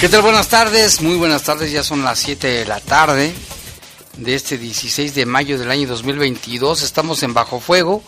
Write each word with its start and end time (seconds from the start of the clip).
¿Qué 0.00 0.08
tal? 0.08 0.22
Buenas 0.22 0.48
tardes, 0.48 1.02
muy 1.02 1.16
buenas 1.16 1.42
tardes, 1.42 1.70
ya 1.70 1.82
son 1.82 2.02
las 2.02 2.18
7 2.20 2.46
de 2.46 2.64
la 2.64 2.80
tarde 2.80 3.34
de 4.16 4.34
este 4.34 4.56
16 4.56 5.14
de 5.14 5.26
mayo 5.26 5.58
del 5.58 5.70
año 5.70 5.86
2022, 5.86 6.80
estamos 6.80 7.22
en 7.22 7.34
Bajo 7.34 7.60
Fuego 7.60 8.02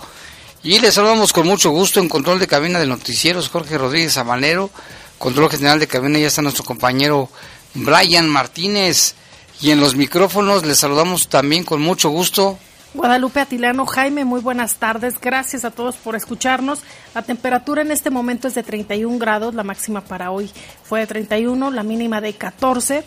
y 0.62 0.78
les 0.78 0.94
saludamos 0.94 1.34
con 1.34 1.46
mucho 1.46 1.68
gusto 1.68 2.00
en 2.00 2.08
control 2.08 2.38
de 2.38 2.46
cabina 2.46 2.78
de 2.78 2.86
noticieros 2.86 3.50
Jorge 3.50 3.76
Rodríguez 3.76 4.16
Amanero, 4.16 4.70
control 5.18 5.50
general 5.50 5.80
de 5.80 5.86
cabina 5.86 6.18
ya 6.18 6.28
está 6.28 6.40
nuestro 6.40 6.64
compañero 6.64 7.28
Brian 7.74 8.26
Martínez 8.26 9.14
y 9.60 9.70
en 9.70 9.80
los 9.80 9.94
micrófonos 9.94 10.64
les 10.64 10.78
saludamos 10.78 11.28
también 11.28 11.62
con 11.62 11.82
mucho 11.82 12.08
gusto 12.08 12.58
Guadalupe 12.94 13.40
Atilano, 13.40 13.86
Jaime, 13.86 14.26
muy 14.26 14.40
buenas 14.40 14.76
tardes. 14.76 15.18
Gracias 15.18 15.64
a 15.64 15.70
todos 15.70 15.96
por 15.96 16.14
escucharnos. 16.14 16.80
La 17.14 17.22
temperatura 17.22 17.80
en 17.80 17.90
este 17.90 18.10
momento 18.10 18.48
es 18.48 18.54
de 18.54 18.62
31 18.62 19.18
grados, 19.18 19.54
la 19.54 19.62
máxima 19.62 20.02
para 20.02 20.30
hoy 20.30 20.50
fue 20.84 21.00
de 21.00 21.06
31, 21.06 21.70
la 21.70 21.82
mínima 21.82 22.20
de 22.20 22.34
14. 22.34 23.02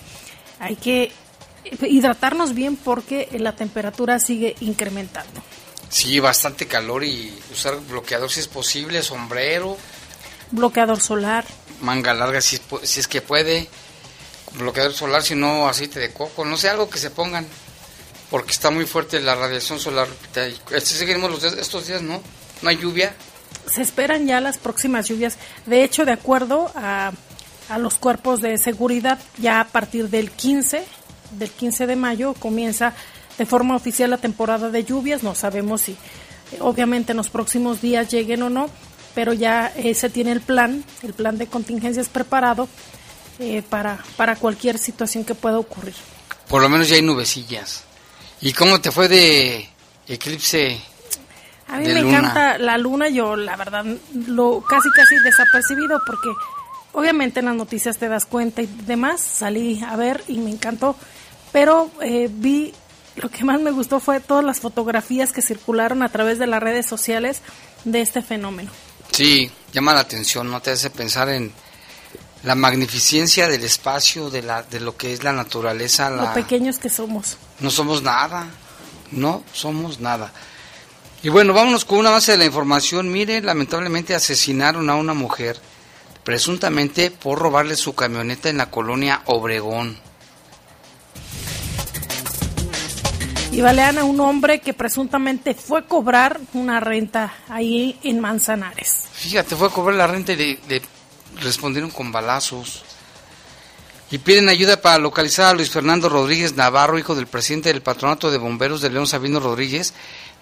Hay 0.59 0.75
que 0.75 1.11
hidratarnos 1.81 2.55
bien 2.55 2.77
porque 2.77 3.29
la 3.33 3.55
temperatura 3.55 4.19
sigue 4.19 4.55
incrementando. 4.59 5.43
Sí, 5.89 6.19
bastante 6.19 6.65
calor 6.65 7.03
y 7.03 7.31
usar 7.53 7.79
bloqueador 7.87 8.31
si 8.31 8.39
es 8.39 8.47
posible, 8.47 9.03
sombrero. 9.03 9.77
Bloqueador 10.49 10.99
solar. 10.99 11.45
Manga 11.81 12.13
larga 12.15 12.41
si, 12.41 12.59
si 12.81 12.99
es 12.99 13.07
que 13.07 13.21
puede. 13.21 13.67
Bloqueador 14.53 14.93
solar, 14.93 15.21
si 15.21 15.35
no 15.35 15.67
aceite 15.67 15.99
de 15.99 16.11
coco, 16.11 16.43
no 16.43 16.57
sé, 16.57 16.69
algo 16.69 16.89
que 16.89 16.97
se 16.97 17.11
pongan 17.11 17.45
porque 18.35 18.51
está 18.51 18.69
muy 18.69 18.85
fuerte 18.85 19.21
la 19.21 19.33
radiación 19.33 19.79
solar. 19.79 20.09
Este 20.35 20.81
seguimos 20.81 21.31
los, 21.31 21.41
estos 21.41 21.87
días, 21.87 22.01
¿no? 22.01 22.21
No 22.61 22.69
hay 22.69 22.75
lluvia. 22.75 23.15
Se 23.65 23.81
esperan 23.81 24.27
ya 24.27 24.41
las 24.41 24.57
próximas 24.57 25.07
lluvias. 25.07 25.37
De 25.65 25.85
hecho, 25.85 26.03
de 26.03 26.11
acuerdo 26.11 26.69
a, 26.75 27.13
a 27.69 27.77
los 27.77 27.95
cuerpos 27.95 28.41
de 28.41 28.57
seguridad, 28.57 29.19
ya 29.37 29.61
a 29.61 29.67
partir 29.69 30.09
del 30.09 30.31
15, 30.31 30.83
del 31.31 31.49
15 31.49 31.87
de 31.87 31.95
mayo 31.95 32.33
comienza 32.33 32.93
de 33.37 33.45
forma 33.45 33.73
oficial 33.73 34.09
la 34.09 34.17
temporada 34.17 34.69
de 34.69 34.83
lluvias. 34.83 35.23
No 35.23 35.33
sabemos 35.33 35.83
si, 35.83 35.95
obviamente, 36.59 37.13
en 37.13 37.17
los 37.17 37.29
próximos 37.29 37.79
días 37.79 38.11
lleguen 38.11 38.43
o 38.43 38.49
no, 38.49 38.69
pero 39.13 39.31
ya 39.31 39.71
eh, 39.77 39.93
se 39.93 40.09
tiene 40.09 40.33
el 40.33 40.41
plan, 40.41 40.83
el 41.03 41.13
plan 41.13 41.37
de 41.37 41.47
contingencias 41.47 42.09
preparado 42.09 42.67
eh, 43.39 43.61
para, 43.61 44.03
para 44.17 44.35
cualquier 44.35 44.77
situación 44.77 45.23
que 45.23 45.35
pueda 45.35 45.57
ocurrir. 45.57 45.95
Por 46.49 46.61
lo 46.61 46.67
menos 46.67 46.89
ya 46.89 46.97
hay 46.97 47.01
nubecillas. 47.01 47.85
¿Y 48.41 48.53
cómo 48.53 48.79
te 48.81 48.91
fue 48.91 49.07
de 49.07 49.69
eclipse? 50.07 50.79
A 51.67 51.77
mí 51.77 51.87
me 51.87 51.99
encanta 51.99 52.57
la 52.57 52.77
luna, 52.77 53.09
yo 53.09 53.35
la 53.35 53.55
verdad 53.55 53.85
lo 54.27 54.61
casi 54.61 54.89
casi 54.91 55.15
desapercibido 55.23 55.99
porque 56.05 56.29
obviamente 56.93 57.39
en 57.39 57.47
las 57.47 57.55
noticias 57.55 57.97
te 57.97 58.07
das 58.07 58.25
cuenta 58.25 58.61
y 58.61 58.67
demás, 58.67 59.21
salí 59.21 59.83
a 59.83 59.95
ver 59.95 60.23
y 60.27 60.37
me 60.37 60.51
encantó, 60.51 60.95
pero 61.51 61.89
eh, 62.01 62.29
vi 62.31 62.73
lo 63.15 63.29
que 63.29 63.43
más 63.43 63.61
me 63.61 63.71
gustó 63.71 63.99
fue 63.99 64.19
todas 64.19 64.43
las 64.43 64.59
fotografías 64.59 65.31
que 65.31 65.41
circularon 65.41 66.03
a 66.03 66.09
través 66.09 66.37
de 66.37 66.47
las 66.47 66.61
redes 66.61 66.85
sociales 66.85 67.41
de 67.83 68.01
este 68.01 68.21
fenómeno. 68.21 68.71
Sí, 69.11 69.49
llama 69.71 69.93
la 69.93 70.01
atención, 70.01 70.51
no 70.51 70.61
te 70.61 70.71
hace 70.71 70.89
pensar 70.89 71.29
en 71.29 71.51
la 72.45 72.53
magnificencia 72.53 73.47
del 73.47 73.63
espacio, 73.63 74.29
de, 74.29 74.43
la, 74.43 74.61
de 74.61 74.79
lo 74.79 74.95
que 74.95 75.13
es 75.13 75.23
la 75.23 75.33
naturaleza. 75.33 76.11
Lo 76.11 76.31
pequeños 76.33 76.77
que 76.77 76.89
somos. 76.89 77.37
No 77.59 77.71
somos 77.71 78.03
nada, 78.03 78.47
no 79.11 79.43
somos 79.51 79.99
nada. 79.99 80.31
Y 81.23 81.29
bueno, 81.29 81.53
vámonos 81.53 81.85
con 81.85 81.97
una 81.97 82.11
base 82.11 82.33
de 82.33 82.37
la 82.37 82.45
información. 82.45 83.11
Mire, 83.11 83.41
lamentablemente 83.41 84.13
asesinaron 84.13 84.91
a 84.91 84.95
una 84.95 85.15
mujer, 85.15 85.59
presuntamente 86.23 87.09
por 87.09 87.39
robarle 87.39 87.75
su 87.75 87.95
camioneta 87.95 88.47
en 88.47 88.57
la 88.57 88.69
colonia 88.69 89.23
Obregón. 89.25 89.97
Y 93.51 93.61
balean 93.61 93.97
a 93.97 94.03
un 94.03 94.19
hombre 94.19 94.59
que 94.59 94.73
presuntamente 94.75 95.55
fue 95.55 95.79
a 95.79 95.83
cobrar 95.83 96.39
una 96.53 96.79
renta 96.79 97.33
ahí 97.49 97.97
en 98.03 98.19
Manzanares. 98.19 99.05
Fíjate, 99.13 99.55
fue 99.55 99.69
a 99.69 99.71
cobrar 99.71 99.95
la 99.95 100.05
renta 100.05 100.33
y 100.33 100.59
le 100.67 100.81
respondieron 101.41 101.91
con 101.91 102.11
balazos 102.11 102.83
y 104.11 104.19
piden 104.19 104.49
ayuda 104.49 104.81
para 104.81 104.99
localizar 104.99 105.47
a 105.47 105.53
Luis 105.53 105.71
Fernando 105.71 106.09
Rodríguez 106.09 106.55
Navarro, 106.55 106.99
hijo 106.99 107.15
del 107.15 107.27
presidente 107.27 107.69
del 107.69 107.81
Patronato 107.81 108.29
de 108.29 108.37
Bomberos 108.37 108.81
de 108.81 108.89
León 108.89 109.07
Sabino 109.07 109.39
Rodríguez, 109.39 109.93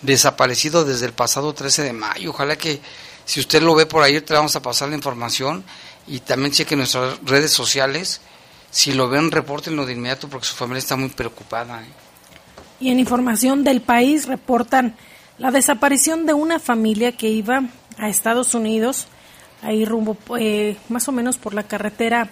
desaparecido 0.01 0.83
desde 0.83 1.05
el 1.05 1.13
pasado 1.13 1.53
13 1.53 1.83
de 1.83 1.93
mayo. 1.93 2.31
Ojalá 2.31 2.57
que 2.57 2.81
si 3.25 3.39
usted 3.39 3.61
lo 3.61 3.73
ve 3.73 3.85
por 3.85 4.03
ahí, 4.03 4.19
te 4.21 4.33
vamos 4.33 4.55
a 4.55 4.61
pasar 4.61 4.89
la 4.89 4.95
información 4.95 5.63
y 6.07 6.19
también 6.19 6.51
cheque 6.51 6.75
nuestras 6.75 7.19
redes 7.23 7.51
sociales. 7.51 8.21
Si 8.69 8.91
lo 8.91 9.07
ven, 9.07 9.31
repórtenlo 9.31 9.85
de 9.85 9.93
inmediato 9.93 10.27
porque 10.27 10.47
su 10.47 10.55
familia 10.55 10.79
está 10.79 10.97
muy 10.97 11.09
preocupada. 11.09 11.81
¿eh? 11.81 11.87
Y 12.79 12.89
en 12.89 12.99
información 12.99 13.63
del 13.63 13.81
país 13.81 14.27
reportan 14.27 14.95
la 15.37 15.51
desaparición 15.51 16.25
de 16.25 16.33
una 16.33 16.59
familia 16.59 17.13
que 17.13 17.29
iba 17.29 17.63
a 17.97 18.09
Estados 18.09 18.53
Unidos, 18.55 19.07
ahí 19.63 19.85
rumbo 19.85 20.17
eh, 20.37 20.77
más 20.89 21.07
o 21.07 21.11
menos 21.11 21.37
por 21.37 21.53
la 21.53 21.63
carretera 21.63 22.29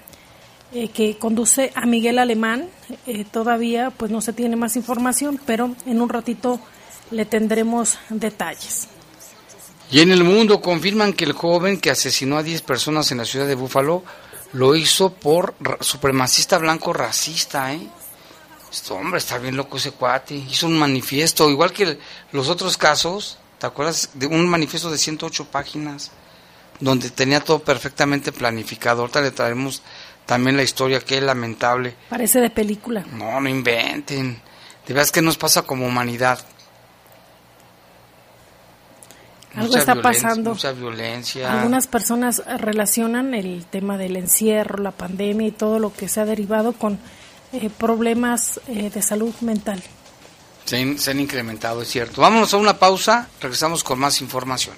eh, 0.74 0.90
que 0.90 1.18
conduce 1.18 1.72
a 1.75 1.86
Miguel 1.86 2.19
Alemán. 2.19 2.69
Eh, 3.08 3.25
todavía 3.30 3.90
pues 3.92 4.12
no 4.12 4.22
se 4.22 4.34
tiene 4.34 4.56
más 4.56 4.75
información, 4.75 5.40
pero 5.46 5.75
en 5.86 6.02
un 6.02 6.09
ratito 6.09 6.59
le 7.09 7.25
tendremos 7.25 7.97
detalles. 8.09 8.88
Y 9.90 10.00
en 10.00 10.12
el 10.12 10.24
mundo 10.24 10.62
confirman 10.62 11.12
que 11.12 11.25
el 11.25 11.34
joven 11.34 11.80
que 11.80 11.91
asesinó 11.91 12.38
a 12.38 12.44
10 12.44 12.62
personas 12.62 13.12
en 13.12 13.18
la 13.18 13.25
ciudad 13.25 13.47
de 13.47 13.56
Búfalo 13.56 14.03
lo 14.53 14.75
hizo 14.75 15.14
por 15.14 15.56
supremacista 15.81 16.58
blanco 16.58 16.94
racista, 16.94 17.74
¿eh? 17.74 17.88
Este 18.72 18.94
hombre 18.94 19.18
está 19.18 19.38
bien 19.38 19.58
loco 19.58 19.75
ese 19.78 19.91
cuate. 19.91 20.36
Hizo 20.36 20.68
un 20.68 20.80
manifiesto, 20.80 21.50
igual 21.50 21.74
que 21.74 21.97
los 22.31 22.47
otros 22.47 22.78
casos, 22.78 23.38
¿te 23.59 23.68
acuerdas? 23.68 24.12
De 24.14 24.28
un 24.28 24.47
manifiesto 24.47 24.90
de 24.90 24.97
108 24.97 25.46
páginas, 25.52 26.12
donde 26.81 27.12
tenía 27.12 27.40
todo 27.40 27.59
perfectamente 27.59 28.31
planificado. 28.31 29.02
Ahorita 29.02 29.22
le 29.22 29.31
traemos 29.31 29.81
también 30.25 30.58
la 30.58 30.64
historia, 30.64 31.00
que 31.00 31.18
es 31.18 31.24
lamentable. 31.24 31.96
Parece 32.09 32.42
de 32.42 32.50
película. 32.50 33.06
No, 33.14 33.40
no 33.40 33.47
inventen. 33.47 34.42
De 34.86 34.94
verdad 34.94 35.09
que 35.09 35.22
nos 35.22 35.38
pasa 35.38 35.62
como 35.62 35.86
humanidad. 35.86 36.40
Algo 39.56 39.75
está 39.75 40.02
pasando. 40.02 40.52
Mucha 40.52 40.72
violencia. 40.72 41.52
Algunas 41.59 41.88
personas 41.88 42.41
relacionan 42.59 43.34
el 43.34 43.66
tema 43.66 43.97
del 43.97 44.16
encierro, 44.16 44.82
la 44.82 44.91
pandemia 44.91 45.47
y 45.47 45.52
todo 45.52 45.78
lo 45.78 45.94
que 45.94 46.08
se 46.08 46.22
ha 46.22 46.26
derivado 46.26 46.73
con 46.73 47.00
eh, 47.53 47.70
problemas 47.70 48.61
eh, 48.67 48.90
de 48.90 49.02
salud 49.02 49.34
mental. 49.41 49.84
Se, 50.66 50.97
se 50.97 51.11
han 51.11 51.20
incrementado, 51.20 51.82
es 51.82 51.90
cierto. 51.90 52.22
Vámonos 52.22 52.53
a 52.53 52.58
una 52.58 52.79
pausa, 52.79 53.28
regresamos 53.41 53.84
con 53.84 54.00
más 54.00 54.22
información. 54.22 54.76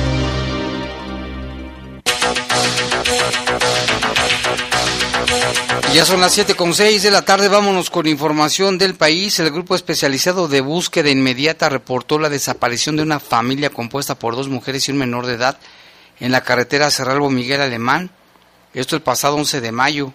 Ya 5.93 6.05
son 6.05 6.21
las 6.21 6.31
siete 6.33 6.55
con 6.55 6.73
seis 6.73 7.03
de 7.03 7.11
la 7.11 7.23
tarde, 7.23 7.49
vámonos 7.49 7.89
con 7.89 8.07
información 8.07 8.77
del 8.77 8.95
país. 8.95 9.37
El 9.39 9.51
grupo 9.51 9.75
especializado 9.75 10.47
de 10.47 10.61
búsqueda 10.61 11.09
inmediata 11.09 11.67
reportó 11.67 12.17
la 12.17 12.29
desaparición 12.29 12.95
de 12.95 13.03
una 13.03 13.19
familia 13.19 13.71
compuesta 13.71 14.17
por 14.17 14.37
dos 14.37 14.47
mujeres 14.47 14.87
y 14.87 14.91
un 14.91 14.99
menor 14.99 15.25
de 15.25 15.33
edad 15.33 15.57
en 16.21 16.31
la 16.31 16.45
carretera 16.45 16.89
Cerralbo 16.89 17.29
Miguel 17.29 17.59
Alemán. 17.59 18.09
Esto 18.73 18.95
el 18.95 19.01
pasado 19.01 19.35
11 19.35 19.59
de 19.59 19.71
mayo. 19.73 20.13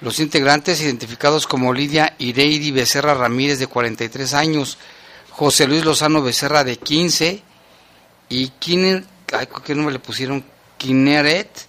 Los 0.00 0.20
integrantes 0.20 0.80
identificados 0.80 1.48
como 1.48 1.74
Lidia 1.74 2.14
Ireidi 2.18 2.70
Becerra 2.70 3.14
Ramírez 3.14 3.58
de 3.58 3.66
43 3.66 4.34
años, 4.34 4.78
José 5.30 5.66
Luis 5.66 5.84
Lozano 5.84 6.22
Becerra 6.22 6.62
de 6.62 6.76
15 6.76 7.42
y 8.28 8.48
Kiner, 8.50 9.04
¿qué 9.66 9.74
nombre 9.74 9.94
le 9.94 9.98
pusieron? 9.98 10.44
Kineret 10.78 11.66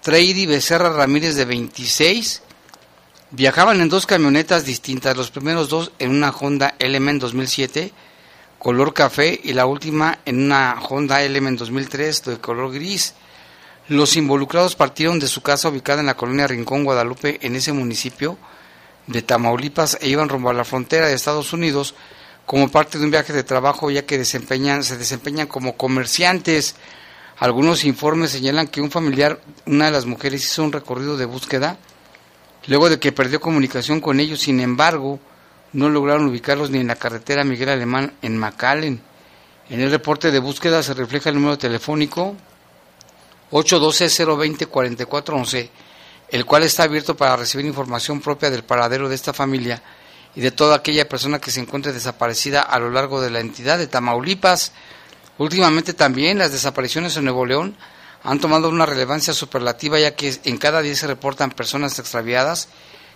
Treidi 0.00 0.46
Becerra 0.46 0.90
Ramírez 0.90 1.34
de 1.34 1.44
26 1.44 2.43
Viajaban 3.36 3.80
en 3.80 3.88
dos 3.88 4.06
camionetas 4.06 4.64
distintas, 4.64 5.16
los 5.16 5.32
primeros 5.32 5.68
dos 5.68 5.90
en 5.98 6.10
una 6.10 6.30
Honda 6.30 6.76
Element 6.78 7.20
2007 7.20 7.92
color 8.60 8.94
café 8.94 9.40
y 9.42 9.54
la 9.54 9.66
última 9.66 10.20
en 10.24 10.44
una 10.44 10.76
Honda 10.80 11.20
Element 11.20 11.58
2003 11.58 12.22
de 12.26 12.38
color 12.38 12.72
gris. 12.72 13.14
Los 13.88 14.14
involucrados 14.14 14.76
partieron 14.76 15.18
de 15.18 15.26
su 15.26 15.42
casa 15.42 15.68
ubicada 15.68 15.98
en 15.98 16.06
la 16.06 16.16
colonia 16.16 16.46
Rincón, 16.46 16.84
Guadalupe, 16.84 17.40
en 17.42 17.56
ese 17.56 17.72
municipio 17.72 18.38
de 19.08 19.20
Tamaulipas 19.20 19.98
e 20.00 20.08
iban 20.08 20.28
rumbo 20.28 20.50
a 20.50 20.54
la 20.54 20.64
frontera 20.64 21.08
de 21.08 21.14
Estados 21.14 21.52
Unidos 21.52 21.96
como 22.46 22.68
parte 22.68 22.98
de 22.98 23.04
un 23.04 23.10
viaje 23.10 23.32
de 23.32 23.42
trabajo 23.42 23.90
ya 23.90 24.06
que 24.06 24.16
desempeñan, 24.16 24.84
se 24.84 24.96
desempeñan 24.96 25.48
como 25.48 25.76
comerciantes. 25.76 26.76
Algunos 27.38 27.84
informes 27.84 28.30
señalan 28.30 28.68
que 28.68 28.80
un 28.80 28.92
familiar, 28.92 29.40
una 29.66 29.86
de 29.86 29.90
las 29.90 30.06
mujeres, 30.06 30.44
hizo 30.44 30.62
un 30.62 30.70
recorrido 30.70 31.16
de 31.16 31.24
búsqueda 31.24 31.78
luego 32.66 32.88
de 32.88 32.98
que 32.98 33.12
perdió 33.12 33.40
comunicación 33.40 34.00
con 34.00 34.20
ellos, 34.20 34.40
sin 34.40 34.60
embargo, 34.60 35.20
no 35.72 35.88
lograron 35.88 36.28
ubicarlos 36.28 36.70
ni 36.70 36.78
en 36.78 36.86
la 36.86 36.96
carretera 36.96 37.44
Miguel 37.44 37.68
Alemán 37.68 38.14
en 38.22 38.38
McAllen. 38.38 39.02
En 39.70 39.80
el 39.80 39.90
reporte 39.90 40.30
de 40.30 40.38
búsqueda 40.38 40.82
se 40.82 40.94
refleja 40.94 41.30
el 41.30 41.36
número 41.36 41.58
telefónico 41.58 42.36
812-020-4411, 43.50 45.70
el 46.30 46.44
cual 46.44 46.64
está 46.64 46.82
abierto 46.84 47.16
para 47.16 47.36
recibir 47.36 47.66
información 47.66 48.20
propia 48.20 48.50
del 48.50 48.64
paradero 48.64 49.08
de 49.08 49.14
esta 49.14 49.32
familia 49.32 49.82
y 50.34 50.40
de 50.40 50.50
toda 50.50 50.76
aquella 50.76 51.08
persona 51.08 51.40
que 51.40 51.50
se 51.50 51.60
encuentre 51.60 51.92
desaparecida 51.92 52.62
a 52.62 52.78
lo 52.78 52.90
largo 52.90 53.20
de 53.20 53.30
la 53.30 53.40
entidad 53.40 53.78
de 53.78 53.86
Tamaulipas. 53.86 54.72
Últimamente 55.38 55.94
también 55.94 56.38
las 56.38 56.52
desapariciones 56.52 57.16
en 57.16 57.24
Nuevo 57.24 57.46
León 57.46 57.76
han 58.24 58.40
tomado 58.40 58.70
una 58.70 58.86
relevancia 58.86 59.34
superlativa 59.34 60.00
ya 60.00 60.16
que 60.16 60.34
en 60.44 60.56
cada 60.56 60.80
día 60.80 60.96
se 60.96 61.06
reportan 61.06 61.50
personas 61.50 61.98
extraviadas, 61.98 62.68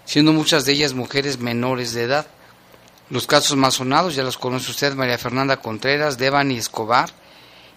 siendo 0.04 0.32
muchas 0.32 0.64
de 0.64 0.72
ellas 0.72 0.92
mujeres 0.92 1.38
menores 1.38 1.94
de 1.94 2.02
edad. 2.02 2.26
Los 3.10 3.26
casos 3.26 3.56
más 3.56 3.74
sonados 3.74 4.14
ya 4.14 4.22
los 4.22 4.36
conoce 4.36 4.70
usted, 4.70 4.94
María 4.94 5.16
Fernanda 5.16 5.56
Contreras, 5.56 6.18
Devani 6.18 6.58
Escobar 6.58 7.08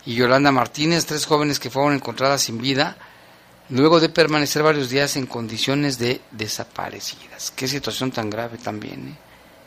y 0.06 0.16
Yolanda 0.16 0.52
Martínez, 0.52 1.06
tres 1.06 1.26
jóvenes 1.26 1.60
que 1.60 1.70
fueron 1.70 1.94
encontradas 1.94 2.42
sin 2.42 2.58
vida 2.60 2.98
luego 3.70 4.02
de 4.02 4.10
permanecer 4.10 4.62
varios 4.62 4.90
días 4.90 5.16
en 5.16 5.26
condiciones 5.26 5.98
de 5.98 6.20
desaparecidas. 6.32 7.52
Qué 7.56 7.68
situación 7.68 8.12
tan 8.12 8.30
grave 8.30 8.58
también. 8.58 9.08
¿eh? 9.08 9.18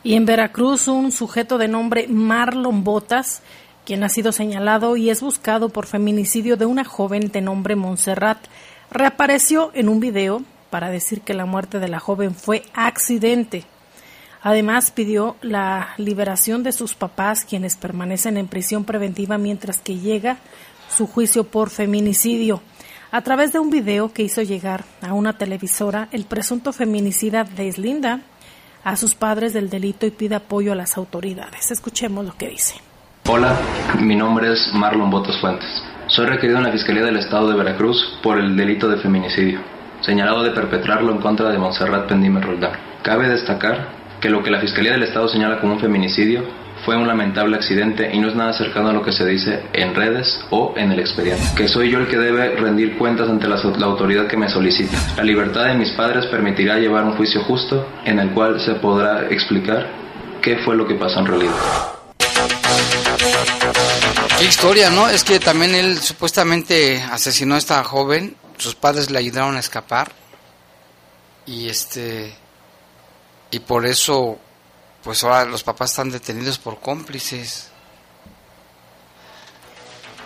Y 0.04 0.14
en 0.14 0.26
Veracruz, 0.26 0.86
un 0.88 1.10
sujeto 1.10 1.56
de 1.56 1.68
nombre 1.68 2.06
Marlon 2.08 2.84
Botas, 2.84 3.40
quien 3.84 4.02
ha 4.02 4.08
sido 4.08 4.32
señalado 4.32 4.96
y 4.96 5.10
es 5.10 5.20
buscado 5.20 5.68
por 5.68 5.86
feminicidio 5.86 6.56
de 6.56 6.66
una 6.66 6.84
joven 6.84 7.30
de 7.30 7.40
nombre 7.40 7.76
Montserrat, 7.76 8.38
reapareció 8.90 9.70
en 9.74 9.88
un 9.88 10.00
video 10.00 10.42
para 10.70 10.90
decir 10.90 11.20
que 11.20 11.34
la 11.34 11.46
muerte 11.46 11.78
de 11.78 11.88
la 11.88 12.00
joven 12.00 12.34
fue 12.34 12.62
accidente. 12.74 13.64
Además, 14.42 14.90
pidió 14.90 15.36
la 15.40 15.94
liberación 15.96 16.62
de 16.62 16.72
sus 16.72 16.94
papás, 16.94 17.44
quienes 17.44 17.76
permanecen 17.76 18.36
en 18.36 18.48
prisión 18.48 18.84
preventiva 18.84 19.38
mientras 19.38 19.78
que 19.78 19.98
llega 19.98 20.38
su 20.94 21.06
juicio 21.06 21.44
por 21.44 21.70
feminicidio. 21.70 22.60
A 23.10 23.22
través 23.22 23.52
de 23.52 23.58
un 23.58 23.70
video 23.70 24.12
que 24.12 24.22
hizo 24.22 24.42
llegar 24.42 24.84
a 25.00 25.14
una 25.14 25.38
televisora, 25.38 26.08
el 26.10 26.24
presunto 26.24 26.72
feminicida 26.72 27.44
deslinda 27.44 28.20
a 28.82 28.96
sus 28.96 29.14
padres 29.14 29.52
del 29.52 29.70
delito 29.70 30.04
y 30.06 30.10
pide 30.10 30.34
apoyo 30.34 30.72
a 30.72 30.76
las 30.76 30.96
autoridades. 30.98 31.70
Escuchemos 31.70 32.24
lo 32.26 32.36
que 32.36 32.48
dice. 32.48 32.74
Hola, 33.26 33.56
mi 34.00 34.14
nombre 34.16 34.52
es 34.52 34.70
Marlon 34.74 35.10
Botos 35.10 35.40
Fuentes. 35.40 35.82
Soy 36.08 36.26
requerido 36.26 36.58
en 36.58 36.64
la 36.64 36.72
Fiscalía 36.72 37.02
del 37.04 37.16
Estado 37.16 37.48
de 37.48 37.56
Veracruz 37.56 38.18
por 38.22 38.38
el 38.38 38.54
delito 38.54 38.86
de 38.86 38.98
feminicidio, 38.98 39.60
señalado 40.02 40.42
de 40.42 40.50
perpetrarlo 40.50 41.10
en 41.10 41.18
contra 41.18 41.48
de 41.48 41.56
Montserrat 41.56 42.06
Pendime 42.06 42.42
Roldán. 42.42 42.72
Cabe 43.02 43.26
destacar 43.30 43.88
que 44.20 44.28
lo 44.28 44.42
que 44.42 44.50
la 44.50 44.60
Fiscalía 44.60 44.92
del 44.92 45.04
Estado 45.04 45.26
señala 45.28 45.58
como 45.58 45.72
un 45.72 45.80
feminicidio 45.80 46.42
fue 46.84 46.98
un 46.98 47.08
lamentable 47.08 47.56
accidente 47.56 48.10
y 48.12 48.18
no 48.18 48.28
es 48.28 48.34
nada 48.34 48.52
cercano 48.52 48.90
a 48.90 48.92
lo 48.92 49.02
que 49.02 49.12
se 49.12 49.24
dice 49.24 49.62
en 49.72 49.94
redes 49.94 50.44
o 50.50 50.74
en 50.76 50.92
el 50.92 51.00
expediente. 51.00 51.44
Que 51.56 51.66
soy 51.66 51.90
yo 51.90 52.00
el 52.00 52.08
que 52.08 52.18
debe 52.18 52.56
rendir 52.56 52.98
cuentas 52.98 53.30
ante 53.30 53.48
la, 53.48 53.56
la 53.56 53.86
autoridad 53.86 54.26
que 54.26 54.36
me 54.36 54.50
solicita. 54.50 54.98
La 55.16 55.24
libertad 55.24 55.64
de 55.64 55.74
mis 55.74 55.92
padres 55.92 56.26
permitirá 56.26 56.76
llevar 56.76 57.04
un 57.04 57.12
juicio 57.12 57.40
justo 57.40 57.88
en 58.04 58.18
el 58.18 58.32
cual 58.32 58.60
se 58.60 58.74
podrá 58.74 59.28
explicar 59.30 59.86
qué 60.42 60.58
fue 60.58 60.76
lo 60.76 60.86
que 60.86 60.94
pasó 60.94 61.20
en 61.20 61.26
realidad. 61.26 62.03
Qué 64.38 64.44
historia, 64.44 64.90
¿no? 64.90 65.08
Es 65.08 65.24
que 65.24 65.40
también 65.40 65.74
él 65.74 66.00
supuestamente 66.00 67.02
asesinó 67.02 67.54
a 67.54 67.58
esta 67.58 67.82
joven, 67.84 68.36
sus 68.58 68.74
padres 68.74 69.10
le 69.10 69.18
ayudaron 69.18 69.56
a 69.56 69.60
escapar 69.60 70.12
y 71.46 71.68
este 71.68 72.34
y 73.50 73.60
por 73.60 73.86
eso 73.86 74.38
pues 75.02 75.22
ahora 75.22 75.44
los 75.44 75.62
papás 75.62 75.90
están 75.90 76.10
detenidos 76.10 76.58
por 76.58 76.80
cómplices. 76.80 77.70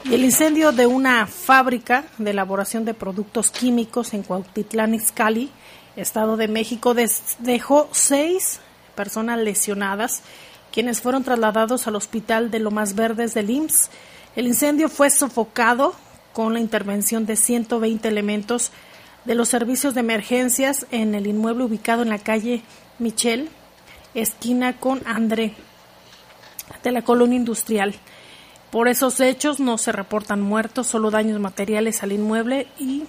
Y 0.04 0.14
el 0.14 0.24
incendio 0.24 0.72
de 0.72 0.86
una 0.86 1.26
fábrica 1.26 2.04
de 2.16 2.30
elaboración 2.30 2.84
de 2.84 2.94
productos 2.94 3.50
químicos 3.50 4.14
en 4.14 4.22
Cuautitlán 4.22 4.94
Izcalli, 4.94 5.50
Estado 5.96 6.36
de 6.36 6.46
México, 6.46 6.94
dejó 7.40 7.88
seis 7.92 8.60
personas 8.94 9.38
lesionadas, 9.38 10.22
quienes 10.78 11.00
fueron 11.00 11.24
trasladados 11.24 11.88
al 11.88 11.96
hospital 11.96 12.52
de 12.52 12.60
Lomas 12.60 12.94
Verdes 12.94 13.34
del 13.34 13.50
IMSS. 13.50 13.90
El 14.36 14.46
incendio 14.46 14.88
fue 14.88 15.10
sofocado 15.10 15.92
con 16.32 16.52
la 16.54 16.60
intervención 16.60 17.26
de 17.26 17.34
120 17.34 18.06
elementos 18.06 18.70
de 19.24 19.34
los 19.34 19.48
servicios 19.48 19.94
de 19.94 20.00
emergencias 20.02 20.86
en 20.92 21.16
el 21.16 21.26
inmueble 21.26 21.64
ubicado 21.64 22.02
en 22.02 22.10
la 22.10 22.20
calle 22.20 22.62
Michel, 23.00 23.48
esquina 24.14 24.76
con 24.78 25.02
André, 25.04 25.54
de 26.84 26.92
la 26.92 27.02
colonia 27.02 27.34
industrial. 27.38 27.96
Por 28.70 28.86
esos 28.86 29.18
hechos 29.18 29.58
no 29.58 29.78
se 29.78 29.90
reportan 29.90 30.40
muertos, 30.40 30.86
solo 30.86 31.10
daños 31.10 31.40
materiales 31.40 32.04
al 32.04 32.12
inmueble 32.12 32.68
y 32.78 33.02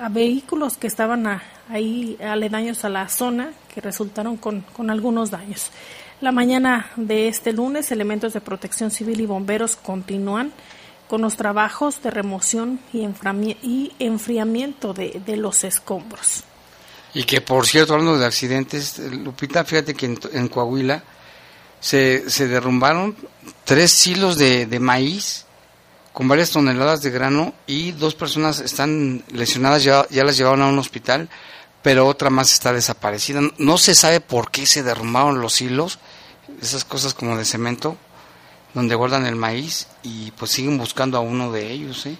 a 0.00 0.08
vehículos 0.08 0.78
que 0.78 0.86
estaban 0.86 1.26
a- 1.26 1.42
ahí 1.68 2.16
aledaños 2.22 2.86
a 2.86 2.88
la 2.88 3.06
zona 3.10 3.50
que 3.74 3.82
resultaron 3.82 4.38
con 4.38 4.64
algunos 4.88 5.30
daños. 5.30 5.70
La 6.20 6.32
mañana 6.32 6.90
de 6.96 7.28
este 7.28 7.52
lunes, 7.52 7.92
elementos 7.92 8.32
de 8.32 8.40
protección 8.40 8.90
civil 8.90 9.20
y 9.20 9.26
bomberos 9.26 9.76
continúan 9.76 10.52
con 11.06 11.22
los 11.22 11.36
trabajos 11.36 12.02
de 12.02 12.10
remoción 12.10 12.80
y, 12.92 13.06
enfriamiento 14.00 14.92
de, 14.92 15.36
los 15.36 15.62
escombros. 15.62 16.42
Y 17.14 17.22
que, 17.22 17.40
por 17.40 17.66
cierto, 17.66 17.94
hablando 17.94 18.18
de 18.18 18.26
accidentes, 18.26 18.98
Lupita, 18.98 19.64
fíjate 19.64 19.94
que 19.94 20.06
en, 20.32 20.48
Coahuila 20.48 21.04
se, 21.80 22.24
derrumbaron 22.48 23.16
tres 23.64 23.92
silos 23.92 24.36
de, 24.38 24.66
de 24.66 24.80
maíz 24.80 25.46
con 26.12 26.26
varias 26.26 26.50
toneladas 26.50 27.00
de 27.00 27.10
grano 27.10 27.54
y 27.68 27.92
dos 27.92 28.16
personas 28.16 28.58
están 28.58 29.22
lesionadas, 29.30 29.84
ya, 29.84 30.04
ya 30.10 30.24
las 30.24 30.36
llevaron 30.36 30.62
a 30.62 30.66
un 30.66 30.78
hospital, 30.80 31.28
pero 31.80 32.06
otra 32.06 32.28
más 32.28 32.52
está 32.52 32.72
desaparecida. 32.72 33.40
No 33.56 33.78
se 33.78 33.94
sabe 33.94 34.20
por 34.20 34.50
qué 34.50 34.66
se 34.66 34.82
derrumbaron 34.82 35.40
los 35.40 35.60
hilos, 35.60 36.00
esas 36.60 36.84
cosas 36.84 37.14
como 37.14 37.36
de 37.36 37.44
cemento, 37.44 37.96
donde 38.74 38.94
guardan 38.94 39.26
el 39.26 39.36
maíz 39.36 39.88
y 40.02 40.30
pues 40.32 40.50
siguen 40.50 40.78
buscando 40.78 41.16
a 41.18 41.20
uno 41.20 41.52
de 41.52 41.70
ellos, 41.70 42.06
¿eh? 42.06 42.18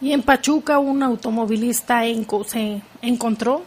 Y 0.00 0.12
en 0.12 0.22
Pachuca 0.22 0.80
un 0.80 1.02
automovilista 1.02 2.02
se 2.46 2.82
encontró, 3.02 3.62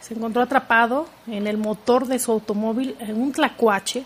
se 0.00 0.14
encontró 0.14 0.42
atrapado 0.42 1.06
en 1.28 1.46
el 1.46 1.56
motor 1.56 2.06
de 2.06 2.18
su 2.18 2.32
automóvil 2.32 2.96
en 2.98 3.20
un 3.20 3.30
tlacuache 3.30 4.04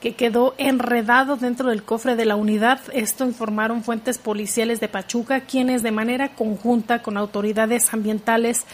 que 0.00 0.14
quedó 0.14 0.54
enredado 0.56 1.36
dentro 1.36 1.68
del 1.68 1.82
cofre 1.82 2.16
de 2.16 2.24
la 2.24 2.36
unidad. 2.36 2.80
Esto 2.94 3.24
informaron 3.26 3.84
fuentes 3.84 4.16
policiales 4.16 4.80
de 4.80 4.88
Pachuca, 4.88 5.40
quienes 5.40 5.82
de 5.82 5.90
manera 5.90 6.34
conjunta 6.34 7.02
con 7.02 7.18
autoridades 7.18 7.92
ambientales 7.92 8.64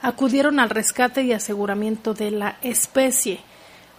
acudieron 0.00 0.58
al 0.58 0.70
rescate 0.70 1.22
y 1.22 1.32
aseguramiento 1.32 2.12
de 2.12 2.32
la 2.32 2.56
especie. 2.62 3.40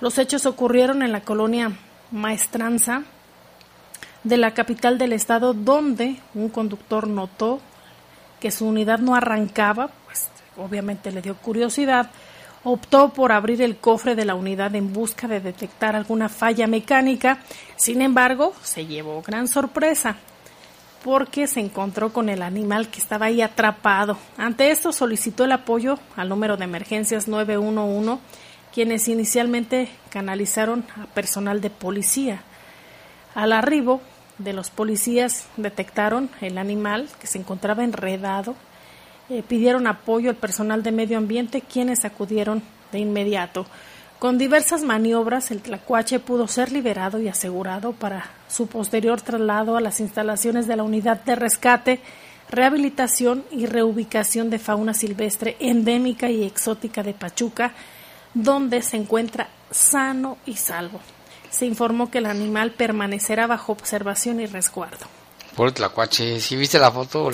Los 0.04 0.18
hechos 0.18 0.46
ocurrieron 0.46 1.02
en 1.02 1.14
la 1.14 1.22
colonia 1.22 1.72
Maestranza, 2.12 3.04
de 4.26 4.36
la 4.36 4.54
capital 4.54 4.98
del 4.98 5.14
estado 5.14 5.54
donde 5.54 6.18
un 6.34 6.50
conductor 6.50 7.08
notó 7.08 7.62
que 8.42 8.52
su 8.52 8.68
unidad 8.68 9.00
no 9.00 9.16
arrancaba, 9.16 9.92
pues 10.04 10.28
obviamente 10.58 11.10
le 11.14 11.22
dio 11.22 11.38
curiosidad, 11.38 12.12
optó 12.66 13.14
por 13.14 13.32
abrir 13.32 13.62
el 13.62 13.78
cofre 13.78 14.14
de 14.14 14.26
la 14.26 14.36
unidad 14.36 14.76
en 14.76 14.92
busca 14.92 15.30
de 15.30 15.40
detectar 15.40 15.96
alguna 15.96 16.28
falla 16.28 16.68
mecánica, 16.68 17.40
sin 17.78 18.02
embargo 18.02 18.54
se 18.62 18.86
llevó 18.86 19.22
gran 19.22 19.48
sorpresa 19.48 20.18
porque 21.02 21.48
se 21.48 21.62
encontró 21.62 22.12
con 22.12 22.28
el 22.28 22.42
animal 22.42 22.90
que 22.90 23.00
estaba 23.00 23.28
ahí 23.28 23.42
atrapado. 23.42 24.18
Ante 24.36 24.70
esto 24.72 24.92
solicitó 24.92 25.46
el 25.46 25.54
apoyo 25.54 25.98
al 26.18 26.28
número 26.28 26.58
de 26.58 26.66
emergencias 26.66 27.30
911, 27.30 28.22
quienes 28.74 29.08
inicialmente 29.08 29.88
canalizaron 30.10 30.84
a 31.00 31.06
personal 31.08 31.62
de 31.62 31.70
policía. 31.70 32.42
Al 33.36 33.54
arribo 33.54 34.02
de 34.40 34.54
los 34.54 34.72
policías 34.72 35.46
detectaron 35.58 36.30
el 36.42 36.58
animal 36.58 37.08
que 37.22 37.28
se 37.28 37.38
encontraba 37.38 37.84
enredado, 37.84 38.56
eh, 39.30 39.44
pidieron 39.48 39.86
apoyo 39.88 40.30
al 40.30 40.36
personal 40.36 40.82
de 40.82 40.92
medio 40.92 41.18
ambiente 41.18 41.62
quienes 41.62 42.04
acudieron 42.04 42.64
de 42.92 43.00
inmediato. 43.00 43.66
Con 44.18 44.38
diversas 44.38 44.84
maniobras 44.84 45.52
el 45.52 45.62
tlacuache 45.62 46.20
pudo 46.20 46.48
ser 46.48 46.72
liberado 46.72 47.20
y 47.20 47.28
asegurado 47.28 47.92
para 47.92 48.32
su 48.48 48.68
posterior 48.68 49.22
traslado 49.22 49.78
a 49.78 49.82
las 49.82 50.00
instalaciones 50.00 50.66
de 50.66 50.78
la 50.78 50.84
unidad 50.84 51.22
de 51.24 51.36
rescate, 51.36 52.00
rehabilitación 52.50 53.44
y 53.52 53.66
reubicación 53.66 54.50
de 54.50 54.60
fauna 54.60 54.94
silvestre 54.94 55.58
endémica 55.60 56.30
y 56.30 56.44
exótica 56.44 57.04
de 57.04 57.14
Pachuca, 57.14 57.74
donde 58.34 58.82
se 58.82 58.98
encuentra 58.98 59.50
sano 59.72 60.38
y 60.46 60.56
salvo 60.56 61.00
se 61.54 61.66
informó 61.66 62.10
que 62.10 62.18
el 62.18 62.26
animal 62.26 62.72
permanecerá 62.72 63.46
bajo 63.46 63.72
observación 63.72 64.40
y 64.40 64.48
resguardo. 64.48 65.06
Por 65.56 65.68
el 65.68 65.74
tlacuache, 65.74 66.42
si 66.42 66.56
viste 66.56 66.80
la 66.80 66.92
foto, 66.92 67.30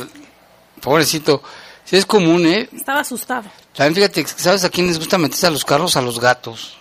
pobrecito, 0.81 1.41
si 1.85 1.95
es 1.95 2.05
común, 2.05 2.45
¿eh? 2.45 2.69
Estaba 2.73 2.99
asustado. 2.99 3.49
También 3.73 3.95
fíjate, 3.95 4.27
¿sabes 4.27 4.65
a 4.65 4.69
quién 4.69 4.87
les 4.87 4.99
gusta 4.99 5.17
meterse 5.17 5.47
a 5.47 5.51
los 5.51 5.63
carros? 5.63 5.95
A 5.95 6.01
los 6.01 6.19
gatos. 6.19 6.77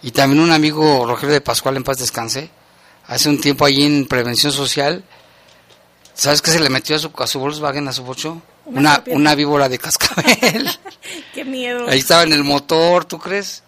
Y 0.00 0.12
también 0.12 0.42
un 0.42 0.52
amigo, 0.52 1.04
Rogelio 1.06 1.34
de 1.34 1.40
Pascual, 1.40 1.76
en 1.76 1.84
paz 1.84 1.98
descanse, 1.98 2.50
hace 3.08 3.28
un 3.28 3.40
tiempo 3.40 3.64
allí 3.64 3.84
en 3.84 4.06
Prevención 4.06 4.52
Social, 4.52 5.04
¿sabes 6.14 6.40
qué 6.40 6.52
se 6.52 6.60
le 6.60 6.70
metió 6.70 6.94
a 6.94 6.98
su, 7.00 7.10
a 7.16 7.26
su 7.26 7.40
Volkswagen, 7.40 7.88
a 7.88 7.92
su 7.92 8.04
bocho? 8.04 8.40
Una 8.64 8.80
Una, 8.80 8.94
serpiente. 8.94 9.20
una 9.20 9.34
víbora 9.34 9.68
de 9.68 9.78
cascabel. 9.78 10.70
Qué 11.34 11.44
miedo. 11.44 11.88
Ahí 11.88 11.98
estaba 11.98 12.22
en 12.22 12.32
el 12.32 12.44
motor, 12.44 13.04
¿tú 13.04 13.18
crees? 13.18 13.62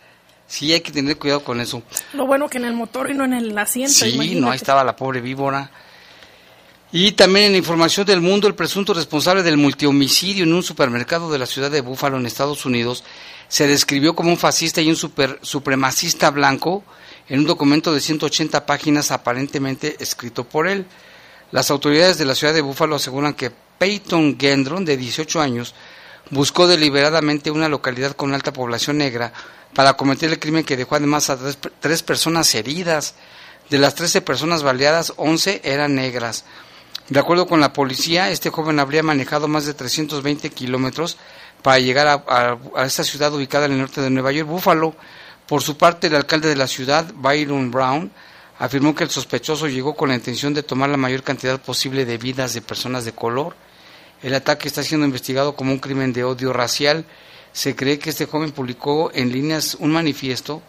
Sí, 0.47 0.73
hay 0.73 0.81
que 0.81 0.93
tener 0.93 1.19
cuidado 1.19 1.43
con 1.43 1.61
eso. 1.61 1.83
Lo 2.13 2.27
bueno 2.27 2.49
que 2.49 2.59
en 2.59 2.65
el 2.67 2.75
motor 2.75 3.11
y 3.11 3.15
no 3.15 3.25
en 3.25 3.33
el 3.33 3.57
asiento. 3.59 3.93
Sí, 3.93 4.11
imagínate. 4.11 4.41
no, 4.41 4.51
ahí 4.51 4.57
estaba 4.57 4.85
la 4.85 4.95
pobre 4.95 5.21
víbora. 5.21 5.71
Y 6.93 7.13
también 7.13 7.47
en 7.47 7.57
información 7.57 8.07
del 8.07 8.21
mundo, 8.21 8.47
el 8.47 8.55
presunto 8.55 8.95
responsable 8.95 9.43
del 9.43 9.57
multihomicidio 9.57 10.45
en 10.45 10.53
un 10.53 10.63
supermercado 10.63 11.29
de 11.33 11.39
la 11.39 11.47
ciudad 11.47 11.71
de 11.73 11.81
Búfalo, 11.81 12.19
en 12.19 12.27
Estados 12.27 12.65
Unidos, 12.67 13.03
se 13.49 13.67
describió 13.67 14.15
como 14.15 14.31
un 14.31 14.39
fascista 14.39 14.81
y 14.81 14.89
un 14.91 14.95
super, 14.97 15.41
supremacista 15.43 16.31
blanco 16.31 16.85
en 17.29 17.41
un 17.41 17.47
documento 17.47 17.93
de 17.93 18.01
180 18.01 18.65
páginas 18.65 19.11
aparentemente 19.11 19.97
escrito 19.99 20.45
por 20.45 20.69
él. 20.69 20.87
Las 21.51 21.71
autoridades 21.73 22.17
de 22.19 22.27
la 22.27 22.37
ciudad 22.37 22.55
de 22.55 22.61
Búfalo 22.61 22.95
aseguran 22.95 23.35
que 23.35 23.51
Peyton 23.79 24.39
Gendron, 24.39 24.85
de 24.85 24.97
18 24.97 25.41
años, 25.41 25.75
buscó 26.31 26.67
deliberadamente 26.67 27.51
una 27.51 27.69
localidad 27.69 28.13
con 28.17 28.33
alta 28.35 28.53
población 28.53 28.99
negra 28.99 29.33
para 29.75 29.95
cometer 29.95 30.31
el 30.31 30.39
crimen 30.39 30.65
que 30.65 30.77
dejó 30.77 30.95
además 30.95 31.31
a 31.31 31.39
tres, 31.81 32.03
personas 32.03 32.55
heridas. 32.55 33.15
De 33.71 33.79
las 33.79 33.95
13 33.95 34.21
personas 34.21 34.63
baleadas, 34.63 35.13
11 35.17 35.63
eran 35.65 35.95
negras. 35.95 36.45
De 37.09 37.19
acuerdo 37.19 37.47
con 37.47 37.61
la 37.61 37.73
policía, 37.73 38.31
este 38.31 38.51
joven 38.51 38.79
habría 38.79 39.03
manejado 39.03 39.49
más 39.49 39.67
de 39.67 39.75
320 39.75 40.51
kilómetros 40.51 41.17
para 41.63 41.79
llegar 41.79 42.07
a, 42.07 42.59
a- 42.77 42.85
esta 42.85 43.05
ciudad 43.05 43.33
ubicada 43.35 43.67
en 43.67 43.73
el 43.73 43.79
norte 43.79 44.01
de 44.01 44.11
Nueva 44.11 44.33
York, 44.33 44.49
Búfalo. 44.49 44.95
Por 45.47 45.63
su 45.63 45.77
parte, 45.77 46.07
el 46.07 46.15
alcalde 46.15 46.49
de 46.49 46.57
la 46.57 46.67
ciudad, 46.67 47.07
Byron 47.15 47.71
Brown, 47.71 48.11
afirmó 48.59 48.95
que 48.95 49.05
el 49.05 49.11
sospechoso 49.11 49.67
llegó 49.67 49.95
con 49.95 50.09
la 50.11 50.15
intención 50.15 50.55
de 50.55 50.63
tomar 50.63 50.89
la 50.91 50.97
mayor 50.97 51.23
cantidad 51.23 51.61
posible 51.61 52.05
de 52.05 52.17
vidas 52.19 52.55
de 52.55 52.63
personas 52.63 53.05
de 53.05 53.13
color. 53.13 53.55
El 54.25 54.35
ataque 54.35 54.69
está 54.69 54.83
siendo 54.83 55.05
investigado 55.05 55.55
como 55.55 55.71
un 55.71 55.79
crimen 55.79 56.15
de 56.15 56.25
odio 56.25 56.55
racial. 56.55 57.05
Se 57.53 57.77
cree 57.77 57.99
que 57.99 58.09
este 58.09 58.25
joven 58.25 58.53
publicó 58.53 59.11
en 59.13 59.31
líneas 59.31 59.77
un 59.79 59.93
manifiesto 59.93 60.63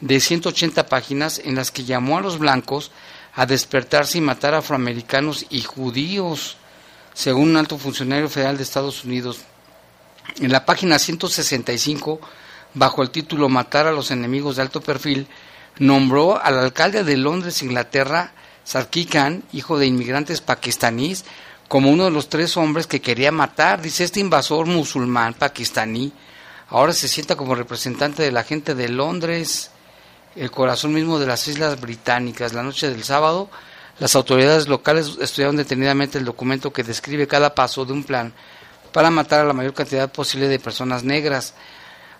de 0.00 0.18
180 0.18 0.86
páginas 0.86 1.40
en 1.44 1.54
las 1.54 1.70
que 1.70 1.84
llamó 1.84 2.18
a 2.18 2.20
los 2.20 2.40
blancos 2.40 2.90
a 3.32 3.46
despertarse 3.46 4.18
y 4.18 4.22
matar 4.22 4.54
afroamericanos 4.54 5.46
y 5.50 5.62
judíos, 5.62 6.56
según 7.14 7.50
un 7.50 7.58
alto 7.58 7.78
funcionario 7.78 8.28
federal 8.28 8.56
de 8.56 8.64
Estados 8.64 9.04
Unidos. 9.04 9.38
En 10.40 10.50
la 10.50 10.66
página 10.66 10.98
165, 10.98 12.18
bajo 12.74 13.04
el 13.04 13.10
título 13.10 13.48
Matar 13.48 13.86
a 13.86 13.92
los 13.92 14.10
enemigos 14.10 14.56
de 14.56 14.62
alto 14.62 14.80
perfil, 14.80 15.28
nombró 15.78 16.42
al 16.42 16.58
alcalde 16.58 17.04
de 17.04 17.16
Londres, 17.16 17.62
Inglaterra, 17.62 18.32
Sarkis 18.64 19.06
Khan, 19.06 19.44
hijo 19.52 19.78
de 19.78 19.86
inmigrantes 19.86 20.40
pakistaníes, 20.40 21.24
como 21.68 21.90
uno 21.90 22.04
de 22.04 22.10
los 22.10 22.28
tres 22.28 22.56
hombres 22.56 22.86
que 22.86 23.00
quería 23.00 23.32
matar. 23.32 23.82
Dice 23.82 24.04
este 24.04 24.20
invasor 24.20 24.66
musulmán 24.66 25.34
pakistaní, 25.34 26.12
ahora 26.68 26.92
se 26.92 27.08
sienta 27.08 27.36
como 27.36 27.54
representante 27.54 28.22
de 28.22 28.32
la 28.32 28.44
gente 28.44 28.74
de 28.74 28.88
Londres, 28.88 29.70
el 30.34 30.50
corazón 30.50 30.92
mismo 30.92 31.18
de 31.18 31.26
las 31.26 31.48
Islas 31.48 31.80
Británicas. 31.80 32.52
La 32.52 32.62
noche 32.62 32.88
del 32.90 33.04
sábado, 33.04 33.50
las 33.98 34.14
autoridades 34.14 34.68
locales 34.68 35.16
estudiaron 35.20 35.56
detenidamente 35.56 36.18
el 36.18 36.24
documento 36.24 36.72
que 36.72 36.82
describe 36.82 37.26
cada 37.26 37.54
paso 37.54 37.84
de 37.84 37.92
un 37.92 38.04
plan 38.04 38.32
para 38.92 39.10
matar 39.10 39.40
a 39.40 39.44
la 39.44 39.52
mayor 39.52 39.74
cantidad 39.74 40.10
posible 40.10 40.48
de 40.48 40.58
personas 40.58 41.04
negras. 41.04 41.54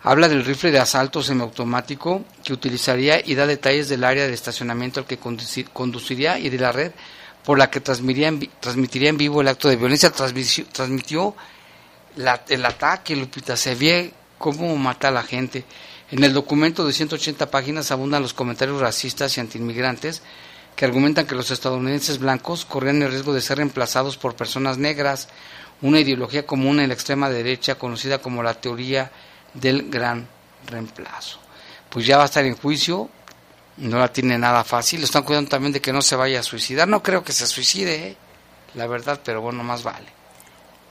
Habla 0.02 0.28
del 0.28 0.44
rifle 0.44 0.70
de 0.70 0.78
asalto 0.78 1.22
semiautomático 1.22 2.24
que 2.44 2.52
utilizaría 2.52 3.20
y 3.24 3.34
da 3.34 3.46
detalles 3.46 3.88
del 3.88 4.04
área 4.04 4.26
de 4.26 4.34
estacionamiento 4.34 5.00
al 5.00 5.06
que 5.06 5.18
conduci- 5.18 5.68
conduciría 5.72 6.38
y 6.38 6.48
de 6.48 6.58
la 6.58 6.72
red 6.72 6.92
por 7.46 7.58
la 7.58 7.70
que 7.70 7.80
transmitiría 7.80 8.28
en, 9.08 9.16
vivo 9.16 9.40
el 9.40 9.46
acto 9.48 9.68
de 9.68 9.76
violencia. 9.76 10.10
Transmitió 10.10 11.34
la- 12.16 12.42
el 12.48 12.64
ataque, 12.66 13.14
Lupita, 13.14 13.56
se 13.56 13.74
ve 13.76 14.12
cómo 14.36 14.76
mata 14.76 15.08
a 15.08 15.12
la 15.12 15.22
gente. 15.22 15.64
En 16.10 16.22
el 16.24 16.32
documento 16.34 16.84
de 16.86 16.92
180 16.92 17.50
páginas 17.50 17.90
abundan 17.92 18.22
los 18.22 18.34
comentarios 18.34 18.80
racistas 18.80 19.36
y 19.36 19.40
antiinmigrantes 19.40 20.22
que 20.74 20.84
argumentan 20.84 21.26
que 21.26 21.34
los 21.36 21.50
estadounidenses 21.50 22.18
blancos 22.18 22.64
corrían 22.64 23.00
el 23.02 23.10
riesgo 23.10 23.32
de 23.32 23.40
ser 23.40 23.58
reemplazados 23.58 24.16
por 24.18 24.34
personas 24.36 24.76
negras, 24.76 25.28
una 25.82 26.00
ideología 26.00 26.44
común 26.46 26.80
en 26.80 26.88
la 26.88 26.94
extrema 26.94 27.30
derecha 27.30 27.76
conocida 27.76 28.18
como 28.18 28.42
la 28.42 28.54
teoría 28.54 29.10
del 29.54 29.88
gran 29.88 30.26
reemplazo. 30.66 31.38
pues 31.88 32.04
ya 32.04 32.16
va 32.18 32.24
a 32.24 32.26
estar 32.26 32.44
en 32.44 32.56
juicio, 32.56 33.08
no 33.78 33.99
la 33.99 34.12
tiene 34.12 34.38
nada 34.38 34.64
fácil, 34.64 35.00
lo 35.00 35.06
están 35.06 35.23
cuidando 35.23 35.50
también 35.50 35.73
de 35.73 35.80
que 35.80 35.92
no 35.92 36.02
se 36.02 36.16
vaya 36.16 36.40
a 36.40 36.42
suicidar, 36.42 36.88
no 36.88 37.02
creo 37.02 37.23
que 37.23 37.33
se 37.33 37.47
suicide, 37.47 38.09
¿eh? 38.09 38.16
la 38.75 38.87
verdad, 38.87 39.21
pero 39.25 39.40
bueno, 39.40 39.62
más 39.62 39.83
vale. 39.83 40.06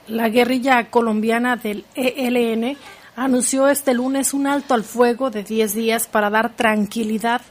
La 0.08 0.28
guerrilla 0.28 0.88
colombiana 0.88 1.56
del 1.56 1.84
ELN 1.94 2.76
anunció 3.16 3.68
este 3.68 3.94
lunes 3.94 4.34
un 4.34 4.46
alto 4.46 4.74
al 4.74 4.84
fuego 4.84 5.30
de 5.30 5.42
10 5.42 5.74
días 5.74 6.06
para 6.06 6.30
dar 6.30 6.54
tranquilidad 6.54 7.42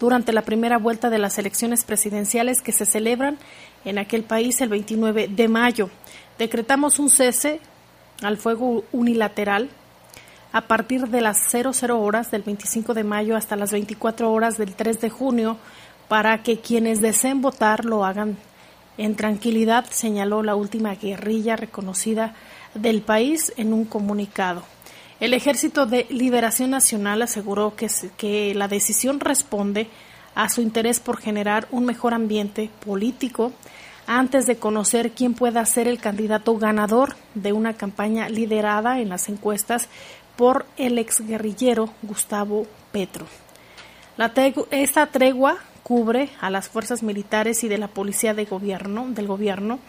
durante 0.00 0.32
la 0.32 0.42
primera 0.42 0.78
vuelta 0.78 1.10
de 1.10 1.18
las 1.18 1.38
elecciones 1.38 1.84
presidenciales 1.84 2.62
que 2.62 2.72
se 2.72 2.86
celebran 2.86 3.38
en 3.84 3.98
aquel 3.98 4.24
país 4.24 4.60
el 4.60 4.70
29 4.70 5.28
de 5.28 5.48
mayo. 5.48 5.90
Decretamos 6.38 6.98
un 6.98 7.10
cese 7.10 7.60
al 8.22 8.38
fuego 8.38 8.84
unilateral 8.92 9.68
a 10.52 10.62
partir 10.62 11.08
de 11.08 11.20
las 11.20 11.38
00 11.50 12.00
horas 12.00 12.30
del 12.30 12.42
25 12.42 12.94
de 12.94 13.04
mayo 13.04 13.36
hasta 13.36 13.56
las 13.56 13.72
24 13.72 14.32
horas 14.32 14.58
del 14.58 14.74
3 14.74 15.00
de 15.00 15.10
junio 15.10 15.56
para 16.08 16.42
que 16.42 16.58
quienes 16.58 17.00
deseen 17.00 17.40
votar 17.40 17.84
lo 17.84 18.04
hagan 18.04 18.36
en 18.98 19.14
tranquilidad, 19.14 19.86
señaló 19.90 20.42
la 20.42 20.56
última 20.56 20.94
guerrilla 20.94 21.56
reconocida 21.56 22.34
del 22.74 23.00
país 23.00 23.52
en 23.56 23.72
un 23.72 23.84
comunicado. 23.84 24.62
El 25.20 25.34
Ejército 25.34 25.86
de 25.86 26.06
Liberación 26.10 26.70
Nacional 26.70 27.22
aseguró 27.22 27.76
que, 27.76 27.88
que 28.16 28.54
la 28.54 28.68
decisión 28.68 29.20
responde 29.20 29.88
a 30.34 30.48
su 30.48 30.60
interés 30.60 31.00
por 31.00 31.18
generar 31.18 31.68
un 31.70 31.84
mejor 31.84 32.12
ambiente 32.12 32.70
político 32.84 33.52
antes 34.06 34.46
de 34.46 34.56
conocer 34.56 35.12
quién 35.12 35.34
pueda 35.34 35.64
ser 35.66 35.86
el 35.86 36.00
candidato 36.00 36.56
ganador 36.56 37.14
de 37.34 37.52
una 37.52 37.74
campaña 37.74 38.28
liderada 38.28 38.98
en 39.00 39.08
las 39.08 39.28
encuestas 39.28 39.88
por 40.40 40.64
el 40.78 40.96
exguerrillero 40.96 41.90
Gustavo 42.00 42.66
Petro. 42.92 43.26
Esta 44.70 45.04
tregua 45.04 45.58
cubre 45.82 46.30
a 46.40 46.48
las 46.48 46.70
fuerzas 46.70 47.02
militares 47.02 47.62
y 47.62 47.68
de 47.68 47.76
la 47.76 47.88
policía 47.88 48.32
gobierno, 48.32 49.04
del 49.10 49.26
gobierno. 49.26 49.80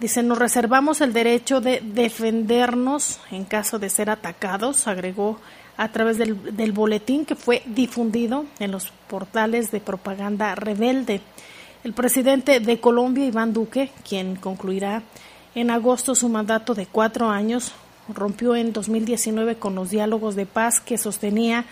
Dice, 0.00 0.24
nos 0.24 0.38
reservamos 0.38 1.00
el 1.02 1.12
derecho 1.12 1.60
de 1.60 1.80
defendernos 1.84 3.20
en 3.30 3.44
caso 3.44 3.78
de 3.78 3.88
ser 3.88 4.10
atacados, 4.10 4.88
agregó 4.88 5.38
a 5.76 5.92
través 5.92 6.18
del 6.18 6.72
boletín 6.72 7.24
que 7.24 7.36
fue 7.36 7.62
difundido 7.66 8.44
en 8.58 8.72
los 8.72 8.88
portales 9.06 9.70
de 9.70 9.78
propaganda 9.78 10.56
rebelde. 10.56 11.20
El 11.84 11.92
presidente 11.92 12.58
de 12.58 12.80
Colombia, 12.80 13.24
Iván 13.24 13.52
Duque, 13.52 13.92
quien 14.02 14.34
concluirá 14.34 15.04
en 15.54 15.70
agosto 15.70 16.16
su 16.16 16.28
mandato 16.28 16.74
de 16.74 16.86
cuatro 16.86 17.30
años, 17.30 17.72
rompió 18.08 18.56
en 18.56 18.72
2019 18.72 19.56
con 19.56 19.74
los 19.74 19.90
diálogos 19.90 20.34
de 20.36 20.46
paz 20.46 20.80
que 20.80 20.98
sostenía 20.98 21.64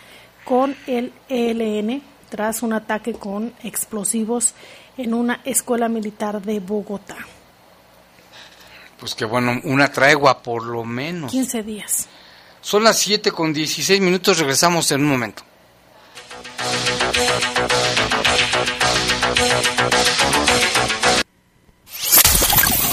con 0.44 0.76
el 0.86 1.12
ELN 1.28 2.02
tras 2.28 2.62
un 2.62 2.72
ataque 2.72 3.14
con 3.14 3.52
explosivos 3.62 4.54
en 4.96 5.14
una 5.14 5.40
escuela 5.44 5.88
militar 5.88 6.42
de 6.42 6.60
Bogotá. 6.60 7.16
Pues 8.98 9.14
que 9.14 9.24
bueno, 9.24 9.60
una 9.64 9.90
tregua 9.90 10.42
por 10.42 10.64
lo 10.64 10.84
menos. 10.84 11.30
15 11.30 11.62
días. 11.62 12.08
Son 12.60 12.82
las 12.82 12.98
7 12.98 13.30
con 13.32 13.52
16 13.52 14.00
minutos, 14.00 14.38
regresamos 14.38 14.90
en 14.90 15.02
un 15.02 15.08
momento. 15.08 15.42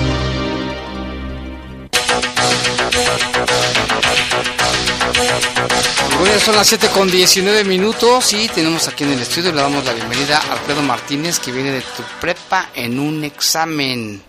Bueno, 6.19 6.39
son 6.39 6.55
las 6.55 6.67
7 6.67 6.87
con 6.93 7.09
19 7.09 7.63
minutos 7.63 8.33
y 8.33 8.47
tenemos 8.47 8.87
aquí 8.87 9.03
en 9.03 9.13
el 9.13 9.21
estudio, 9.21 9.51
le 9.51 9.61
damos 9.61 9.85
la 9.85 9.93
bienvenida 9.93 10.37
a 10.37 10.53
Alfredo 10.53 10.81
Martínez 10.81 11.39
que 11.39 11.51
viene 11.51 11.71
de 11.71 11.81
tu 11.81 12.03
prepa 12.19 12.69
en 12.75 12.99
un 12.99 13.23
examen. 13.23 14.21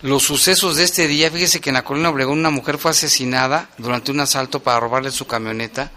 los 0.03 0.23
sucesos 0.23 0.75
de 0.75 0.83
este 0.83 1.07
día. 1.07 1.31
Fíjese 1.31 1.59
que 1.59 1.71
en 1.71 1.73
la 1.75 1.83
colonia 1.83 2.09
Obregón 2.09 2.39
una 2.39 2.49
mujer 2.51 2.77
fue 2.77 2.91
asesinada 2.91 3.69
durante 3.77 4.11
un 4.11 4.19
asalto 4.19 4.59
para 4.61 4.79
robarle 4.79 5.11
su 5.11 5.25
camioneta. 5.27 5.91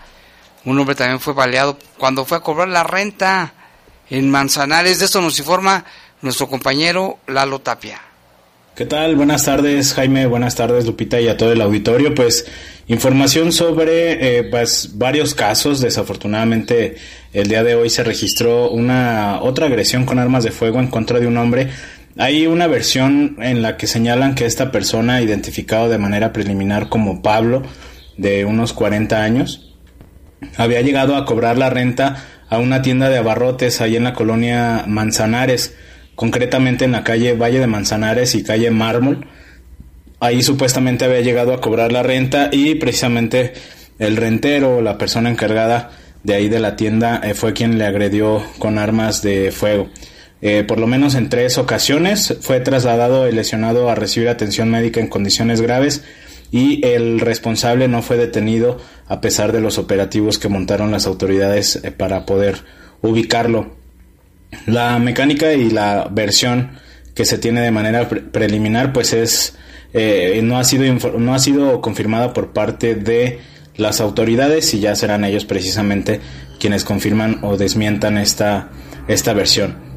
Un 0.64 0.79
hombre 0.79 0.94
también 0.94 1.20
fue 1.20 1.35
baleado 1.35 1.79
cuando 1.98 2.24
fue 2.24 2.38
a 2.38 2.40
cobrar 2.40 2.68
la 2.68 2.83
renta 2.83 3.53
en 4.09 4.31
Manzanares. 4.31 4.98
De 4.98 5.05
esto 5.05 5.20
nos 5.20 5.38
informa 5.38 5.85
nuestro 6.22 6.48
compañero 6.48 7.18
Lalo 7.27 7.59
Tapia. 7.61 8.00
¿Qué 8.74 8.87
tal? 8.87 9.14
Buenas 9.14 9.44
tardes, 9.44 9.94
Jaime. 9.94 10.27
Buenas 10.27 10.57
tardes, 10.57 10.85
Lupita, 10.85 11.20
y 11.20 11.29
a 11.29 11.37
todo 11.37 11.53
el 11.53 11.61
auditorio. 11.61 12.12
Pues 12.12 12.46
información 12.88 13.53
sobre 13.53 14.38
eh, 14.38 14.42
pues, 14.44 14.98
varios 14.98 15.35
casos. 15.35 15.81
Desafortunadamente, 15.81 16.96
el 17.33 17.46
día 17.46 17.62
de 17.62 17.77
hoy 17.77 17.88
se 17.88 18.03
registró 18.03 18.70
una 18.70 19.40
otra 19.42 19.66
agresión 19.66 20.05
con 20.07 20.18
armas 20.18 20.42
de 20.42 20.50
fuego 20.50 20.81
en 20.81 20.88
contra 20.88 21.20
de 21.20 21.29
un 21.29 21.37
hombre. 21.37 21.68
Hay 22.16 22.48
una 22.48 22.66
versión 22.66 23.37
en 23.40 23.62
la 23.62 23.77
que 23.77 23.87
señalan 23.87 24.35
que 24.35 24.44
esta 24.44 24.72
persona, 24.72 25.20
identificado 25.20 25.88
de 25.88 25.98
manera 25.98 26.33
preliminar 26.33 26.88
como 26.88 27.22
Pablo, 27.22 27.62
de 28.16 28.44
unos 28.44 28.72
40 28.72 29.22
años, 29.22 29.73
había 30.57 30.80
llegado 30.83 31.16
a 31.16 31.24
cobrar 31.24 31.59
la 31.59 31.70
renta 31.70 32.24
a 32.48 32.59
una 32.59 32.83
tienda 32.83 33.09
de 33.09 33.18
abarrotes 33.18 33.80
ahí 33.80 33.96
en 33.96 34.04
la 34.04 34.14
colonia 34.14 34.85
Manzanares, 34.87 35.74
concretamente 36.14 36.85
en 36.85 36.92
la 36.92 37.04
calle 37.04 37.35
Valle 37.35 37.61
de 37.61 37.66
Manzanares 37.66 38.35
y 38.35 38.44
calle 38.44 38.70
Mármol. 38.70 39.26
Ahí 40.20 40.42
supuestamente 40.42 41.04
había 41.04 41.20
llegado 41.20 41.52
a 41.52 41.61
cobrar 41.61 41.92
la 41.92 42.02
renta 42.02 42.48
y 42.52 42.76
precisamente 42.76 43.52
el 43.98 44.16
rentero, 44.16 44.80
la 44.80 44.98
persona 44.98 45.30
encargada 45.30 45.90
de 46.22 46.35
ahí 46.35 46.48
de 46.48 46.61
la 46.61 46.76
tienda, 46.76 47.20
eh, 47.22 47.35
fue 47.35 47.52
quien 47.52 47.78
le 47.78 47.85
agredió 47.85 48.42
con 48.59 48.78
armas 48.78 49.22
de 49.22 49.52
fuego. 49.52 49.88
Eh, 50.40 50.64
por 50.66 50.78
lo 50.78 50.87
menos 50.87 51.14
en 51.14 51.28
tres 51.28 51.59
ocasiones 51.59 52.37
fue 52.40 52.61
trasladado 52.61 53.26
el 53.26 53.37
lesionado 53.37 53.88
a 53.88 53.94
recibir 53.94 54.28
atención 54.28 54.70
médica 54.70 55.00
en 55.00 55.09
condiciones 55.09 55.61
graves 55.61 56.04
y 56.50 56.85
el 56.87 57.20
responsable 57.20 57.88
no 57.88 58.02
fue 58.02 58.16
detenido 58.16 58.78
a 59.09 59.20
pesar 59.20 59.52
de 59.52 59.61
los 59.61 59.78
operativos 59.78 60.38
que 60.38 60.48
montaron 60.48 60.90
las 60.90 61.07
autoridades 61.07 61.76
eh, 61.83 61.90
para 61.90 62.26
poder 62.26 62.62
ubicarlo. 63.02 63.74
La 64.66 64.98
mecánica 64.98 65.52
y 65.54 65.70
la 65.70 66.09
versión 66.11 66.78
que 67.14 67.24
se 67.24 67.38
tiene 67.38 67.61
de 67.61 67.70
manera 67.70 68.09
preliminar 68.09 68.92
pues 68.92 69.12
es 69.12 69.57
eh, 69.92 70.40
no 70.42 70.59
ha 70.59 70.64
sido 70.64 70.85
no 71.18 71.35
ha 71.35 71.38
sido 71.38 71.80
confirmada 71.80 72.33
por 72.33 72.52
parte 72.52 72.94
de 72.94 73.40
las 73.76 74.00
autoridades 74.00 74.72
y 74.74 74.80
ya 74.80 74.94
serán 74.94 75.24
ellos 75.24 75.44
precisamente 75.44 76.20
quienes 76.59 76.85
confirman 76.85 77.40
o 77.42 77.57
desmientan 77.57 78.18
esta 78.18 78.70
esta 79.09 79.33
versión. 79.33 79.94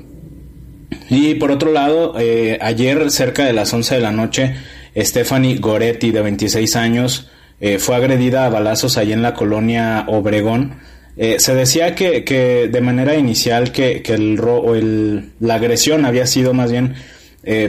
Y 1.10 1.36
por 1.36 1.52
otro 1.52 1.72
lado, 1.72 2.16
eh, 2.20 2.58
ayer 2.62 3.10
cerca 3.12 3.46
de 3.46 3.54
las 3.54 3.74
11 3.74 3.96
de 3.96 4.02
la 4.02 4.12
noche, 4.12 4.56
Stephanie 4.98 5.58
Goretti, 5.58 6.12
de 6.12 6.22
26 6.22 6.76
años, 6.76 7.30
eh, 7.60 7.80
fue 7.80 7.96
agredida 7.96 8.46
a 8.46 8.50
balazos 8.50 8.98
ahí 8.98 9.14
en 9.14 9.22
la 9.22 9.34
colonia 9.34 10.06
Obregón. 10.08 10.76
Eh, 11.16 11.40
se 11.40 11.56
decía 11.56 11.96
que, 11.96 12.24
que, 12.24 12.68
de 12.72 12.82
manera 12.82 13.16
inicial 13.16 13.72
que, 13.72 14.02
que 14.02 14.14
el, 14.14 14.38
ro 14.38 14.76
el, 14.76 15.32
la 15.40 15.56
agresión 15.56 16.06
había 16.06 16.28
sido 16.28 16.54
más 16.54 16.72
bien 16.72 16.96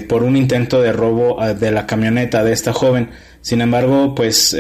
por 0.09 0.25
un 0.25 0.37
intento 0.37 0.83
de 0.83 0.93
robo 0.93 1.41
ah, 1.41 1.55
de 1.55 1.71
la 1.71 1.87
camioneta 1.87 2.43
de 2.43 2.53
esta 2.53 2.73
joven. 2.73 3.11
Sin 3.43 3.61
embargo, 3.61 4.13
pues 4.13 4.57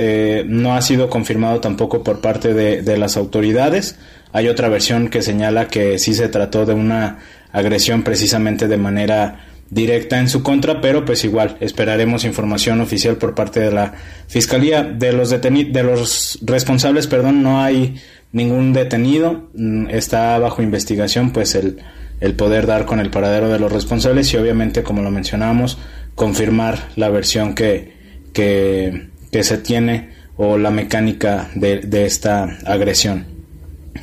no 0.46 0.76
ha 0.76 0.80
sido 0.80 1.10
confirmado 1.10 1.60
tampoco 1.60 2.04
por 2.04 2.20
parte 2.20 2.54
de, 2.54 2.82
de 2.82 2.98
las 2.98 3.16
autoridades. 3.16 3.98
Hay 4.32 4.46
otra 4.46 4.68
versión 4.68 5.08
que 5.08 5.20
señala 5.20 5.66
que 5.66 5.98
sí 5.98 6.14
se 6.14 6.28
trató 6.28 6.66
de 6.66 6.74
una 6.74 7.18
agresión 7.52 8.04
precisamente 8.04 8.68
de 8.68 8.76
manera 8.76 9.47
directa 9.70 10.18
en 10.18 10.28
su 10.28 10.42
contra, 10.42 10.80
pero 10.80 11.04
pues 11.04 11.24
igual 11.24 11.56
esperaremos 11.60 12.24
información 12.24 12.80
oficial 12.80 13.16
por 13.16 13.34
parte 13.34 13.60
de 13.60 13.70
la 13.70 13.94
fiscalía 14.26 14.82
de 14.82 15.12
los 15.12 15.30
de 15.30 15.82
los 15.82 16.38
responsables, 16.42 17.06
perdón, 17.06 17.42
no 17.42 17.60
hay 17.60 17.96
ningún 18.32 18.72
detenido, 18.72 19.48
mm, 19.54 19.90
está 19.90 20.38
bajo 20.38 20.62
investigación 20.62 21.32
pues 21.32 21.54
el, 21.54 21.78
el 22.20 22.34
poder 22.34 22.66
dar 22.66 22.86
con 22.86 23.00
el 23.00 23.10
paradero 23.10 23.48
de 23.48 23.58
los 23.58 23.72
responsables 23.72 24.32
y 24.32 24.36
obviamente 24.36 24.82
como 24.82 25.02
lo 25.02 25.10
mencionamos 25.10 25.78
confirmar 26.14 26.88
la 26.96 27.10
versión 27.10 27.54
que, 27.54 27.94
que, 28.32 29.08
que 29.30 29.42
se 29.44 29.58
tiene 29.58 30.10
o 30.36 30.58
la 30.58 30.70
mecánica 30.70 31.48
de, 31.54 31.80
de 31.80 32.06
esta 32.06 32.58
agresión. 32.64 33.26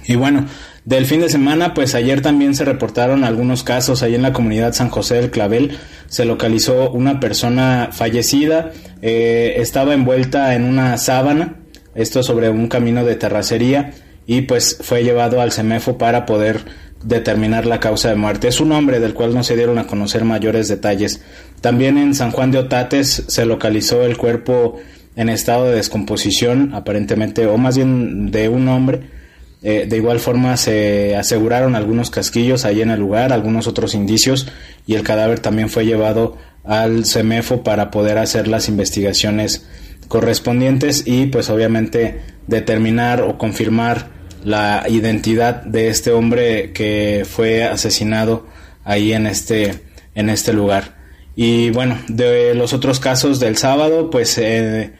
Y 0.07 0.15
bueno, 0.15 0.45
del 0.85 1.07
fin 1.07 1.19
de 1.19 1.29
semana, 1.29 1.73
pues 1.73 1.95
ayer 1.95 2.21
también 2.21 2.53
se 2.53 2.63
reportaron 2.63 3.23
algunos 3.23 3.63
casos 3.63 4.03
ahí 4.03 4.13
en 4.13 4.21
la 4.21 4.33
comunidad 4.33 4.73
San 4.73 4.89
José 4.89 5.15
del 5.15 5.31
Clavel. 5.31 5.77
Se 6.07 6.25
localizó 6.25 6.91
una 6.91 7.19
persona 7.19 7.89
fallecida, 7.91 8.71
eh, 9.01 9.55
estaba 9.57 9.95
envuelta 9.95 10.53
en 10.53 10.63
una 10.63 10.97
sábana, 10.97 11.55
esto 11.95 12.21
sobre 12.21 12.49
un 12.49 12.67
camino 12.67 13.03
de 13.03 13.15
terracería, 13.15 13.93
y 14.27 14.41
pues 14.41 14.77
fue 14.81 15.03
llevado 15.03 15.41
al 15.41 15.51
CEMEFO 15.51 15.97
para 15.97 16.27
poder 16.27 16.65
determinar 17.03 17.65
la 17.65 17.79
causa 17.79 18.09
de 18.09 18.15
muerte. 18.15 18.47
Es 18.47 18.59
un 18.59 18.71
hombre 18.71 18.99
del 18.99 19.15
cual 19.15 19.33
no 19.33 19.43
se 19.43 19.55
dieron 19.55 19.79
a 19.79 19.87
conocer 19.87 20.23
mayores 20.23 20.67
detalles. 20.67 21.21
También 21.61 21.97
en 21.97 22.13
San 22.13 22.29
Juan 22.29 22.51
de 22.51 22.59
Otates 22.59 23.23
se 23.27 23.45
localizó 23.45 24.03
el 24.03 24.17
cuerpo 24.17 24.77
en 25.15 25.29
estado 25.29 25.65
de 25.65 25.75
descomposición, 25.75 26.75
aparentemente, 26.75 27.47
o 27.47 27.57
más 27.57 27.75
bien 27.75 28.29
de 28.29 28.49
un 28.49 28.67
hombre 28.67 29.15
eh, 29.67 29.87
de 29.89 29.97
igual 29.97 30.19
forma 30.19 30.57
se 30.57 31.15
aseguraron 31.15 31.73
algunos 31.73 32.11
casquillos 32.11 32.65
ahí 32.65 32.83
en 32.83 32.91
el 32.91 32.99
lugar, 32.99 33.33
algunos 33.33 33.65
otros 33.65 33.95
indicios 33.95 34.47
y 34.85 34.93
el 34.93 35.01
cadáver 35.01 35.39
también 35.39 35.69
fue 35.69 35.87
llevado 35.87 36.37
al 36.63 37.03
CEMEFO 37.03 37.63
para 37.63 37.89
poder 37.89 38.19
hacer 38.19 38.47
las 38.47 38.69
investigaciones 38.69 39.67
correspondientes 40.07 41.07
y 41.07 41.25
pues 41.25 41.49
obviamente 41.49 42.21
determinar 42.45 43.23
o 43.23 43.39
confirmar 43.39 44.09
la 44.43 44.85
identidad 44.87 45.63
de 45.63 45.87
este 45.87 46.11
hombre 46.11 46.71
que 46.71 47.25
fue 47.27 47.63
asesinado 47.63 48.45
ahí 48.83 49.13
en 49.13 49.25
este 49.25 49.79
en 50.13 50.29
este 50.29 50.53
lugar. 50.53 50.93
Y 51.35 51.71
bueno 51.71 51.97
de 52.07 52.53
los 52.53 52.73
otros 52.73 52.99
casos 52.99 53.39
del 53.39 53.57
sábado 53.57 54.11
pues 54.11 54.37
eh, 54.37 54.93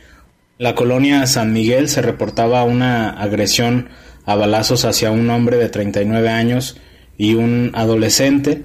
la 0.57 0.73
colonia 0.73 1.27
San 1.27 1.53
Miguel 1.53 1.87
se 1.87 2.01
reportaba 2.01 2.63
una 2.63 3.11
agresión 3.11 3.89
a 4.25 4.35
balazos 4.35 4.85
hacia 4.85 5.11
un 5.11 5.29
hombre 5.29 5.57
de 5.57 5.69
39 5.69 6.29
años 6.29 6.77
y 7.17 7.35
un 7.35 7.71
adolescente. 7.73 8.63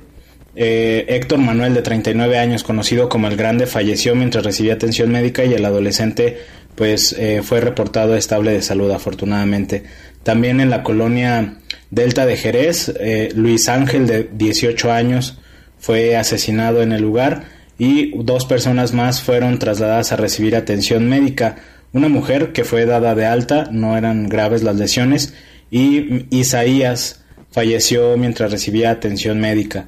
Eh, 0.57 1.07
Héctor 1.09 1.38
Manuel, 1.38 1.75
de 1.75 1.83
39 1.83 2.38
años, 2.38 2.64
conocido 2.64 3.09
como 3.09 3.29
el 3.29 3.37
Grande, 3.37 3.66
falleció 3.66 4.14
mientras 4.14 4.44
recibía 4.44 4.75
atención 4.75 5.11
médica 5.11 5.44
y 5.44 5.55
el 5.55 5.64
adolescente 5.64 6.38
pues 6.75 7.12
eh, 7.18 7.42
fue 7.42 7.61
reportado 7.61 8.16
estable 8.16 8.53
de 8.53 8.62
salud 8.62 8.90
afortunadamente. 8.90 9.85
También 10.23 10.61
en 10.61 10.70
la 10.70 10.83
colonia 10.83 11.59
Delta 11.90 12.25
de 12.25 12.37
Jerez, 12.37 12.92
eh, 13.01 13.31
Luis 13.35 13.68
Ángel, 13.68 14.07
de 14.07 14.29
18 14.33 14.90
años, 14.92 15.38
fue 15.79 16.16
asesinado 16.16 16.83
en 16.83 16.92
el 16.92 17.03
lugar 17.03 17.44
y 17.79 18.12
dos 18.23 18.44
personas 18.44 18.92
más 18.92 19.23
fueron 19.23 19.59
trasladadas 19.59 20.12
a 20.12 20.16
recibir 20.16 20.55
atención 20.55 21.09
médica. 21.09 21.57
Una 21.92 22.09
mujer 22.09 22.53
que 22.53 22.64
fue 22.64 22.87
dada 22.87 23.14
de 23.14 23.26
alta, 23.26 23.68
no 23.70 23.96
eran 23.96 24.29
graves 24.29 24.62
las 24.62 24.76
lesiones, 24.76 25.35
y 25.70 26.26
Isaías 26.31 27.22
falleció 27.50 28.16
mientras 28.16 28.50
recibía 28.50 28.90
atención 28.90 29.40
médica. 29.40 29.87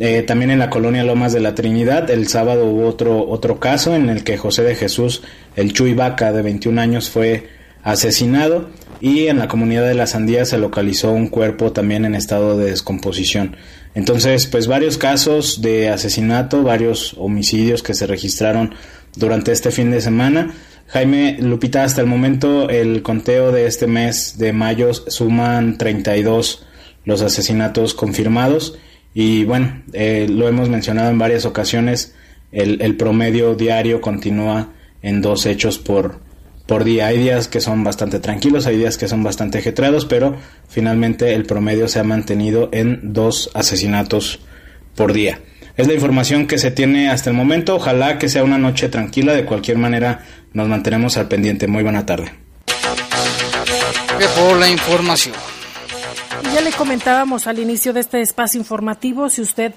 Eh, 0.00 0.24
también 0.26 0.50
en 0.50 0.58
la 0.58 0.70
colonia 0.70 1.04
Lomas 1.04 1.32
de 1.32 1.40
la 1.40 1.54
Trinidad, 1.54 2.10
el 2.10 2.26
sábado 2.28 2.66
hubo 2.66 2.86
otro, 2.86 3.28
otro 3.28 3.60
caso 3.60 3.94
en 3.94 4.08
el 4.08 4.24
que 4.24 4.38
José 4.38 4.62
de 4.62 4.74
Jesús, 4.74 5.22
el 5.54 5.72
Chuy 5.72 5.94
Vaca, 5.94 6.32
de 6.32 6.42
21 6.42 6.80
años, 6.80 7.10
fue 7.10 7.48
asesinado 7.84 8.70
y 9.00 9.26
en 9.26 9.38
la 9.38 9.46
comunidad 9.46 9.86
de 9.86 9.94
la 9.94 10.06
Sandía 10.06 10.46
se 10.46 10.58
localizó 10.58 11.12
un 11.12 11.28
cuerpo 11.28 11.72
también 11.72 12.04
en 12.04 12.14
estado 12.14 12.56
de 12.58 12.70
descomposición. 12.70 13.56
Entonces, 13.94 14.46
pues 14.46 14.66
varios 14.66 14.98
casos 14.98 15.60
de 15.62 15.90
asesinato, 15.90 16.62
varios 16.62 17.14
homicidios 17.18 17.82
que 17.82 17.94
se 17.94 18.06
registraron 18.06 18.74
durante 19.14 19.52
este 19.52 19.70
fin 19.70 19.90
de 19.90 20.00
semana. 20.00 20.54
Jaime 20.88 21.36
Lupita, 21.40 21.84
hasta 21.84 22.00
el 22.00 22.06
momento 22.06 22.68
el 22.68 23.02
conteo 23.02 23.52
de 23.52 23.66
este 23.66 23.86
mes 23.86 24.38
de 24.38 24.52
mayo 24.52 24.92
suman 24.94 25.78
32 25.78 26.66
los 27.04 27.22
asesinatos 27.22 27.94
confirmados 27.94 28.78
y 29.14 29.44
bueno, 29.44 29.82
eh, 29.92 30.26
lo 30.28 30.48
hemos 30.48 30.68
mencionado 30.68 31.10
en 31.10 31.18
varias 31.18 31.44
ocasiones, 31.46 32.14
el, 32.50 32.96
promedio 32.96 33.54
diario 33.54 34.00
continúa 34.00 34.72
en 35.02 35.22
dos 35.22 35.46
hechos 35.46 35.78
por, 35.78 36.20
por 36.66 36.84
día. 36.84 37.06
Hay 37.06 37.18
días 37.18 37.48
que 37.48 37.60
son 37.60 37.84
bastante 37.84 38.20
tranquilos, 38.20 38.66
hay 38.66 38.76
días 38.76 38.96
que 38.96 39.08
son 39.08 39.22
bastante 39.22 39.58
ajetreados, 39.58 40.04
pero 40.04 40.36
finalmente 40.68 41.34
el 41.34 41.46
promedio 41.46 41.88
se 41.88 42.00
ha 42.00 42.04
mantenido 42.04 42.68
en 42.72 43.12
dos 43.12 43.50
asesinatos 43.54 44.40
por 44.96 45.12
día. 45.12 45.40
Es 45.76 45.88
la 45.88 45.92
información 45.94 46.46
que 46.46 46.58
se 46.58 46.70
tiene 46.70 47.10
hasta 47.10 47.30
el 47.30 47.36
momento. 47.36 47.74
Ojalá 47.74 48.18
que 48.18 48.28
sea 48.28 48.44
una 48.44 48.58
noche 48.58 48.88
tranquila. 48.88 49.32
De 49.32 49.44
cualquier 49.44 49.76
manera, 49.76 50.24
nos 50.52 50.68
mantenemos 50.68 51.16
al 51.16 51.26
pendiente. 51.26 51.66
Muy 51.66 51.82
buena 51.82 52.06
tarde. 52.06 52.32
Por 54.36 54.56
la 54.58 54.68
información. 54.70 55.34
Ya 56.54 56.60
le 56.60 56.70
comentábamos 56.70 57.48
al 57.48 57.58
inicio 57.58 57.92
de 57.92 58.00
este 58.00 58.20
espacio 58.20 58.60
informativo, 58.60 59.28
si 59.28 59.42
usted 59.42 59.72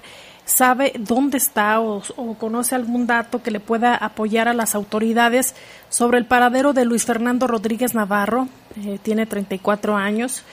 sabe 0.45 0.93
dónde 0.99 1.37
está 1.37 1.79
o, 1.81 2.01
conoce 2.39 2.75
algún 2.75 3.07
dato 3.07 3.41
que 3.41 3.51
le 3.51 3.59
pueda 3.59 3.95
apoyar 3.95 4.47
a 4.47 4.53
las 4.53 4.75
autoridades 4.75 5.55
sobre 5.89 6.19
el 6.19 6.25
paradero 6.25 6.73
de 6.73 6.85
Luis 6.85 7.05
Fernando 7.05 7.47
Rodríguez 7.47 7.95
Navarro, 7.95 8.47
eh, 8.85 8.99
tiene 9.01 9.25
34 9.25 9.95
años, 9.95 10.43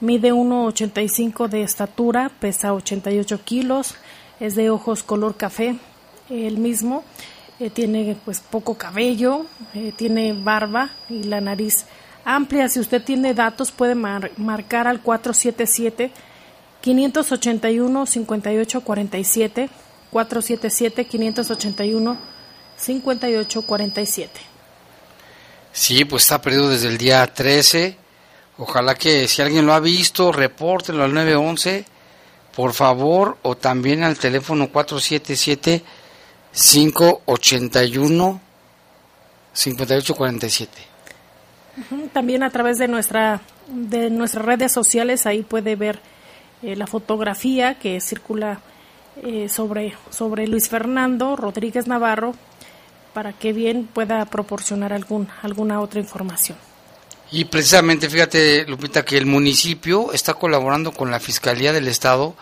mide 0.00 0.32
1,85 0.32 1.48
de 1.48 1.62
estatura, 1.62 2.30
pesa 2.40 2.74
88 2.74 3.40
kilos, 3.44 3.94
es 4.40 4.54
de 4.54 4.70
ojos 4.70 5.02
color 5.02 5.36
café, 5.36 5.76
el 6.30 6.58
mismo, 6.58 7.04
eh, 7.60 7.70
tiene 7.70 8.16
pues 8.24 8.40
poco 8.40 8.74
cabello, 8.74 9.46
eh, 9.74 9.92
tiene 9.96 10.32
barba 10.32 10.90
y 11.08 11.24
la 11.24 11.40
nariz 11.40 11.86
amplia. 12.24 12.68
Si 12.68 12.78
usted 12.80 13.02
tiene 13.02 13.34
datos 13.34 13.72
puede 13.72 13.94
marcar 13.94 14.86
al 14.86 15.00
477 15.00 16.12
581 16.80 18.06
5847 18.06 19.70
477 20.10 21.04
581 21.06 22.18
5847. 22.76 24.40
Sí, 25.72 26.04
pues 26.04 26.22
está 26.22 26.40
perdido 26.40 26.68
desde 26.68 26.88
el 26.88 26.98
día 26.98 27.26
13. 27.26 27.96
Ojalá 28.58 28.94
que 28.94 29.28
si 29.28 29.42
alguien 29.42 29.66
lo 29.66 29.72
ha 29.72 29.80
visto, 29.80 30.32
repórtelo 30.32 31.04
al 31.04 31.14
911 31.14 31.97
por 32.58 32.72
favor, 32.72 33.38
o 33.42 33.56
también 33.56 34.02
al 34.02 34.18
teléfono 34.18 34.68
477 34.68 35.84
581 36.50 38.40
5847. 39.52 40.72
También 42.12 42.42
a 42.42 42.50
través 42.50 42.78
de 42.78 42.88
nuestra 42.88 43.42
de 43.68 44.10
nuestras 44.10 44.44
redes 44.44 44.72
sociales 44.72 45.24
ahí 45.24 45.44
puede 45.44 45.76
ver 45.76 46.00
eh, 46.64 46.74
la 46.74 46.88
fotografía 46.88 47.78
que 47.78 48.00
circula 48.00 48.58
eh, 49.22 49.48
sobre 49.48 49.94
sobre 50.10 50.48
Luis 50.48 50.68
Fernando 50.68 51.36
Rodríguez 51.36 51.86
Navarro 51.86 52.34
para 53.14 53.34
que 53.34 53.52
bien 53.52 53.86
pueda 53.86 54.24
proporcionar 54.24 54.92
algún, 54.92 55.28
alguna 55.42 55.80
otra 55.80 56.00
información. 56.00 56.58
Y 57.30 57.44
precisamente, 57.44 58.08
fíjate, 58.08 58.64
Lupita, 58.66 59.04
que 59.04 59.18
el 59.18 59.26
municipio 59.26 60.12
está 60.12 60.34
colaborando 60.34 60.92
con 60.92 61.10
la 61.10 61.20
Fiscalía 61.20 61.72
del 61.72 61.88
Estado 61.88 62.34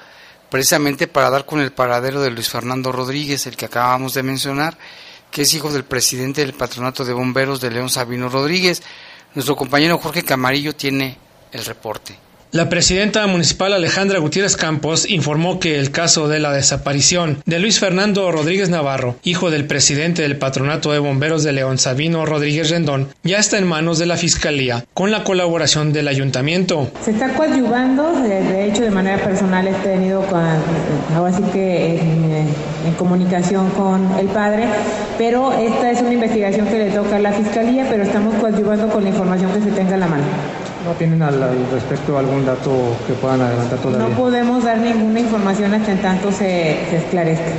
precisamente 0.48 1.08
para 1.08 1.30
dar 1.30 1.44
con 1.44 1.60
el 1.60 1.72
paradero 1.72 2.22
de 2.22 2.30
Luis 2.30 2.48
Fernando 2.48 2.92
Rodríguez, 2.92 3.46
el 3.46 3.56
que 3.56 3.64
acabamos 3.64 4.14
de 4.14 4.22
mencionar, 4.22 4.78
que 5.30 5.42
es 5.42 5.54
hijo 5.54 5.72
del 5.72 5.84
presidente 5.84 6.42
del 6.42 6.54
Patronato 6.54 7.04
de 7.04 7.12
Bomberos 7.12 7.60
de 7.60 7.70
León 7.70 7.90
Sabino 7.90 8.28
Rodríguez. 8.28 8.82
Nuestro 9.34 9.56
compañero 9.56 9.98
Jorge 9.98 10.22
Camarillo 10.22 10.74
tiene 10.74 11.18
el 11.52 11.64
reporte. 11.64 12.25
La 12.52 12.68
presidenta 12.68 13.26
municipal 13.26 13.72
Alejandra 13.72 14.20
Gutiérrez 14.20 14.56
Campos 14.56 15.10
informó 15.10 15.58
que 15.58 15.80
el 15.80 15.90
caso 15.90 16.28
de 16.28 16.38
la 16.38 16.52
desaparición 16.52 17.42
de 17.44 17.58
Luis 17.58 17.80
Fernando 17.80 18.30
Rodríguez 18.30 18.70
Navarro, 18.70 19.16
hijo 19.24 19.50
del 19.50 19.66
presidente 19.66 20.22
del 20.22 20.38
Patronato 20.38 20.92
de 20.92 21.00
Bomberos 21.00 21.42
de 21.42 21.52
León, 21.52 21.78
Sabino 21.78 22.24
Rodríguez 22.24 22.70
Rendón, 22.70 23.08
ya 23.24 23.38
está 23.38 23.58
en 23.58 23.66
manos 23.66 23.98
de 23.98 24.06
la 24.06 24.16
Fiscalía, 24.16 24.84
con 24.94 25.10
la 25.10 25.24
colaboración 25.24 25.92
del 25.92 26.06
ayuntamiento. 26.06 26.88
Se 27.04 27.10
está 27.10 27.34
coadyuvando, 27.34 28.12
de 28.22 28.66
hecho 28.66 28.82
de 28.82 28.90
manera 28.90 29.22
personal 29.22 29.66
he 29.66 29.74
tenido 29.74 30.22
con, 30.26 30.40
así 31.26 31.42
que 31.52 31.98
en, 31.98 32.48
en 32.86 32.94
comunicación 32.96 33.70
con 33.70 34.08
el 34.20 34.28
padre, 34.28 34.66
pero 35.18 35.52
esta 35.52 35.90
es 35.90 36.00
una 36.00 36.14
investigación 36.14 36.68
que 36.68 36.78
le 36.78 36.90
toca 36.90 37.16
a 37.16 37.18
la 37.18 37.32
Fiscalía, 37.32 37.86
pero 37.90 38.04
estamos 38.04 38.36
coadyuvando 38.36 38.88
con 38.88 39.02
la 39.02 39.10
información 39.10 39.52
que 39.52 39.60
se 39.62 39.72
tenga 39.72 39.94
en 39.94 40.00
la 40.00 40.06
mano. 40.06 40.24
¿No 40.86 40.92
tienen 40.92 41.20
al, 41.20 41.42
al, 41.42 41.68
respecto 41.72 42.16
algún 42.16 42.46
dato 42.46 42.96
que 43.08 43.14
puedan 43.14 43.42
adelantar 43.42 43.76
todavía? 43.80 44.08
No 44.08 44.14
podemos 44.14 44.62
dar 44.62 44.78
ninguna 44.78 45.18
información 45.18 45.74
hasta 45.74 45.90
en 45.90 45.98
tanto 45.98 46.30
se, 46.30 46.78
se 46.88 46.98
esclarezca. 46.98 47.50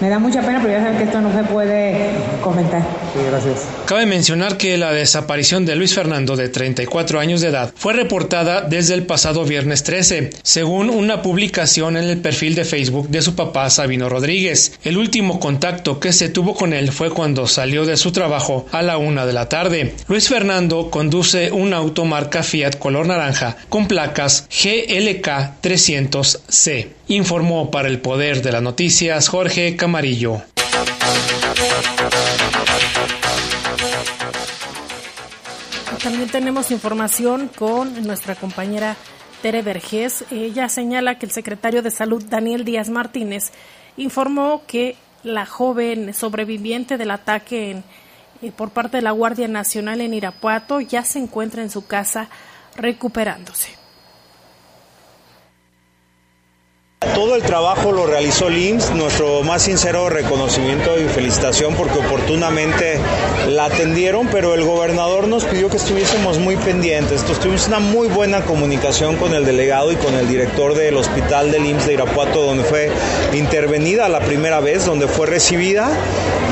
Me 0.00 0.10
da 0.10 0.18
mucha 0.18 0.42
pena, 0.42 0.58
pero 0.60 0.74
ya 0.74 0.82
saben 0.82 0.98
que 0.98 1.04
esto 1.04 1.20
no 1.22 1.32
se 1.32 1.44
puede 1.44 2.10
comentar. 2.42 2.82
Sí, 3.14 3.20
gracias. 3.26 3.64
Cabe 3.88 4.04
mencionar 4.04 4.58
que 4.58 4.76
la 4.76 4.92
desaparición 4.92 5.64
de 5.64 5.74
Luis 5.74 5.94
Fernando, 5.94 6.36
de 6.36 6.50
34 6.50 7.20
años 7.20 7.40
de 7.40 7.48
edad, 7.48 7.72
fue 7.74 7.94
reportada 7.94 8.60
desde 8.60 8.92
el 8.92 9.06
pasado 9.06 9.46
viernes 9.46 9.82
13, 9.82 10.28
según 10.42 10.90
una 10.90 11.22
publicación 11.22 11.96
en 11.96 12.04
el 12.04 12.18
perfil 12.18 12.54
de 12.54 12.66
Facebook 12.66 13.08
de 13.08 13.22
su 13.22 13.34
papá 13.34 13.70
Sabino 13.70 14.10
Rodríguez. 14.10 14.78
El 14.84 14.98
último 14.98 15.40
contacto 15.40 16.00
que 16.00 16.12
se 16.12 16.28
tuvo 16.28 16.54
con 16.54 16.74
él 16.74 16.92
fue 16.92 17.08
cuando 17.08 17.46
salió 17.46 17.86
de 17.86 17.96
su 17.96 18.12
trabajo 18.12 18.66
a 18.72 18.82
la 18.82 18.98
una 18.98 19.24
de 19.24 19.32
la 19.32 19.48
tarde. 19.48 19.94
Luis 20.06 20.28
Fernando 20.28 20.90
conduce 20.90 21.50
un 21.50 21.72
auto 21.72 22.04
marca 22.04 22.42
Fiat 22.42 22.76
color 22.76 23.06
naranja 23.06 23.56
con 23.70 23.88
placas 23.88 24.48
GLK 24.50 25.62
300C. 25.62 26.88
Informó 27.08 27.70
para 27.70 27.88
el 27.88 28.00
Poder 28.00 28.42
de 28.42 28.52
las 28.52 28.60
Noticias 28.60 29.28
Jorge 29.28 29.76
Camarillo. 29.76 30.42
También 36.02 36.28
tenemos 36.30 36.70
información 36.70 37.48
con 37.48 38.06
nuestra 38.06 38.36
compañera 38.36 38.96
Tere 39.42 39.62
Vergés. 39.62 40.24
Ella 40.30 40.68
señala 40.68 41.18
que 41.18 41.26
el 41.26 41.32
secretario 41.32 41.82
de 41.82 41.90
Salud, 41.90 42.24
Daniel 42.24 42.64
Díaz 42.64 42.88
Martínez, 42.88 43.50
informó 43.96 44.62
que 44.66 44.96
la 45.24 45.44
joven 45.44 46.14
sobreviviente 46.14 46.98
del 46.98 47.10
ataque 47.10 47.82
eh, 48.42 48.52
por 48.52 48.70
parte 48.70 48.98
de 48.98 49.02
la 49.02 49.10
Guardia 49.10 49.48
Nacional 49.48 50.00
en 50.00 50.14
Irapuato 50.14 50.80
ya 50.80 51.04
se 51.04 51.18
encuentra 51.18 51.62
en 51.62 51.70
su 51.70 51.86
casa 51.86 52.28
recuperándose. 52.76 53.77
Todo 57.18 57.34
el 57.34 57.42
trabajo 57.42 57.90
lo 57.90 58.06
realizó 58.06 58.46
el 58.46 58.58
IMSS, 58.58 58.92
nuestro 58.92 59.42
más 59.42 59.62
sincero 59.62 60.08
reconocimiento 60.08 61.00
y 61.00 61.08
felicitación 61.08 61.74
porque 61.74 61.98
oportunamente 61.98 63.00
la 63.48 63.64
atendieron, 63.64 64.28
pero 64.28 64.54
el 64.54 64.62
gobernador 64.62 65.26
nos 65.26 65.44
pidió 65.44 65.68
que 65.68 65.78
estuviésemos 65.78 66.38
muy 66.38 66.54
pendientes. 66.54 67.22
Entonces 67.22 67.40
tuvimos 67.40 67.66
una 67.66 67.80
muy 67.80 68.06
buena 68.06 68.42
comunicación 68.42 69.16
con 69.16 69.34
el 69.34 69.44
delegado 69.44 69.90
y 69.90 69.96
con 69.96 70.14
el 70.14 70.28
director 70.28 70.74
del 70.74 70.96
hospital 70.96 71.50
del 71.50 71.66
IMSS 71.66 71.86
de 71.86 71.94
Irapuato, 71.94 72.40
donde 72.40 72.62
fue 72.62 72.88
intervenida 73.32 74.08
la 74.08 74.20
primera 74.20 74.60
vez, 74.60 74.86
donde 74.86 75.08
fue 75.08 75.26
recibida 75.26 75.90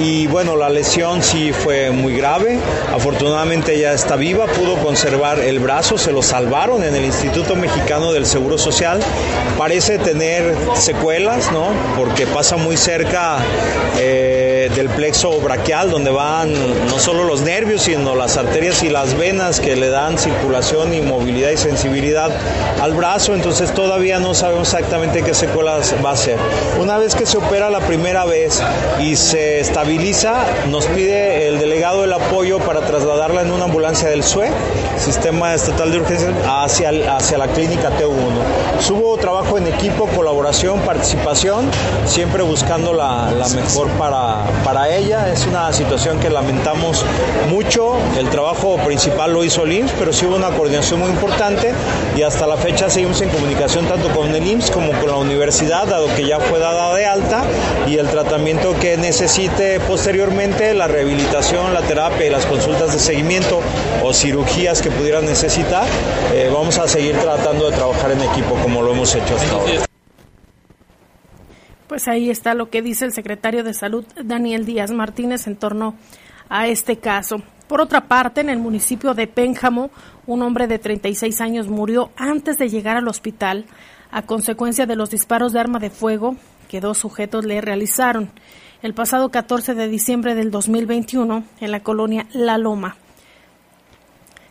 y 0.00 0.26
bueno, 0.26 0.56
la 0.56 0.68
lesión 0.68 1.22
sí 1.22 1.52
fue 1.52 1.90
muy 1.90 2.16
grave. 2.16 2.58
Afortunadamente 2.92 3.74
ella 3.74 3.92
está 3.92 4.16
viva, 4.16 4.46
pudo 4.46 4.76
conservar 4.82 5.38
el 5.38 5.58
brazo, 5.58 5.96
se 5.96 6.12
lo 6.12 6.22
salvaron 6.22 6.82
en 6.82 6.94
el 6.94 7.04
Instituto 7.04 7.56
Mexicano 7.56 8.12
del 8.12 8.26
Seguro 8.26 8.58
Social. 8.58 9.00
Parece 9.56 9.98
tener 9.98 10.55
secuelas, 10.74 11.50
¿no? 11.52 11.68
Porque 11.96 12.26
pasa 12.26 12.56
muy 12.56 12.76
cerca 12.76 13.38
eh, 13.98 14.70
del 14.74 14.88
plexo 14.88 15.40
braquial, 15.40 15.90
donde 15.90 16.10
van 16.10 16.52
no 16.88 16.98
solo 16.98 17.24
los 17.24 17.42
nervios, 17.42 17.82
sino 17.82 18.14
las 18.14 18.36
arterias 18.36 18.82
y 18.82 18.88
las 18.88 19.16
venas 19.16 19.60
que 19.60 19.76
le 19.76 19.88
dan 19.88 20.18
circulación 20.18 20.92
y 20.94 21.00
movilidad 21.00 21.50
y 21.50 21.56
sensibilidad 21.56 22.30
al 22.80 22.94
brazo. 22.94 23.34
Entonces 23.34 23.72
todavía 23.72 24.18
no 24.18 24.34
sabemos 24.34 24.68
exactamente 24.68 25.22
qué 25.22 25.34
secuelas 25.34 25.94
va 26.04 26.10
a 26.10 26.16
ser. 26.16 26.38
Una 26.80 26.98
vez 26.98 27.14
que 27.14 27.26
se 27.26 27.38
opera 27.38 27.70
la 27.70 27.80
primera 27.80 28.24
vez 28.24 28.62
y 29.00 29.16
se 29.16 29.60
estabiliza, 29.60 30.44
nos 30.70 30.86
pide 30.86 31.48
el 31.48 31.58
delegado 31.58 32.04
el 32.04 32.12
apoyo 32.12 32.58
para 32.58 32.80
trasladarla 32.80 33.42
en 33.42 33.52
una 33.52 33.64
ambulancia 33.64 34.08
del 34.08 34.22
SUE, 34.22 34.50
Sistema 34.98 35.54
Estatal 35.54 35.90
de 35.92 35.98
Urgencias, 35.98 36.32
hacia, 36.46 36.90
hacia 37.16 37.38
la 37.38 37.48
clínica 37.48 37.90
T1. 37.90 38.90
Hubo 38.90 39.16
trabajo 39.18 39.58
en 39.58 39.66
equipo, 39.66 40.06
colaboración, 40.06 40.45
participación, 40.84 41.68
siempre 42.06 42.42
buscando 42.42 42.92
la, 42.92 43.32
la 43.32 43.48
mejor 43.48 43.88
para, 43.98 44.44
para, 44.64 44.94
ella. 44.94 45.32
Es 45.32 45.46
una 45.46 45.72
situación 45.72 46.20
que 46.20 46.30
lamentamos 46.30 47.04
mucho. 47.48 47.96
El 48.18 48.28
trabajo 48.30 48.76
principal 48.84 49.32
lo 49.32 49.44
hizo 49.44 49.64
el 49.64 49.72
IMSS, 49.72 49.92
pero 49.98 50.12
sí 50.12 50.26
hubo 50.26 50.36
una 50.36 50.50
coordinación 50.50 51.00
muy 51.00 51.10
importante 51.10 51.72
y 52.16 52.22
hasta 52.22 52.46
la 52.46 52.56
fecha 52.56 52.88
seguimos 52.88 53.20
en 53.22 53.30
comunicación 53.30 53.86
tanto 53.86 54.08
con 54.10 54.34
el 54.34 54.46
IMSS 54.46 54.70
como 54.70 54.92
con 54.92 55.08
la 55.08 55.16
universidad, 55.16 55.86
dado 55.86 56.06
que 56.14 56.26
ya 56.26 56.38
fue 56.38 56.58
dada 56.58 56.94
de 56.94 57.06
alta 57.06 57.42
y 57.86 57.98
el 57.98 58.08
tratamiento 58.08 58.74
que 58.78 58.96
necesite 58.96 59.80
posteriormente, 59.80 60.74
la 60.74 60.86
rehabilitación, 60.86 61.74
la 61.74 61.82
terapia 61.82 62.26
y 62.26 62.30
las 62.30 62.46
consultas 62.46 62.92
de 62.92 62.98
seguimiento 62.98 63.60
o 64.02 64.12
cirugías 64.12 64.80
que 64.80 64.90
pudieran 64.90 65.26
necesitar, 65.26 65.86
eh, 66.32 66.50
vamos 66.52 66.78
a 66.78 66.86
seguir 66.86 67.16
tratando 67.18 67.70
de 67.70 67.76
trabajar 67.76 68.12
en 68.12 68.22
equipo 68.22 68.54
como 68.62 68.82
lo 68.82 68.92
hemos 68.92 69.14
hecho 69.14 69.34
hasta 69.36 69.52
ahora. 69.52 69.85
Pues 71.86 72.08
ahí 72.08 72.30
está 72.30 72.54
lo 72.54 72.68
que 72.68 72.82
dice 72.82 73.04
el 73.04 73.12
secretario 73.12 73.62
de 73.62 73.72
Salud, 73.72 74.04
Daniel 74.22 74.66
Díaz 74.66 74.90
Martínez, 74.90 75.46
en 75.46 75.56
torno 75.56 75.94
a 76.48 76.66
este 76.66 76.96
caso. 76.96 77.42
Por 77.68 77.80
otra 77.80 78.08
parte, 78.08 78.40
en 78.40 78.50
el 78.50 78.58
municipio 78.58 79.14
de 79.14 79.26
Pénjamo, 79.26 79.90
un 80.26 80.42
hombre 80.42 80.66
de 80.66 80.78
36 80.78 81.40
años 81.40 81.68
murió 81.68 82.10
antes 82.16 82.58
de 82.58 82.68
llegar 82.68 82.96
al 82.96 83.08
hospital 83.08 83.66
a 84.10 84.22
consecuencia 84.22 84.86
de 84.86 84.96
los 84.96 85.10
disparos 85.10 85.52
de 85.52 85.60
arma 85.60 85.78
de 85.78 85.90
fuego 85.90 86.36
que 86.68 86.80
dos 86.80 86.98
sujetos 86.98 87.44
le 87.44 87.60
realizaron 87.60 88.30
el 88.82 88.94
pasado 88.94 89.30
14 89.30 89.74
de 89.74 89.88
diciembre 89.88 90.34
del 90.34 90.50
2021 90.50 91.44
en 91.60 91.70
la 91.70 91.80
colonia 91.80 92.26
La 92.32 92.58
Loma. 92.58 92.96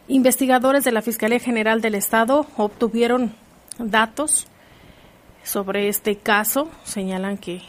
Investigadores 0.08 0.84
de 0.84 0.92
la 0.92 1.02
Fiscalía 1.02 1.40
General 1.40 1.82
del 1.82 1.96
Estado 1.96 2.46
obtuvieron 2.58 3.34
datos 3.78 4.48
sobre 5.46 5.88
este 5.88 6.18
caso. 6.18 6.70
Señalan 6.84 7.38
que 7.38 7.62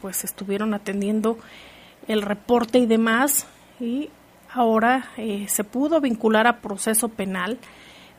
pues 0.00 0.24
estuvieron 0.24 0.72
atendiendo 0.72 1.38
el 2.08 2.22
reporte 2.22 2.78
y 2.78 2.86
demás 2.86 3.46
y 3.80 4.08
ahora 4.52 5.10
eh, 5.18 5.46
se 5.48 5.64
pudo 5.64 6.00
vincular 6.00 6.46
a 6.46 6.60
proceso 6.60 7.08
penal 7.08 7.58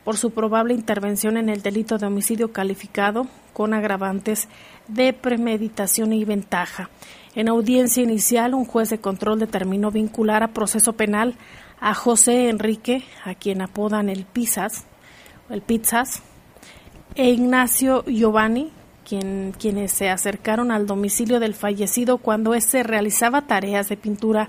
por 0.04 0.16
su 0.16 0.30
probable 0.30 0.74
intervención 0.74 1.36
en 1.36 1.48
el 1.48 1.62
delito 1.62 1.98
de 1.98 2.06
homicidio 2.06 2.52
calificado 2.52 3.26
con 3.52 3.74
agravantes 3.74 4.48
de 4.86 5.12
premeditación 5.12 6.12
y 6.12 6.24
ventaja. 6.24 6.90
En 7.34 7.48
audiencia 7.48 8.02
inicial, 8.02 8.54
un 8.54 8.64
juez 8.64 8.90
de 8.90 9.00
control 9.00 9.38
determinó 9.38 9.90
vincular 9.90 10.42
a 10.42 10.52
proceso 10.52 10.94
penal 10.94 11.34
a 11.80 11.94
José 11.94 12.48
Enrique, 12.48 13.04
a 13.24 13.34
quien 13.34 13.62
apodan 13.62 14.08
el 14.08 14.24
Pizzas, 14.24 14.84
el 15.50 15.62
Pizzas, 15.62 16.22
e 17.14 17.30
Ignacio 17.30 18.04
Giovanni, 18.04 18.72
quien, 19.08 19.54
quienes 19.58 19.92
se 19.92 20.10
acercaron 20.10 20.70
al 20.70 20.86
domicilio 20.86 21.40
del 21.40 21.54
fallecido 21.54 22.18
cuando 22.18 22.54
éste 22.54 22.82
realizaba 22.82 23.42
tareas 23.42 23.88
de 23.88 23.96
pintura 23.96 24.48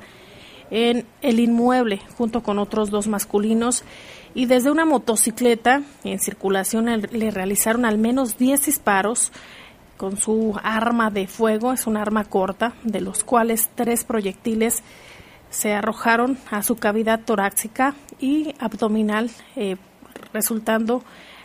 en 0.71 1.05
el 1.21 1.39
inmueble 1.39 2.01
junto 2.17 2.43
con 2.43 2.59
otros 2.59 2.89
dos 2.89 3.07
masculinos. 3.07 3.83
Y 4.35 4.45
desde 4.45 4.69
una 4.69 4.85
motocicleta 4.85 5.81
en 6.03 6.19
circulación 6.19 6.85
le 7.11 7.31
realizaron 7.31 7.85
al 7.85 7.97
menos 7.97 8.37
10 8.37 8.65
disparos 8.65 9.31
con 9.97 10.17
su 10.17 10.57
arma 10.63 11.09
de 11.09 11.27
fuego, 11.27 11.73
es 11.73 11.85
un 11.87 11.97
arma 11.97 12.23
corta, 12.23 12.73
de 12.83 13.01
los 13.01 13.23
cuales 13.23 13.69
tres 13.75 14.05
proyectiles 14.05 14.81
se 15.49 15.73
arrojaron 15.73 16.37
a 16.51 16.63
su 16.63 16.77
cavidad 16.77 17.19
torácica 17.25 17.95
y 18.19 18.53
abdominal, 18.59 19.29
eh, 19.55 19.75
resultando 20.31 21.03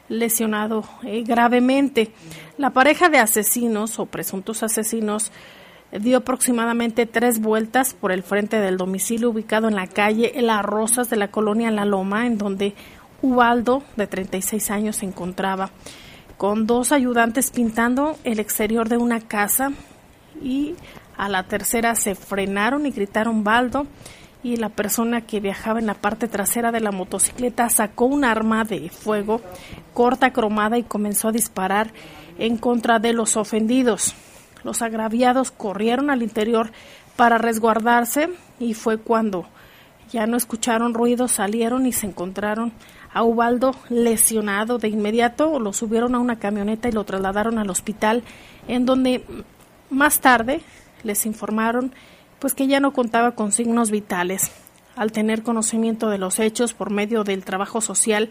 lesionado 0.08 0.84
eh, 1.02 1.22
gravemente. 1.22 2.10
La 2.58 2.70
pareja 2.70 3.08
de 3.08 3.18
asesinos 3.18 3.98
o 3.98 4.06
presuntos 4.06 4.62
asesinos 4.62 5.32
dio 5.92 6.18
aproximadamente 6.18 7.06
tres 7.06 7.40
vueltas 7.40 7.94
por 7.94 8.12
el 8.12 8.22
frente 8.22 8.58
del 8.58 8.76
domicilio 8.76 9.30
ubicado 9.30 9.68
en 9.68 9.76
la 9.76 9.86
calle 9.86 10.32
Las 10.40 10.64
Rosas 10.64 11.08
de 11.08 11.16
la 11.16 11.28
colonia 11.28 11.70
La 11.70 11.84
Loma, 11.84 12.26
en 12.26 12.38
donde 12.38 12.74
Ubaldo, 13.22 13.82
de 13.96 14.06
36 14.06 14.70
años, 14.70 14.96
se 14.96 15.06
encontraba 15.06 15.70
con 16.36 16.66
dos 16.66 16.92
ayudantes 16.92 17.50
pintando 17.50 18.16
el 18.24 18.40
exterior 18.40 18.88
de 18.88 18.96
una 18.96 19.20
casa 19.20 19.72
y 20.42 20.74
a 21.16 21.28
la 21.28 21.44
tercera 21.44 21.94
se 21.94 22.14
frenaron 22.14 22.86
y 22.86 22.90
gritaron 22.90 23.44
Baldo 23.44 23.86
y 24.44 24.58
la 24.58 24.68
persona 24.68 25.22
que 25.22 25.40
viajaba 25.40 25.80
en 25.80 25.86
la 25.86 25.94
parte 25.94 26.28
trasera 26.28 26.70
de 26.70 26.80
la 26.80 26.92
motocicleta 26.92 27.70
sacó 27.70 28.04
un 28.04 28.24
arma 28.24 28.62
de 28.64 28.90
fuego 28.90 29.40
corta 29.94 30.32
cromada 30.32 30.76
y 30.76 30.82
comenzó 30.82 31.28
a 31.28 31.32
disparar 31.32 31.92
en 32.38 32.58
contra 32.58 32.98
de 32.98 33.14
los 33.14 33.38
ofendidos. 33.38 34.14
Los 34.62 34.82
agraviados 34.82 35.50
corrieron 35.50 36.10
al 36.10 36.22
interior 36.22 36.70
para 37.16 37.38
resguardarse 37.38 38.28
y 38.60 38.74
fue 38.74 38.98
cuando 38.98 39.46
ya 40.12 40.26
no 40.26 40.36
escucharon 40.36 40.92
ruido, 40.92 41.26
salieron 41.26 41.86
y 41.86 41.92
se 41.92 42.06
encontraron 42.06 42.72
a 43.14 43.22
Ubaldo 43.22 43.74
lesionado 43.88 44.76
de 44.76 44.88
inmediato, 44.88 45.58
lo 45.58 45.72
subieron 45.72 46.14
a 46.14 46.18
una 46.18 46.38
camioneta 46.38 46.88
y 46.88 46.92
lo 46.92 47.04
trasladaron 47.04 47.58
al 47.58 47.70
hospital 47.70 48.22
en 48.68 48.84
donde 48.84 49.24
más 49.88 50.20
tarde 50.20 50.60
les 51.02 51.24
informaron 51.24 51.94
pues 52.44 52.52
que 52.52 52.66
ya 52.66 52.78
no 52.78 52.92
contaba 52.92 53.30
con 53.30 53.52
signos 53.52 53.90
vitales. 53.90 54.50
Al 54.96 55.12
tener 55.12 55.42
conocimiento 55.42 56.10
de 56.10 56.18
los 56.18 56.38
hechos 56.38 56.74
por 56.74 56.90
medio 56.90 57.24
del 57.24 57.42
trabajo 57.42 57.80
social 57.80 58.28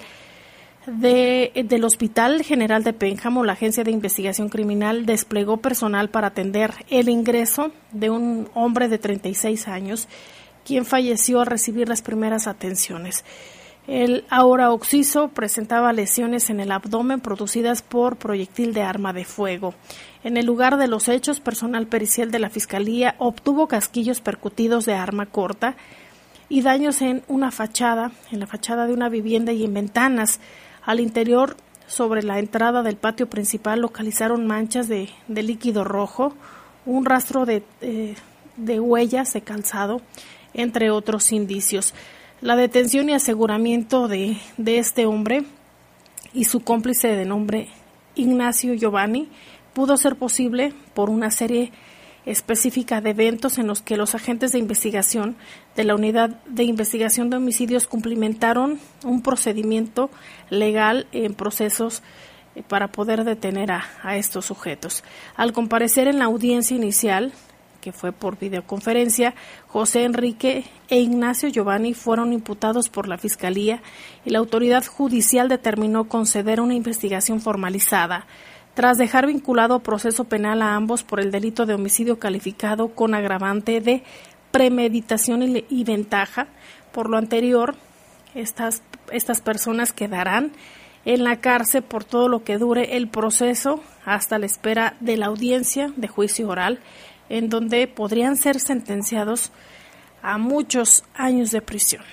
de, 0.85 1.51
del 1.67 1.83
Hospital 1.83 2.43
General 2.43 2.83
de 2.83 2.93
Pénjamo, 2.93 3.43
la 3.43 3.53
Agencia 3.53 3.83
de 3.83 3.89
Investigación 3.89 4.49
Criminal 4.49 5.07
desplegó 5.07 5.57
personal 5.57 6.11
para 6.11 6.27
atender 6.27 6.75
el 6.91 7.09
ingreso 7.09 7.71
de 7.91 8.11
un 8.11 8.49
hombre 8.53 8.87
de 8.87 8.99
36 8.99 9.67
años, 9.67 10.07
quien 10.63 10.85
falleció 10.85 11.39
al 11.39 11.47
recibir 11.47 11.89
las 11.89 12.03
primeras 12.03 12.45
atenciones. 12.45 13.25
El 13.87 14.23
ahora 14.29 14.71
occiso 14.71 15.27
presentaba 15.27 15.91
lesiones 15.91 16.49
en 16.49 16.61
el 16.61 16.71
abdomen 16.71 17.19
producidas 17.19 17.81
por 17.81 18.15
proyectil 18.15 18.73
de 18.73 18.81
arma 18.81 19.11
de 19.11 19.25
fuego. 19.25 19.73
En 20.23 20.37
el 20.37 20.45
lugar 20.45 20.77
de 20.77 20.87
los 20.87 21.09
hechos, 21.09 21.41
personal 21.41 21.87
pericial 21.87 22.31
de 22.31 22.39
la 22.39 22.49
Fiscalía 22.49 23.15
obtuvo 23.17 23.67
casquillos 23.67 24.21
percutidos 24.21 24.85
de 24.85 24.93
arma 24.93 25.25
corta 25.25 25.75
y 26.47 26.61
daños 26.61 27.01
en 27.01 27.23
una 27.27 27.51
fachada, 27.51 28.11
en 28.31 28.39
la 28.39 28.47
fachada 28.47 28.87
de 28.87 28.93
una 28.93 29.09
vivienda 29.09 29.51
y 29.51 29.65
en 29.65 29.73
ventanas. 29.73 30.39
Al 30.85 31.01
interior, 31.01 31.57
sobre 31.85 32.23
la 32.23 32.39
entrada 32.39 32.83
del 32.83 32.95
patio 32.95 33.27
principal, 33.29 33.81
localizaron 33.81 34.47
manchas 34.47 34.87
de, 34.87 35.09
líquido 35.27 35.83
rojo, 35.83 36.33
un 36.85 37.03
rastro 37.03 37.45
eh, 37.49 38.15
de 38.55 38.79
huellas 38.79 39.33
de 39.33 39.41
calzado, 39.41 40.01
entre 40.53 40.89
otros 40.89 41.33
indicios. 41.33 41.93
La 42.43 42.57
detención 42.57 43.07
y 43.07 43.13
aseguramiento 43.13 44.09
de, 44.09 44.35
de 44.57 44.77
este 44.77 45.05
hombre 45.05 45.45
y 46.33 46.43
su 46.43 46.59
cómplice 46.59 47.07
de 47.07 47.23
nombre 47.23 47.69
Ignacio 48.15 48.73
Giovanni 48.73 49.29
pudo 49.71 49.95
ser 49.95 50.17
posible 50.17 50.73
por 50.93 51.09
una 51.09 51.31
serie 51.31 51.71
específica 52.25 52.99
de 52.99 53.11
eventos 53.11 53.59
en 53.59 53.67
los 53.67 53.81
que 53.81 53.95
los 53.95 54.13
agentes 54.13 54.51
de 54.51 54.59
investigación 54.59 55.37
de 55.77 55.85
la 55.85 55.95
Unidad 55.95 56.31
de 56.43 56.63
Investigación 56.65 57.29
de 57.29 57.37
Homicidios 57.37 57.87
cumplimentaron 57.87 58.77
un 59.05 59.21
procedimiento 59.21 60.09
legal 60.49 61.07
en 61.13 61.35
procesos 61.35 62.03
eh, 62.55 62.63
para 62.67 62.91
poder 62.91 63.23
detener 63.23 63.71
a, 63.71 63.85
a, 64.03 64.17
estos 64.17 64.47
sujetos. 64.47 65.05
Al 65.37 65.53
comparecer 65.53 66.09
en 66.09 66.19
la 66.19 66.25
audiencia 66.25 66.75
inicial, 66.75 67.31
que 67.83 67.91
fue 67.91 68.13
por 68.13 68.39
videoconferencia, 68.39 69.35
José 69.67 70.05
Enrique 70.05 70.63
e 70.87 71.01
Ignacio 71.01 71.49
Giovanni 71.49 71.93
fueron 71.93 72.31
imputados 72.31 72.87
por 72.87 73.09
la 73.09 73.17
Fiscalía 73.17 73.81
y 74.23 74.29
la 74.29 74.39
autoridad 74.39 74.85
judicial 74.85 75.49
determinó 75.49 76.05
conceder 76.05 76.61
una 76.61 76.75
investigación 76.75 77.41
formalizada 77.41 78.25
tras 78.73 78.97
dejar 78.97 79.27
vinculado 79.27 79.81
proceso 79.81 80.23
penal 80.23 80.61
a 80.61 80.75
ambos 80.75 81.03
por 81.03 81.19
el 81.19 81.29
delito 81.29 81.65
de 81.65 81.73
homicidio 81.73 82.19
calificado 82.19 82.95
con 82.95 83.13
agravante 83.13 83.81
de 83.81 84.03
premeditación 84.51 85.43
y, 85.43 85.65
y 85.69 85.83
ventaja. 85.83 86.47
Por 86.93 87.09
lo 87.09 87.17
anterior, 87.17 87.75
estas, 88.33 88.81
estas 89.11 89.41
personas 89.41 89.91
quedarán 89.91 90.53
en 91.03 91.25
la 91.25 91.41
cárcel 91.41 91.83
por 91.83 92.05
todo 92.05 92.29
lo 92.29 92.45
que 92.45 92.57
dure 92.57 92.95
el 92.95 93.09
proceso 93.09 93.83
hasta 94.05 94.39
la 94.39 94.45
espera 94.45 94.95
de 95.01 95.17
la 95.17 95.25
audiencia 95.25 95.91
de 95.97 96.07
juicio 96.07 96.47
oral 96.47 96.79
en 97.29 97.49
donde 97.49 97.87
podrían 97.87 98.37
ser 98.37 98.59
sentenciados 98.59 99.51
a 100.21 100.37
muchos 100.37 101.03
años 101.13 101.51
de 101.51 101.61
prisión. 101.61 102.03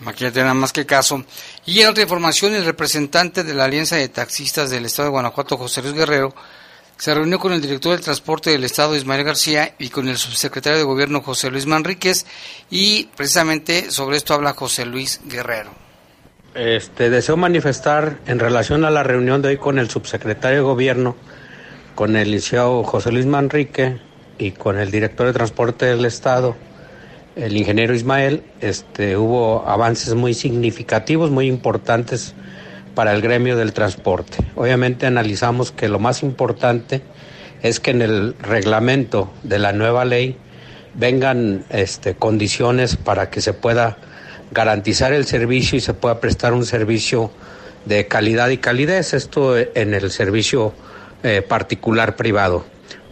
Imagínate 0.00 0.40
nada 0.40 0.54
más 0.54 0.72
que 0.72 0.86
caso. 0.86 1.24
Y 1.66 1.80
en 1.80 1.88
otra 1.88 2.04
información, 2.04 2.54
el 2.54 2.64
representante 2.64 3.42
de 3.42 3.54
la 3.54 3.64
Alianza 3.64 3.96
de 3.96 4.08
Taxistas 4.08 4.70
del 4.70 4.84
Estado 4.84 5.08
de 5.08 5.12
Guanajuato, 5.12 5.56
José 5.56 5.82
Luis 5.82 5.94
Guerrero, 5.94 6.34
se 6.96 7.14
reunió 7.14 7.38
con 7.38 7.52
el 7.52 7.60
director 7.60 7.92
del 7.92 8.00
transporte 8.00 8.50
del 8.50 8.64
Estado, 8.64 8.96
Ismael 8.96 9.24
García, 9.24 9.74
y 9.78 9.88
con 9.88 10.08
el 10.08 10.16
subsecretario 10.16 10.78
de 10.78 10.84
Gobierno, 10.84 11.22
José 11.22 11.50
Luis 11.50 11.66
Manríquez, 11.66 12.26
y 12.70 13.04
precisamente 13.16 13.90
sobre 13.90 14.16
esto 14.16 14.34
habla 14.34 14.52
José 14.52 14.84
Luis 14.84 15.20
Guerrero. 15.24 15.70
Este, 16.54 17.08
deseo 17.08 17.36
manifestar 17.36 18.18
en 18.26 18.40
relación 18.40 18.84
a 18.84 18.90
la 18.90 19.04
reunión 19.04 19.42
de 19.42 19.50
hoy 19.50 19.56
con 19.58 19.78
el 19.78 19.88
subsecretario 19.88 20.58
de 20.58 20.64
Gobierno, 20.64 21.16
con 21.98 22.14
el 22.14 22.30
licenciado 22.30 22.84
José 22.84 23.10
Luis 23.10 23.26
Manrique 23.26 23.96
y 24.38 24.52
con 24.52 24.78
el 24.78 24.92
director 24.92 25.26
de 25.26 25.32
transporte 25.32 25.86
del 25.86 26.04
Estado, 26.04 26.54
el 27.34 27.56
ingeniero 27.56 27.92
Ismael, 27.92 28.44
este, 28.60 29.16
hubo 29.16 29.68
avances 29.68 30.14
muy 30.14 30.32
significativos, 30.32 31.32
muy 31.32 31.48
importantes 31.48 32.36
para 32.94 33.12
el 33.12 33.20
gremio 33.20 33.56
del 33.56 33.72
transporte. 33.72 34.38
Obviamente 34.54 35.06
analizamos 35.06 35.72
que 35.72 35.88
lo 35.88 35.98
más 35.98 36.22
importante 36.22 37.02
es 37.64 37.80
que 37.80 37.90
en 37.90 38.02
el 38.02 38.36
reglamento 38.38 39.32
de 39.42 39.58
la 39.58 39.72
nueva 39.72 40.04
ley 40.04 40.36
vengan 40.94 41.64
este, 41.68 42.14
condiciones 42.14 42.94
para 42.94 43.28
que 43.28 43.40
se 43.40 43.54
pueda 43.54 43.96
garantizar 44.52 45.12
el 45.12 45.26
servicio 45.26 45.76
y 45.76 45.80
se 45.80 45.94
pueda 45.94 46.20
prestar 46.20 46.52
un 46.52 46.64
servicio 46.64 47.32
de 47.86 48.06
calidad 48.06 48.50
y 48.50 48.58
calidez. 48.58 49.14
Esto 49.14 49.58
en 49.58 49.94
el 49.94 50.12
servicio 50.12 50.74
eh, 51.22 51.42
particular 51.42 52.16
privado. 52.16 52.64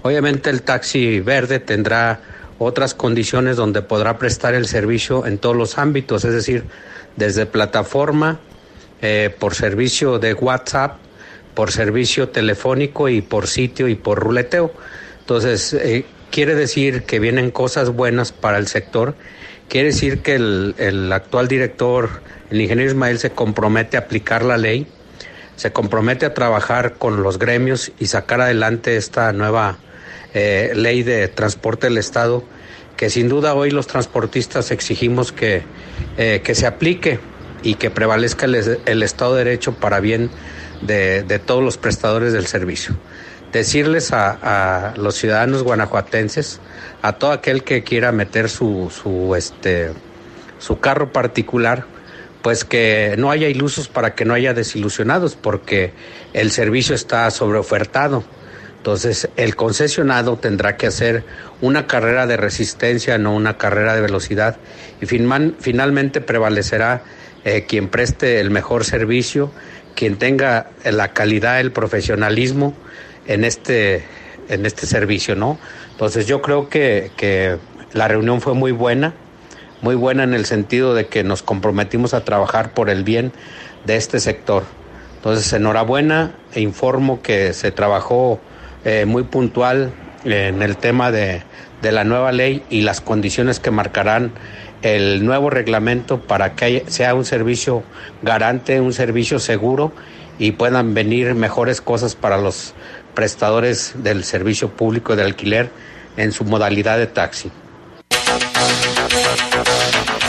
Obviamente 0.03 0.51
el 0.51 0.63
taxi 0.63 1.19
verde 1.21 1.59
tendrá 1.59 2.21
otras 2.59 2.95
condiciones 2.95 3.57
donde 3.57 3.83
podrá 3.83 4.19
prestar 4.19 4.55
el 4.55 4.67
servicio 4.67 5.27
en 5.27 5.39
todos 5.39 5.57
los 5.57 5.79
ámbitos, 5.79 6.25
es 6.25 6.33
decir, 6.33 6.65
desde 7.17 7.47
plataforma, 7.47 8.39
eh, 9.03 9.35
por 9.39 9.55
servicio 9.55 10.19
de 10.19 10.35
WhatsApp, 10.35 10.99
por 11.55 11.73
servicio 11.73 12.29
telefónico 12.29 13.09
y 13.09 13.23
por 13.23 13.47
sitio 13.47 13.89
y 13.89 13.95
por 13.95 14.21
ruleteo. 14.21 14.73
Entonces, 15.21 15.75
eh, 15.75 16.05
quiere 16.31 16.55
decir 16.55 17.03
que 17.03 17.19
vienen 17.19 17.51
cosas 17.51 17.91
buenas 17.91 18.33
para 18.33 18.59
el 18.59 18.69
sector, 18.69 19.15
quiere 19.69 19.89
decir 19.89 20.23
que 20.23 20.37
el, 20.37 20.75
el 20.79 21.13
actual 21.13 21.49
director, 21.49 22.23
el 22.51 22.61
ingeniero 22.61 22.91
Ismael, 22.91 23.19
se 23.19 23.31
compromete 23.31 23.97
a 23.97 24.01
aplicar 24.01 24.45
la 24.45 24.57
ley 24.57 24.87
se 25.57 25.73
compromete 25.73 26.27
a 26.27 26.35
trabajar 26.35 26.95
con 26.95 27.23
los 27.23 27.39
gremios 27.39 27.93
y 27.99 28.07
sacar 28.07 28.41
adelante 28.41 28.97
esta 28.97 29.33
nueva 29.33 29.79
eh, 30.35 30.73
ley 30.75 31.03
de 31.03 31.29
transporte 31.29 31.87
del 31.87 31.99
Estado, 31.99 32.45
que 32.97 33.11
sin 33.11 33.29
duda 33.29 33.55
hoy 33.55 33.71
los 33.71 33.87
transportistas 33.87 34.71
exigimos 34.71 35.33
que, 35.33 35.63
eh, 36.19 36.43
que 36.45 36.55
se 36.55 36.67
aplique 36.67 37.19
y 37.63 37.75
que 37.75 37.91
prevalezca 37.91 38.47
el, 38.47 39.03
Estado 39.03 39.35
de 39.35 39.45
Derecho 39.45 39.75
para 39.75 40.01
bien 40.01 40.31
de, 40.83 41.41
todos 41.45 41.65
los 41.65 41.79
prestadores 41.79 42.33
del 42.33 42.47
servicio. 42.47 42.97
Decirles 43.53 44.13
a, 44.13 44.93
los 44.97 45.15
ciudadanos 45.15 45.63
guanajuatenses, 45.63 46.61
a 47.01 47.15
todo 47.15 47.33
aquel 47.33 47.65
que 47.65 47.83
quiera 47.83 48.13
meter 48.13 48.51
su, 48.51 48.91
su, 48.91 49.35
este, 49.35 49.93
su 50.59 50.81
carro 50.81 51.13
particular, 51.13 51.87
pues 52.47 52.65
que 52.65 53.17
no 53.19 53.33
haya 53.33 53.49
ilusos 53.49 53.89
para 53.89 54.15
que 54.15 54.25
no 54.25 54.33
haya 54.33 54.55
desilusionados, 54.55 55.35
porque 55.35 55.91
el 56.33 56.53
servicio 56.53 56.95
está 56.95 57.29
sobreofertado. 57.33 58.23
Entonces, 58.77 59.29
el 59.37 59.57
concesionado 59.57 60.37
tendrá 60.37 60.77
que 60.77 60.87
hacer 60.87 61.25
una 61.61 61.89
carrera 61.89 62.29
de 62.29 62.37
resistencia, 62.37 63.19
no 63.19 63.35
una 63.35 63.59
carrera 63.59 63.97
de 63.97 64.01
velocidad, 64.01 64.59
y 65.01 65.07
finalmente 65.07 66.21
prevalecerá 66.21 67.03
eh, 67.45 67.65
quien 67.67 67.89
preste 67.89 68.39
el 68.39 68.53
mejor 68.53 68.85
servicio, 68.85 69.51
quien 69.97 70.15
tenga 70.15 70.71
la 70.85 71.13
calidad, 71.13 71.59
el 71.59 71.73
profesionalismo 71.73 72.77
en 73.27 73.43
este, 73.43 74.05
en 74.49 74.67
este 74.67 74.87
servicio, 74.87 75.35
¿no? 75.35 75.59
Entonces, 75.91 76.29
yo 76.29 76.41
creo 76.43 76.69
que, 76.69 77.11
que 77.17 77.57
la 77.93 78.07
reunión 78.07 78.41
fue 78.41 78.55
muy 78.55 78.71
buena 78.71 79.15
muy 79.83 79.95
buena 79.95 80.25
en 80.25 80.35
el 80.35 80.47
sentido 80.47 80.95
de 80.95 81.07
que 81.07 81.25
nos 81.25 81.43
comprometimos 81.43 82.15
a 82.15 82.25
trabajar 82.25 82.73
por 82.73 82.91
el 82.91 83.05
bien 83.05 83.33
de 83.85 83.97
este 83.97 84.21
sector. 84.21 84.65
Entonces, 85.17 85.53
enhorabuena 85.53 86.33
e 86.55 86.61
informo 86.61 87.23
que 87.23 87.53
se 87.53 87.73
trabajó 87.73 88.41
eh, 88.85 89.05
muy 89.07 89.25
puntual 89.25 89.93
en 90.25 90.63
el 90.63 90.77
tema 90.77 91.11
de, 91.11 91.43
de 91.83 91.93
la 91.93 92.05
nueva 92.05 92.33
ley 92.33 92.63
y 92.71 92.83
las 92.83 93.01
condiciones 93.01 93.61
que 93.61 93.71
marcarán 93.71 94.33
el 94.83 95.25
nuevo 95.25 95.51
reglamento 95.51 96.21
para 96.21 96.55
que 96.55 96.85
sea 96.89 97.15
un 97.15 97.25
servicio 97.25 97.83
garante, 98.23 98.81
un 98.81 98.93
servicio 98.93 99.39
seguro 99.39 99.93
y 100.39 100.53
puedan 100.53 100.95
venir 100.95 101.35
mejores 101.35 101.81
cosas 101.81 102.15
para 102.15 102.39
los 102.39 102.75
prestadores 103.15 103.95
del 103.97 104.25
servicio 104.25 104.71
público 104.71 105.17
de 105.17 105.23
alquiler 105.23 105.71
en 106.17 106.33
su 106.33 106.45
modalidad 106.45 106.99
de 106.99 107.07
taxi. 107.07 107.51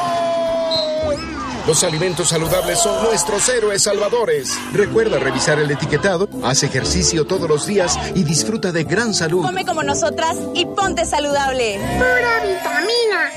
Los 1.67 1.83
alimentos 1.83 2.29
saludables 2.29 2.79
son 2.79 3.03
nuestros 3.03 3.47
héroes 3.49 3.83
salvadores. 3.83 4.57
Recuerda 4.73 5.19
revisar 5.19 5.59
el 5.59 5.69
etiquetado, 5.69 6.27
haz 6.43 6.63
ejercicio 6.63 7.25
todos 7.25 7.47
los 7.47 7.67
días 7.67 7.99
y 8.15 8.23
disfruta 8.23 8.71
de 8.71 8.83
gran 8.83 9.13
salud. 9.13 9.45
Come 9.45 9.63
como 9.65 9.83
nosotras 9.83 10.37
y 10.55 10.65
ponte 10.65 11.05
saludable. 11.05 11.79
Pura 11.97 12.39
vitamina. 12.43 13.29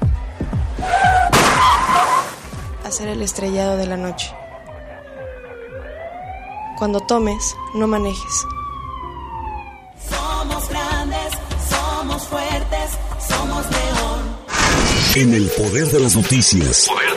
hacer 2.98 3.10
el 3.10 3.22
estrellado 3.22 3.78
de 3.78 3.86
la 3.86 3.96
noche. 3.96 4.34
Cuando 6.78 7.00
tomes, 7.02 7.56
no 7.76 7.86
manejes. 7.86 8.46
Somos 10.10 10.68
grandes, 10.70 11.34
somos 11.70 12.28
fuertes, 12.28 12.92
somos 13.28 13.66
león. 13.70 14.38
En 15.16 15.34
el 15.34 15.48
poder 15.50 15.88
de 15.88 16.00
las 16.00 16.16
noticias. 16.16 16.88
Poder 16.88 17.06
de 17.06 17.10
las 17.10 17.16
noticias. 17.16 17.17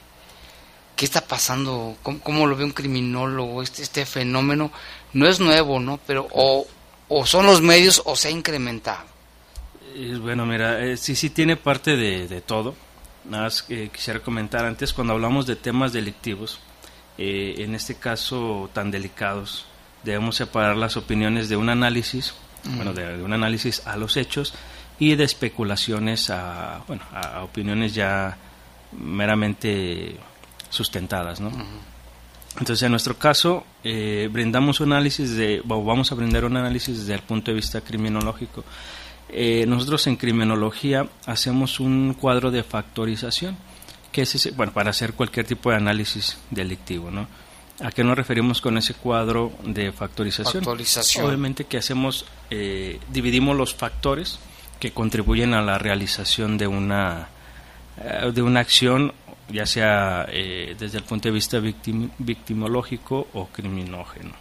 ¿qué 0.99 1.05
está 1.05 1.21
pasando? 1.21 1.97
¿Cómo, 2.03 2.47
lo 2.49 2.57
ve 2.57 2.65
un 2.65 2.73
criminólogo? 2.73 3.63
Este, 3.63 3.83
este 3.83 4.05
fenómeno 4.05 4.73
no 5.13 5.29
es 5.29 5.39
nuevo, 5.39 5.79
¿no? 5.79 6.01
Pero 6.05 6.27
o, 6.33 6.67
o 7.09 7.25
son 7.25 7.47
los 7.47 7.63
medios 7.63 8.03
o 8.05 8.17
se 8.17 8.29
ha 8.29 8.31
incrementado. 8.33 9.05
Bueno, 10.21 10.45
mira, 10.45 10.85
eh, 10.85 10.97
sí, 10.97 11.15
sí 11.15 11.31
tiene 11.31 11.57
parte 11.57 11.97
de, 11.97 12.27
de 12.27 12.41
todo. 12.41 12.75
Nada 13.25 13.45
más 13.45 13.63
que 13.63 13.91
quisiera 13.91 14.21
comentar 14.21 14.65
antes, 14.65 14.93
cuando 14.93 15.13
hablamos 15.13 15.47
de 15.47 15.55
temas 15.55 15.93
delictivos, 15.93 16.59
eh, 17.17 17.55
en 17.59 17.77
este 17.77 17.95
caso 17.95 18.69
tan 18.73 18.91
delicados, 18.91 19.67
debemos 20.03 20.35
separar 20.35 20.77
las 20.77 20.97
opiniones 20.97 21.49
de 21.49 21.57
un 21.57 21.69
análisis, 21.69 22.35
bueno, 22.65 22.93
de, 22.93 23.23
un 23.23 23.33
análisis 23.33 23.87
a 23.87 23.97
los 23.97 24.17
hechos 24.17 24.53
y 24.99 25.15
de 25.15 25.25
especulaciones 25.25 26.31
a, 26.31 26.83
bueno, 26.89 27.03
a, 27.13 27.45
opiniones 27.45 27.95
ya 27.95 28.37
meramente 28.93 30.17
sustentadas, 30.71 31.41
¿no? 31.41 31.51
Entonces, 32.59 32.83
en 32.83 32.91
nuestro 32.91 33.17
caso, 33.17 33.65
eh, 33.85 34.29
brindamos 34.33 34.81
un 34.81 34.93
análisis 34.93 35.37
de, 35.37 35.63
vamos 35.65 36.11
a 36.11 36.15
brindar 36.15 36.45
un 36.45 36.57
análisis 36.57 36.99
desde 36.99 37.15
el 37.15 37.21
punto 37.23 37.51
de 37.51 37.57
vista 37.57 37.81
criminológico 37.81 38.65
eh, 39.31 39.67
nosotros 39.67 40.07
en 40.07 40.17
criminología 40.17 41.07
hacemos 41.27 41.81
un 41.81 42.15
cuadro 42.15 42.51
de 42.51 42.63
factorización, 42.63 43.57
que 44.11 44.23
es 44.23 44.57
bueno, 44.57 44.73
para 44.73 44.91
hacer 44.91 45.13
cualquier 45.13 45.47
tipo 45.47 45.71
de 45.71 45.77
análisis 45.77 46.39
delictivo, 46.51 47.11
¿no? 47.11 47.29
¿A 47.81 47.93
qué 47.93 48.03
nos 48.03 48.17
referimos 48.17 48.61
con 48.61 48.77
ese 48.79 48.95
cuadro 48.95 49.53
de 49.63 49.93
factorización? 49.93 50.65
Obviamente 50.67 51.65
que 51.65 51.77
hacemos, 51.77 52.25
eh, 52.51 52.99
dividimos 53.13 53.57
los 53.57 53.75
factores 53.75 54.41
que 54.81 54.93
contribuyen 54.93 55.55
a 55.55 55.63
la 55.63 55.79
realización 55.79 56.59
de 56.59 56.67
una, 56.67 57.29
eh, 57.99 58.33
de 58.35 58.43
una 58.43 58.61
acción, 58.61 59.13
ya 59.51 59.67
sea 59.67 60.27
desde 60.27 60.99
el 60.99 61.05
punto 61.05 61.29
de 61.29 61.33
vista 61.33 61.59
victimológico 61.61 63.29
o 63.33 63.47
criminógeno 63.47 64.35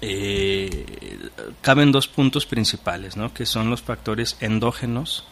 eh, 0.00 1.28
caben 1.60 1.92
dos 1.92 2.08
puntos 2.08 2.46
principales, 2.46 3.16
¿no? 3.16 3.34
que 3.34 3.44
son 3.44 3.68
los 3.68 3.82
factores 3.82 4.36
endógenos 4.40 5.24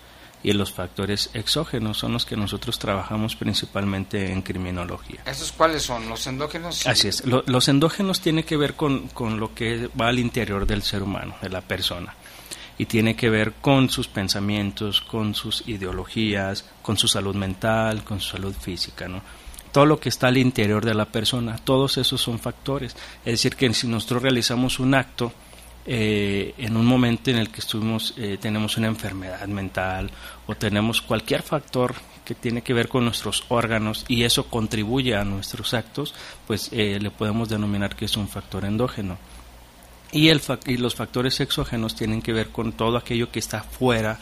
y 0.43 0.53
los 0.53 0.73
factores 0.73 1.31
exógenos 1.33 1.99
son 1.99 2.13
los 2.13 2.25
que 2.25 2.37
nosotros 2.37 2.79
trabajamos 2.79 3.35
principalmente 3.35 4.31
en 4.31 4.43
criminología. 4.43 5.23
¿Esos 5.27 5.53
cuáles 5.53 5.83
son? 5.83 6.09
¿Los 6.09 6.27
endógenos? 6.27 6.87
Así 6.87 7.09
es. 7.09 7.25
los 7.25 7.69
endógenos 7.69 8.21
tienen 8.21 8.45
que 8.45 8.57
ver 8.57 8.75
con, 8.75 9.09
con 9.09 9.41
lo 9.41 9.55
que 9.55 9.89
va 10.01 10.09
al 10.09 10.19
interior 10.19 10.67
del 10.67 10.83
ser 10.83 11.03
humano, 11.03 11.35
de 11.41 11.49
la 11.49 11.61
persona 11.61 12.15
y 12.79 12.87
tiene 12.87 13.17
que 13.17 13.29
ver 13.29 13.55
con 13.61 13.91
sus 13.91 14.07
pensamientos, 14.07 15.01
con 15.01 15.35
sus 15.35 15.67
ideologías, 15.67 16.65
con 16.81 16.97
su 16.97 17.09
salud 17.09 17.35
mental, 17.35 18.05
con 18.05 18.21
su 18.21 18.31
salud 18.37 18.55
física, 18.55 19.09
¿no? 19.09 19.21
Todo 19.73 19.85
lo 19.85 20.01
que 20.01 20.09
está 20.09 20.29
al 20.29 20.39
interior 20.39 20.85
de 20.85 20.95
la 20.95 21.05
persona, 21.05 21.59
todos 21.59 21.99
esos 21.99 22.21
son 22.21 22.39
factores. 22.39 22.97
Es 23.25 23.33
decir, 23.33 23.57
que 23.57 23.73
si 23.75 23.87
nosotros 23.87 24.23
realizamos 24.23 24.79
un 24.79 24.95
acto 24.95 25.33
eh, 25.85 26.55
en 26.59 26.77
un 26.77 26.87
momento 26.87 27.31
en 27.31 27.37
el 27.37 27.51
que 27.51 27.61
estuvimos, 27.61 28.15
eh, 28.17 28.39
tenemos 28.41 28.77
una 28.77 28.87
enfermedad 28.87 29.47
mental 29.49 30.11
o 30.47 30.55
tenemos 30.55 31.03
cualquier 31.03 31.43
factor 31.43 31.95
que 32.25 32.35
tiene 32.35 32.61
que 32.61 32.75
ver 32.75 32.89
con 32.89 33.05
nuestros 33.05 33.45
órganos 33.49 34.05
y 34.07 34.25
eso 34.25 34.49
contribuye 34.49 35.17
a 35.17 35.25
nuestros 35.25 35.73
actos, 35.73 36.15
pues 36.47 36.69
eh, 36.73 36.99
le 37.01 37.11
podemos 37.11 37.49
denominar 37.49 37.97
que 37.97 38.05
es 38.05 38.17
un 38.17 38.29
factor 38.29 38.65
endógeno. 38.67 39.17
Y, 40.13 40.29
el, 40.29 40.41
y 40.67 40.77
los 40.79 40.95
factores 40.95 41.41
exógenos 41.41 41.95
tienen 41.95 42.23
que 42.23 42.33
ver 42.33 42.49
con 42.49 42.73
todo 42.73 42.97
aquello 42.97 43.31
que 43.31 43.39
está 43.39 43.63
fuera 43.63 44.19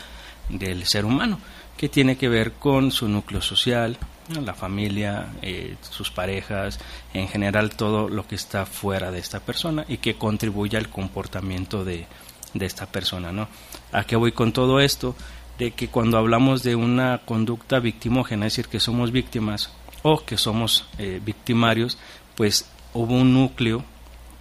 del 0.48 0.84
ser 0.84 1.04
humano, 1.04 1.38
que 1.76 1.88
tiene 1.88 2.16
que 2.16 2.28
ver 2.28 2.52
con 2.52 2.90
su 2.90 3.08
núcleo 3.08 3.40
social, 3.40 3.98
la 4.28 4.54
familia, 4.54 5.28
eh, 5.42 5.76
sus 5.88 6.10
parejas, 6.10 6.78
en 7.14 7.28
general 7.28 7.70
todo 7.76 8.08
lo 8.08 8.26
que 8.26 8.34
está 8.34 8.66
fuera 8.66 9.10
de 9.10 9.20
esta 9.20 9.40
persona 9.40 9.84
y 9.88 9.98
que 9.98 10.16
contribuye 10.16 10.76
al 10.76 10.88
comportamiento 10.88 11.84
de, 11.84 12.06
de 12.54 12.66
esta 12.66 12.86
persona. 12.86 13.32
¿no? 13.32 13.48
¿A 13.92 14.04
qué 14.04 14.16
voy 14.16 14.32
con 14.32 14.52
todo 14.52 14.80
esto? 14.80 15.14
De 15.58 15.70
que 15.70 15.88
cuando 15.88 16.18
hablamos 16.18 16.62
de 16.62 16.74
una 16.74 17.18
conducta 17.24 17.78
victimógena, 17.78 18.46
es 18.46 18.54
decir, 18.54 18.68
que 18.68 18.80
somos 18.80 19.12
víctimas 19.12 19.70
o 20.02 20.24
que 20.24 20.36
somos 20.36 20.86
eh, 20.98 21.20
victimarios, 21.24 21.98
pues 22.34 22.68
hubo 22.92 23.14
un 23.14 23.32
núcleo 23.32 23.84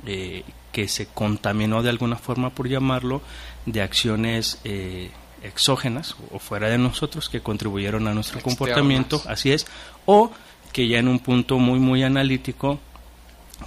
eh, 0.05 0.43
que 0.75 0.89
se 0.89 1.05
contaminó 1.07 1.83
de 1.83 1.89
alguna 1.89 2.17
forma, 2.17 2.49
por 2.49 2.67
llamarlo, 2.67 3.21
de 3.65 3.81
acciones 3.81 4.59
eh, 4.65 5.09
exógenas 5.41 6.17
o 6.33 6.39
fuera 6.39 6.67
de 6.67 6.77
nosotros 6.77 7.29
que 7.29 7.39
contribuyeron 7.39 8.09
a 8.09 8.13
nuestro 8.13 8.41
comportamiento, 8.41 9.21
así 9.25 9.53
es, 9.53 9.67
o 10.05 10.33
que 10.73 10.89
ya 10.89 10.99
en 10.99 11.07
un 11.07 11.19
punto 11.19 11.59
muy, 11.59 11.79
muy 11.79 12.03
analítico 12.03 12.77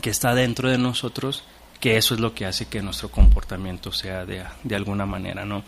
que 0.02 0.10
está 0.10 0.34
dentro 0.34 0.68
de 0.68 0.76
nosotros, 0.76 1.44
que 1.80 1.96
eso 1.96 2.12
es 2.12 2.20
lo 2.20 2.34
que 2.34 2.44
hace 2.44 2.66
que 2.66 2.82
nuestro 2.82 3.10
comportamiento 3.10 3.90
sea 3.90 4.26
de, 4.26 4.44
de 4.62 4.76
alguna 4.76 5.06
manera, 5.06 5.46
¿no? 5.46 5.62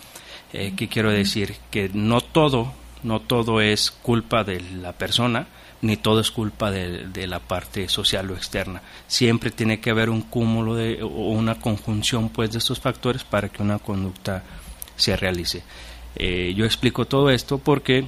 Eh, 0.52 0.74
¿Qué 0.76 0.88
quiero 0.88 1.10
decir? 1.10 1.56
Que 1.70 1.90
no 1.94 2.20
todo, 2.20 2.74
no 3.02 3.20
todo 3.20 3.62
es 3.62 3.90
culpa 3.90 4.44
de 4.44 4.60
la 4.60 4.92
persona, 4.92 5.46
ni 5.82 5.96
todo 5.96 6.20
es 6.20 6.30
culpa 6.30 6.70
de, 6.70 7.26
la 7.26 7.40
parte 7.40 7.88
social 7.88 8.30
o 8.30 8.34
externa. 8.34 8.82
Siempre 9.06 9.50
tiene 9.50 9.80
que 9.80 9.90
haber 9.90 10.10
un 10.10 10.22
cúmulo 10.22 10.74
de, 10.74 11.02
o 11.02 11.08
una 11.08 11.58
conjunción 11.58 12.28
pues, 12.28 12.52
de 12.52 12.58
estos 12.58 12.80
factores 12.80 13.24
para 13.24 13.48
que 13.48 13.62
una 13.62 13.78
conducta 13.78 14.42
se 14.96 15.16
realice. 15.16 15.62
Eh, 16.16 16.52
yo 16.56 16.64
explico 16.64 17.06
todo 17.06 17.30
esto 17.30 17.58
porque 17.58 18.06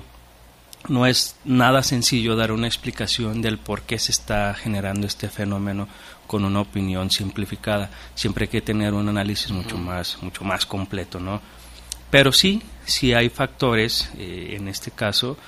no 0.89 1.07
es 1.07 1.37
nada 1.45 1.83
sencillo 1.83 2.37
dar 2.37 2.53
una 2.53 2.67
explicación 2.67 3.41
del 3.41 3.59
por 3.59 3.83
qué 3.83 3.99
se 3.99 4.13
está 4.13 4.53
generando 4.55 5.07
este 5.07 5.29
fenómeno 5.29 5.89
con 6.27 6.45
una 6.45 6.61
opinión 6.61 7.11
simplificada. 7.11 7.91
Siempre 8.15 8.45
hay 8.45 8.49
que 8.49 8.61
tener 8.61 8.93
un 8.93 9.09
análisis 9.09 9.51
mucho 9.51 9.79
más, 9.79 10.19
mucho 10.23 10.45
más 10.45 10.67
completo, 10.67 11.21
¿no? 11.21 11.41
Pero 12.11 12.33
sí, 12.33 12.63
sí 12.85 13.15
hay 13.15 13.31
factores, 13.31 14.11
eh, 14.19 14.57
en 14.59 14.69
este 14.69 14.91
caso, 14.91 15.39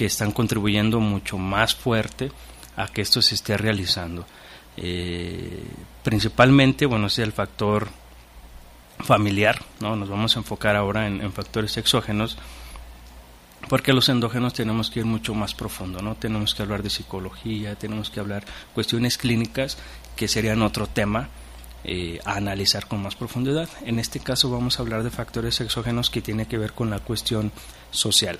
que 0.00 0.06
están 0.06 0.32
contribuyendo 0.32 0.98
mucho 0.98 1.36
más 1.36 1.74
fuerte 1.74 2.32
a 2.74 2.88
que 2.88 3.02
esto 3.02 3.20
se 3.20 3.34
esté 3.34 3.58
realizando. 3.58 4.24
Eh, 4.78 5.62
principalmente, 6.02 6.86
bueno, 6.86 7.08
es 7.08 7.18
el 7.18 7.32
factor 7.32 7.86
familiar, 9.00 9.62
¿no? 9.78 9.96
Nos 9.96 10.08
vamos 10.08 10.34
a 10.34 10.38
enfocar 10.38 10.74
ahora 10.74 11.06
en, 11.06 11.30
factores 11.34 11.76
exógenos, 11.76 12.38
porque 13.68 13.92
los 13.92 14.08
endógenos 14.08 14.54
tenemos 14.54 14.88
que 14.88 15.00
ir 15.00 15.04
mucho 15.04 15.34
más 15.34 15.52
profundo, 15.52 16.00
¿no? 16.00 16.14
Tenemos 16.14 16.54
que 16.54 16.62
hablar 16.62 16.82
de 16.82 16.88
psicología, 16.88 17.74
tenemos 17.74 18.08
que 18.08 18.20
hablar 18.20 18.42
cuestiones 18.72 19.18
clínicas, 19.18 19.76
que 20.16 20.28
serían 20.28 20.62
otro 20.62 20.86
tema 20.86 21.28
eh, 21.84 22.20
a 22.24 22.36
analizar 22.36 22.86
con 22.86 23.02
más 23.02 23.16
profundidad. 23.16 23.68
En 23.84 23.98
este 23.98 24.18
caso 24.18 24.50
vamos 24.50 24.78
a 24.78 24.82
hablar 24.82 25.02
de 25.02 25.10
factores 25.10 25.60
exógenos 25.60 26.08
que 26.08 26.22
tiene 26.22 26.48
que 26.48 26.56
ver 26.56 26.72
con 26.72 26.88
la 26.88 27.00
cuestión 27.00 27.52
social. 27.90 28.38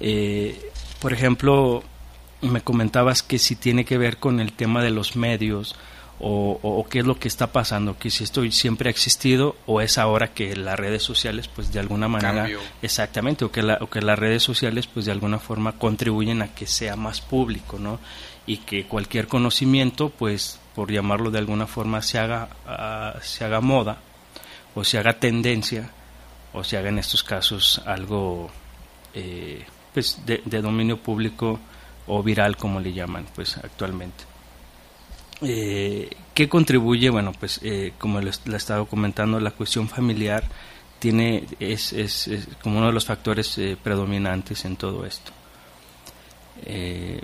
Eh, 0.00 0.60
por 1.02 1.12
ejemplo, 1.12 1.82
me 2.42 2.60
comentabas 2.60 3.24
que 3.24 3.40
si 3.40 3.56
tiene 3.56 3.84
que 3.84 3.98
ver 3.98 4.18
con 4.18 4.38
el 4.38 4.52
tema 4.52 4.84
de 4.84 4.90
los 4.90 5.16
medios 5.16 5.74
o, 6.24 6.86
qué 6.88 7.00
es 7.00 7.04
lo 7.04 7.18
que 7.18 7.26
está 7.26 7.50
pasando, 7.50 7.98
que 7.98 8.08
si 8.08 8.22
esto 8.22 8.48
siempre 8.52 8.88
ha 8.88 8.92
existido 8.92 9.56
o 9.66 9.80
es 9.80 9.98
ahora 9.98 10.32
que 10.32 10.54
las 10.54 10.78
redes 10.78 11.02
sociales 11.02 11.48
pues 11.48 11.72
de 11.72 11.80
alguna 11.80 12.06
manera 12.06 12.48
exactamente 12.80 13.44
o 13.44 13.50
que, 13.50 13.62
o 13.80 13.90
que 13.90 14.00
las 14.00 14.16
redes 14.16 14.44
sociales 14.44 14.86
pues 14.86 15.04
de 15.04 15.10
alguna 15.10 15.40
forma 15.40 15.72
contribuyen 15.72 16.40
a 16.42 16.54
que 16.54 16.68
sea 16.68 16.94
más 16.94 17.20
público, 17.20 17.80
¿no? 17.80 17.98
Y 18.46 18.58
que 18.58 18.86
cualquier 18.86 19.26
conocimiento 19.26 20.10
pues 20.10 20.60
por 20.76 20.92
llamarlo 20.92 21.32
de 21.32 21.38
alguna 21.38 21.66
forma 21.66 22.00
se 22.02 22.20
haga 22.20 22.48
ah, 22.64 23.16
se 23.20 23.44
haga 23.44 23.60
moda 23.60 23.98
o 24.76 24.84
se 24.84 24.98
haga 24.98 25.14
tendencia 25.14 25.90
o 26.52 26.62
se 26.62 26.76
haga 26.76 26.90
en 26.90 27.00
estos 27.00 27.24
casos 27.24 27.82
algo 27.84 28.48
eh, 29.14 29.64
pues 29.92 30.20
de, 30.26 30.62
dominio 30.62 30.98
público 30.98 31.60
o 32.06 32.22
viral 32.22 32.56
como 32.56 32.80
le 32.80 32.92
llaman 32.92 33.26
pues 33.34 33.56
actualmente 33.58 34.24
eh, 35.40 36.10
¿qué 36.34 36.48
contribuye? 36.48 37.10
bueno 37.10 37.32
pues 37.38 37.60
eh, 37.62 37.92
como 37.98 38.20
le, 38.20 38.30
he 38.30 38.56
estado 38.56 38.86
comentando 38.86 39.38
la 39.40 39.50
cuestión 39.50 39.88
familiar 39.88 40.44
tiene 40.98 41.46
es, 41.58 41.92
es, 41.92 42.30
como 42.62 42.78
uno 42.78 42.86
de 42.88 42.92
los 42.92 43.06
factores 43.06 43.58
eh, 43.58 43.76
predominantes 43.82 44.64
en 44.64 44.76
todo 44.76 45.04
esto 45.04 45.32
eh, 46.64 47.20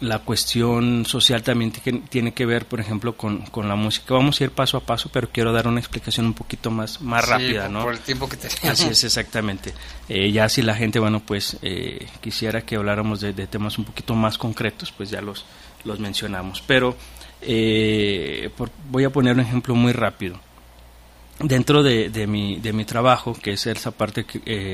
la 0.00 0.20
cuestión 0.20 1.04
social 1.04 1.42
también 1.42 1.72
tiene 2.08 2.32
que 2.32 2.46
ver, 2.46 2.64
por 2.66 2.80
ejemplo, 2.80 3.16
con, 3.16 3.44
la 3.68 3.76
música. 3.76 4.14
Vamos 4.14 4.40
a 4.40 4.44
ir 4.44 4.50
paso 4.50 4.78
a 4.78 4.80
paso, 4.80 5.10
pero 5.12 5.28
quiero 5.30 5.52
dar 5.52 5.68
una 5.68 5.78
explicación 5.78 6.26
un 6.26 6.34
poquito 6.34 6.70
más, 6.70 7.02
más 7.02 7.28
rápida, 7.28 7.68
¿no? 7.68 7.82
Por 7.82 7.92
el 7.92 8.00
tiempo 8.00 8.28
que 8.28 8.36
tenemos. 8.36 8.64
Así 8.64 8.88
es, 8.88 9.04
exactamente. 9.04 9.74
Eh, 10.08 10.32
ya 10.32 10.48
si 10.48 10.62
la 10.62 10.74
gente, 10.74 10.98
bueno, 10.98 11.20
pues 11.20 11.58
eh, 11.60 12.06
quisiera 12.20 12.62
que 12.62 12.76
habláramos 12.76 13.20
de, 13.20 13.32
temas 13.46 13.76
un 13.78 13.84
poquito 13.84 14.14
más 14.14 14.38
concretos, 14.38 14.90
pues 14.90 15.10
ya 15.10 15.20
los, 15.20 15.44
los 15.84 16.00
mencionamos. 16.00 16.62
Pero 16.66 16.96
eh, 17.42 18.50
voy 18.90 19.04
a 19.04 19.10
poner 19.10 19.34
un 19.34 19.40
ejemplo 19.40 19.74
muy 19.74 19.92
rápido. 19.92 20.40
Dentro 21.40 21.82
de, 21.82 22.08
de, 22.08 22.26
mi, 22.26 22.56
de 22.56 22.72
mi 22.72 22.84
trabajo, 22.84 23.34
que 23.34 23.52
es 23.52 23.66
esa 23.66 23.90
parte 23.90 24.24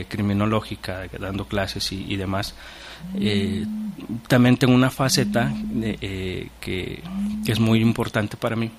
criminológica, 0.09 1.07
dando 1.19 1.47
clases 1.47 1.93
y, 1.93 2.13
y 2.13 2.17
demás, 2.17 2.55
eh, 3.19 3.65
también 4.29 4.57
tengo 4.57 4.75
una 4.75 4.91
faceta 4.91 5.53
eh, 5.83 6.49
que, 6.61 7.03
es 7.47 7.61
muy 7.61 7.81
importante 7.81 8.37
para 8.37 8.57
mí, 8.57 8.71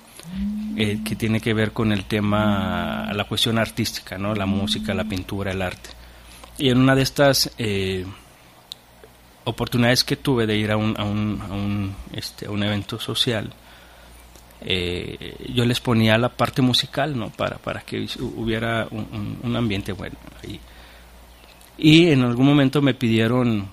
eh, 0.76 1.00
que 1.04 1.16
tiene 1.16 1.40
que 1.40 1.54
ver 1.54 1.72
con 1.72 1.92
el 1.92 2.04
tema, 2.04 3.10
la 3.12 3.24
cuestión 3.24 3.58
artística, 3.58 4.18
¿no? 4.18 4.34
la 4.34 4.46
música, 4.46 4.94
la 4.94 5.04
pintura, 5.04 5.52
el 5.52 5.62
arte. 5.62 5.90
Y 6.58 6.70
en 6.70 6.78
una 6.78 6.94
de 6.94 7.02
estas 7.02 7.50
oportunidades 9.44 10.04
que 10.04 10.16
tuve 10.16 10.46
de 10.46 10.56
ir 10.56 10.70
a 10.70 10.76
un, 10.76 10.94
a 10.98 11.04
un, 11.04 11.40
a 11.40 11.54
un, 11.54 11.94
este, 12.12 12.48
un 12.48 12.62
evento 12.62 12.98
social, 12.98 13.52
yo 14.60 15.64
les 15.64 15.80
ponía 15.80 16.18
la 16.18 16.30
parte 16.30 16.62
musical, 16.62 17.16
¿no? 17.16 17.30
Para, 17.30 17.58
para 17.58 17.80
que 17.82 18.08
hubiera 18.18 18.88
un, 18.90 19.38
un 19.40 19.56
ambiente 19.56 19.92
bueno. 19.92 20.16
Ahí. 20.42 20.60
Y 21.78 22.10
en 22.10 22.22
algún 22.22 22.44
momento 22.44 22.82
me 22.82 22.92
pidieron 22.92 23.68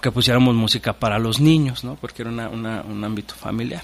que 0.00 0.10
pusiéramos 0.10 0.54
música 0.54 0.92
para 0.92 1.18
los 1.18 1.40
niños, 1.40 1.84
¿no? 1.84 1.96
Porque 1.96 2.22
era 2.22 2.30
un 2.30 3.04
ámbito 3.04 3.34
familiar. 3.34 3.82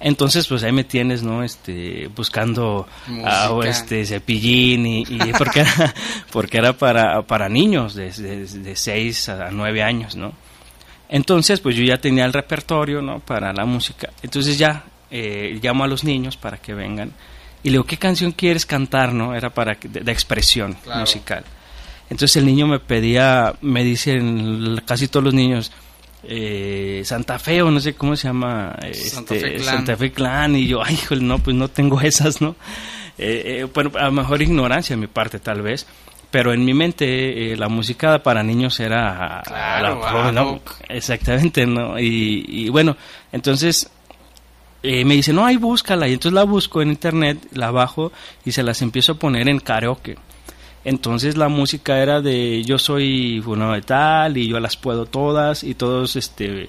Entonces, 0.00 0.46
pues 0.46 0.62
ahí 0.62 0.70
me 0.70 0.84
tienes, 0.84 1.22
¿no? 1.22 1.42
Este, 1.42 2.08
buscando 2.14 2.86
a, 3.24 3.50
este 3.64 4.04
cepillín 4.06 4.86
y, 4.86 5.04
porque 5.38 5.60
era, 5.60 5.94
porque 6.32 6.58
era 6.58 6.72
para, 6.72 7.22
para 7.22 7.48
niños 7.48 7.94
de, 7.94 8.12
de, 8.12 8.76
6 8.76 9.28
a 9.28 9.50
9 9.50 9.82
años, 9.82 10.14
¿no? 10.14 10.32
Entonces, 11.08 11.60
pues 11.60 11.74
yo 11.74 11.82
ya 11.82 11.98
tenía 11.98 12.24
el 12.24 12.32
repertorio, 12.32 13.02
¿no? 13.02 13.18
Para 13.18 13.52
la 13.52 13.64
música. 13.64 14.10
Entonces 14.22 14.56
ya 14.58 14.84
eh, 15.10 15.58
llamo 15.60 15.84
a 15.84 15.88
los 15.88 16.04
niños 16.04 16.36
para 16.36 16.58
que 16.58 16.74
vengan 16.74 17.12
y 17.62 17.70
le 17.70 17.72
digo, 17.72 17.84
¿qué 17.84 17.96
canción 17.96 18.32
quieres 18.32 18.66
cantar, 18.66 19.12
no? 19.12 19.34
Era 19.34 19.50
para 19.50 19.76
de, 19.82 20.12
expresión 20.12 20.76
musical. 20.96 21.44
Entonces 22.10 22.36
el 22.36 22.46
niño 22.46 22.66
me 22.66 22.80
pedía, 22.80 23.54
me 23.60 23.84
dicen 23.84 24.80
casi 24.86 25.08
todos 25.08 25.24
los 25.24 25.34
niños, 25.34 25.72
eh, 26.24 27.02
Santa 27.04 27.38
Fe 27.38 27.62
o 27.62 27.70
no 27.70 27.80
sé 27.80 27.94
cómo 27.94 28.16
se 28.16 28.28
llama, 28.28 28.76
este, 28.82 29.08
Santa, 29.60 29.96
Fe 29.96 30.12
Clan. 30.12 30.56
y 30.56 30.66
yo, 30.66 30.82
ay, 30.82 30.94
híjole, 30.94 31.22
no, 31.22 31.38
pues 31.38 31.54
no 31.54 31.68
tengo 31.68 32.00
esas, 32.02 32.40
¿no? 32.40 32.56
Eh, 33.18 33.60
eh, 33.60 33.68
bueno, 33.72 33.92
a 33.98 34.04
lo 34.04 34.12
mejor 34.12 34.40
ignorancia 34.40 34.94
de 34.96 35.00
mi 35.00 35.06
parte 35.06 35.38
tal 35.38 35.60
vez, 35.60 35.86
pero 36.30 36.52
en 36.52 36.64
mi 36.64 36.74
mente 36.74 37.52
eh, 37.52 37.56
la 37.56 37.68
música 37.68 38.22
para 38.22 38.42
niños 38.42 38.78
era 38.80 39.42
Claro, 39.46 40.00
exactamente 40.88 41.66
no 41.66 41.98
y, 41.98 42.44
y 42.46 42.68
bueno 42.68 42.96
entonces 43.32 43.90
eh, 44.82 45.04
me 45.04 45.14
dice 45.14 45.32
no 45.32 45.44
ahí 45.44 45.56
búscala 45.56 46.06
y 46.08 46.12
entonces 46.12 46.34
la 46.34 46.44
busco 46.44 46.82
en 46.82 46.90
internet 46.90 47.38
la 47.52 47.70
bajo 47.70 48.12
y 48.44 48.52
se 48.52 48.62
las 48.62 48.82
empiezo 48.82 49.12
a 49.12 49.14
poner 49.16 49.48
en 49.48 49.58
karaoke 49.58 50.16
entonces 50.84 51.36
la 51.36 51.48
música 51.48 51.98
era 51.98 52.20
de 52.20 52.62
yo 52.64 52.78
soy 52.78 53.40
fulano 53.44 53.72
de 53.72 53.82
tal 53.82 54.36
y 54.36 54.48
yo 54.48 54.60
las 54.60 54.76
puedo 54.76 55.06
todas 55.06 55.64
y 55.64 55.74
todos 55.74 56.16
este 56.16 56.68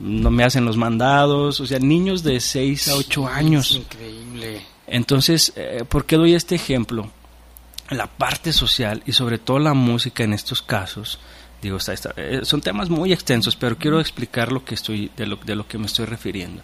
no 0.00 0.30
me 0.30 0.44
hacen 0.44 0.64
los 0.64 0.76
mandados 0.76 1.60
o 1.60 1.66
sea 1.66 1.78
niños 1.78 2.22
de 2.22 2.40
6 2.40 2.88
a 2.88 2.94
8 2.96 3.26
años 3.26 3.70
Es 3.70 3.76
increíble. 3.78 4.62
entonces, 4.86 5.52
eh, 5.56 5.84
¿por 5.88 6.04
qué 6.06 6.16
doy 6.16 6.34
este 6.34 6.54
ejemplo? 6.54 7.10
La 7.90 8.06
parte 8.06 8.52
social 8.52 9.02
y 9.06 9.12
sobre 9.12 9.38
todo 9.38 9.58
la 9.58 9.72
música 9.74 10.22
en 10.22 10.34
estos 10.34 10.60
casos, 10.62 11.18
digo, 11.62 11.78
está- 11.78 11.94
está- 11.94 12.12
eh, 12.16 12.40
son 12.44 12.60
temas 12.60 12.90
muy 12.90 13.12
extensos, 13.14 13.56
pero 13.56 13.76
quiero 13.78 13.98
explicar 13.98 14.52
lo 14.52 14.62
que 14.64 14.74
estoy, 14.74 15.10
de 15.16 15.26
lo, 15.26 15.36
de 15.36 15.56
lo 15.56 15.66
que 15.66 15.78
me 15.78 15.86
estoy 15.86 16.04
refiriendo. 16.04 16.62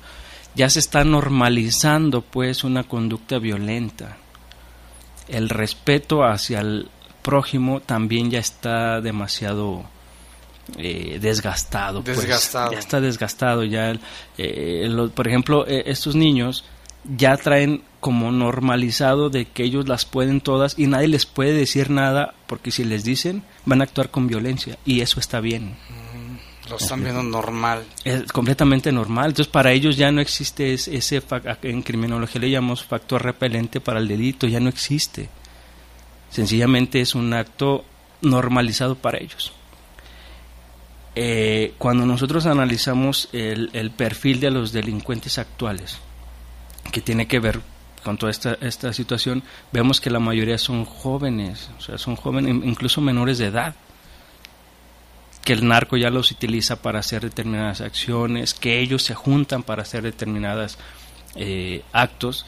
Ya 0.55 0.69
se 0.69 0.79
está 0.81 1.03
normalizando, 1.03 2.21
pues, 2.21 2.63
una 2.63 2.85
conducta 2.85 3.39
violenta. 3.39 4.19
El 5.29 5.49
respeto 5.49 6.25
hacia 6.25 6.61
el 6.61 6.89
prójimo 7.23 7.81
también 7.81 8.31
ya 8.31 8.39
está 8.39 9.01
demasiado 9.01 9.85
eh, 10.79 11.19
desgastado. 11.21 12.03
pues. 12.03 12.19
Desgastado. 12.19 12.73
Ya 12.73 12.79
está 12.79 13.01
desgastado. 13.01 13.65
Ya, 13.65 13.93
eh, 14.39 14.87
lo- 14.91 15.11
por 15.11 15.29
ejemplo, 15.29 15.67
eh, 15.67 15.85
estos 15.87 16.15
niños 16.15 16.65
ya 17.17 17.37
traen 17.37 17.83
como 18.01 18.33
normalizado 18.33 19.29
de 19.31 19.47
que 19.47 19.63
ellos 19.65 19.89
las 19.89 20.05
pueden 20.07 20.41
todas 20.41 20.79
y 20.79 20.87
nadie 20.87 21.09
les 21.09 21.27
puede 21.27 21.53
decir 21.53 21.91
nada 21.91 22.35
porque 22.47 22.71
si 22.71 22.85
les 22.85 23.05
dicen 23.05 23.43
van 23.67 23.81
a 23.81 23.85
actuar 23.85 24.11
con 24.11 24.27
violencia 24.27 24.79
y 24.87 25.01
eso 25.01 25.21
está 25.21 25.41
bien. 25.41 25.77
Lo 26.71 26.77
están 26.77 27.03
viendo 27.03 27.23
normal. 27.23 27.85
Es 28.05 28.25
completamente 28.33 28.91
normal. 28.91 29.27
Entonces, 29.31 29.53
para 29.53 29.73
ellos 29.73 29.97
ya 29.97 30.11
no 30.11 30.21
existe 30.21 30.73
es- 30.73 30.89
ese, 30.89 31.21
fa- 31.21 31.43
en 31.63 31.83
criminología 31.83 32.41
le 32.41 32.51
llamamos 32.51 32.83
factor 32.85 33.23
repelente 33.23 33.81
para 33.81 34.01
el 34.01 34.09
delito, 34.09 34.47
ya 34.47 34.61
no 34.61 34.71
existe. 34.71 35.29
Sencillamente 36.31 37.01
es 37.01 37.15
un 37.15 37.33
acto 37.35 37.85
normalizado 38.23 38.95
para 38.95 39.19
ellos. 39.19 39.53
Eh, 41.17 41.75
cuando 41.79 42.07
nosotros 42.07 42.47
analizamos 42.47 43.29
el, 43.33 43.71
el 43.73 43.91
perfil 43.91 44.41
de 44.41 44.51
los 44.51 44.73
delincuentes 44.73 45.39
actuales, 45.39 45.99
que 46.91 47.01
tiene 47.01 47.27
que 47.29 47.39
ver 47.39 47.61
con 48.03 48.17
toda 48.19 48.33
esta, 48.33 48.59
esta 48.61 48.93
situación, 48.93 49.43
vemos 49.73 50.01
que 50.01 50.11
la 50.11 50.19
mayoría 50.19 50.59
son 50.59 50.85
jóvenes, 50.85 51.71
o 51.79 51.81
sea, 51.81 51.99
son 51.99 52.17
jóvenes, 52.17 52.51
incluso 52.65 53.01
menores 53.01 53.39
de 53.39 53.47
edad 53.47 53.75
que 55.45 55.53
el 55.53 55.67
narco 55.69 55.97
ya 55.97 56.11
los 56.11 56.31
utiliza 56.31 56.77
para 56.83 57.01
hacer 57.01 57.23
determinadas 57.23 57.81
acciones, 57.81 58.55
que 58.55 58.81
ellos 58.81 59.03
se 59.03 59.15
juntan 59.15 59.63
para 59.63 59.83
hacer 59.83 60.03
determinados 60.03 60.79
actos 61.93 62.47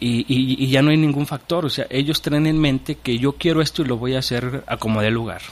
y, 0.00 0.20
y- 0.32 0.62
y 0.62 0.68
ya 0.68 0.82
no 0.82 0.90
hay 0.90 0.96
ningún 0.96 1.26
factor, 1.26 1.64
o 1.64 1.70
sea, 1.70 1.86
ellos 1.90 2.22
traen 2.22 2.46
en 2.46 2.58
mente 2.58 2.96
que 2.96 3.18
yo 3.18 3.32
quiero 3.32 3.60
esto 3.62 3.82
y 3.82 3.86
lo 3.86 3.96
voy 3.96 4.14
a 4.14 4.20
hacer 4.20 4.62
a 4.66 4.76
como 4.76 5.02
dé 5.02 5.10
lugar 5.10 5.42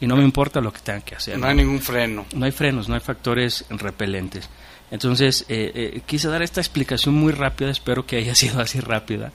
y 0.00 0.06
no 0.06 0.16
me 0.16 0.22
importa 0.24 0.60
lo 0.60 0.72
que 0.72 0.80
tengan 0.80 1.02
que 1.02 1.16
hacer. 1.16 1.36
No 1.38 1.46
hay 1.48 1.56
ningún 1.56 1.80
freno. 1.80 2.24
No 2.32 2.44
hay 2.46 2.52
frenos, 2.52 2.88
no 2.88 2.94
hay 2.94 3.00
factores 3.00 3.64
repelentes. 3.68 4.48
Entonces, 4.92 5.44
eh, 5.48 5.72
eh, 5.74 6.00
quise 6.06 6.28
dar 6.28 6.40
esta 6.40 6.60
explicación 6.60 7.14
muy 7.16 7.32
rápida, 7.32 7.68
espero 7.70 8.06
que 8.06 8.16
haya 8.16 8.34
sido 8.36 8.60
así 8.60 8.78
rápida, 8.80 9.32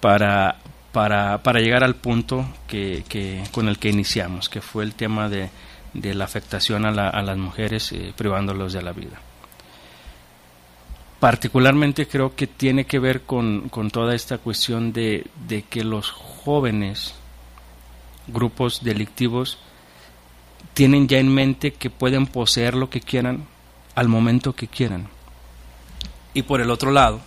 para, 0.00 0.56
para, 0.92 1.42
para 1.42 1.60
llegar 1.60 1.82
al 1.84 1.96
punto 1.96 2.46
que, 2.68 3.04
que, 3.08 3.42
con 3.50 3.68
el 3.68 3.78
que 3.78 3.88
iniciamos, 3.90 4.48
que 4.48 4.60
fue 4.60 4.84
el 4.84 4.94
tema 4.94 5.28
de, 5.28 5.50
de 5.94 6.14
la 6.14 6.24
afectación 6.24 6.84
a, 6.84 6.90
la- 6.90 7.08
a 7.08 7.22
las 7.22 7.38
mujeres 7.38 7.92
eh, 7.92 8.12
privándolos 8.16 8.72
de 8.72 8.82
la 8.82 8.92
vida. 8.92 9.20
Particularmente 11.20 12.06
creo 12.06 12.34
que 12.36 12.46
tiene 12.46 12.84
que 12.84 12.98
ver 12.98 13.22
con, 13.22 13.70
toda 13.90 14.14
esta 14.14 14.38
cuestión 14.38 14.92
de, 14.92 15.26
de 15.48 15.62
que 15.62 15.82
los 15.84 16.10
jóvenes, 16.10 17.14
grupos 18.26 18.84
delictivos, 18.84 19.58
tienen 20.74 21.08
ya 21.08 21.18
en 21.18 21.32
mente 21.32 21.72
que 21.72 21.88
pueden 21.88 22.26
poseer 22.26 22.74
lo 22.74 22.90
que 22.90 23.00
quieran 23.00 23.46
al 23.94 24.08
momento 24.08 24.54
que 24.54 24.66
quieran. 24.68 25.08
Y 26.34 26.42
por 26.42 26.60
el 26.60 26.70
otro 26.70 26.90
lado, 26.90 27.20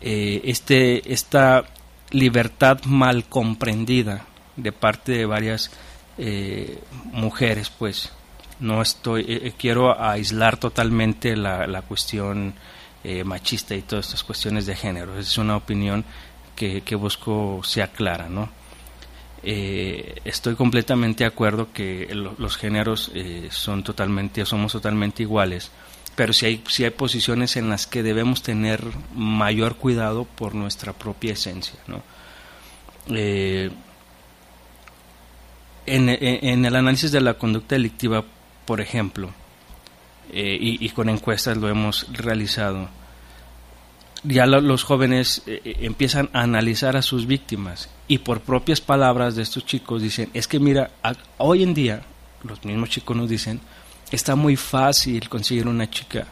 eh, 0.00 0.40
este, 0.44 1.12
esta 1.12 1.64
libertad 2.10 2.82
mal 2.84 3.24
comprendida 3.24 4.24
de 4.56 4.72
parte 4.72 5.12
de 5.12 5.26
varias 5.26 5.70
eh, 6.18 6.78
mujeres, 7.12 7.70
pues 7.70 8.10
no 8.60 8.80
estoy, 8.82 9.22
eh, 9.22 9.40
eh, 9.44 9.52
quiero 9.58 10.00
aislar 10.00 10.56
totalmente 10.56 11.36
la, 11.36 11.66
la 11.66 11.82
cuestión 11.82 12.54
eh, 13.04 13.24
machista 13.24 13.74
y 13.74 13.82
todas 13.82 14.06
estas 14.06 14.22
cuestiones 14.24 14.66
de 14.66 14.76
género. 14.76 15.18
Es 15.18 15.36
una 15.38 15.56
opinión 15.56 16.04
que, 16.54 16.82
que 16.82 16.94
busco 16.94 17.60
sea 17.64 17.88
clara, 17.88 18.28
¿no? 18.28 18.48
Eh, 19.44 20.20
estoy 20.24 20.54
completamente 20.54 21.24
de 21.24 21.28
acuerdo 21.28 21.72
que 21.72 22.08
lo- 22.14 22.36
los 22.38 22.56
géneros 22.56 23.10
eh, 23.14 23.48
son 23.50 23.82
totalmente, 23.82 24.44
somos 24.46 24.70
totalmente 24.70 25.24
iguales, 25.24 25.72
pero 26.14 26.32
si 26.32 26.46
hay, 26.46 26.62
si 26.68 26.84
hay 26.84 26.90
posiciones 26.90 27.56
en 27.56 27.68
las 27.68 27.88
que 27.88 28.04
debemos 28.04 28.42
tener 28.42 28.84
mayor 29.16 29.74
cuidado 29.76 30.24
por 30.26 30.54
nuestra 30.54 30.92
propia 30.92 31.32
esencia, 31.32 31.80
¿no? 31.88 32.02
Eh, 35.86 36.38
en, 36.42 36.64
el 36.64 36.76
análisis 36.76 37.10
de 37.12 37.20
la 37.20 37.34
conducta 37.34 37.74
delictiva, 37.74 38.24
por 38.64 38.80
ejemplo, 38.80 39.30
eh, 40.32 40.56
y, 40.60 40.88
con 40.90 41.08
encuestas 41.08 41.56
lo 41.56 41.68
hemos 41.68 42.06
realizado, 42.12 42.88
ya 44.22 44.46
lo- 44.46 44.60
los 44.60 44.84
jóvenes 44.84 45.42
eh, 45.46 45.60
eh, 45.64 45.76
empiezan 45.80 46.30
a 46.32 46.42
analizar 46.42 46.96
a 46.96 47.02
sus 47.02 47.26
víctimas 47.26 47.88
y 48.06 48.18
por 48.18 48.40
propias 48.40 48.80
palabras 48.80 49.34
de 49.34 49.42
estos 49.42 49.66
chicos 49.66 50.00
dicen, 50.00 50.30
es 50.32 50.46
que 50.46 50.60
mira, 50.60 50.90
hoy 51.38 51.64
en 51.64 51.74
día, 51.74 52.02
los 52.44 52.64
mismos 52.64 52.88
chicos 52.90 53.16
nos 53.16 53.28
dicen, 53.28 53.60
está 54.12 54.36
muy 54.36 54.56
fácil 54.56 55.28
conseguir 55.28 55.66
una 55.66 55.90
chica. 55.90 56.26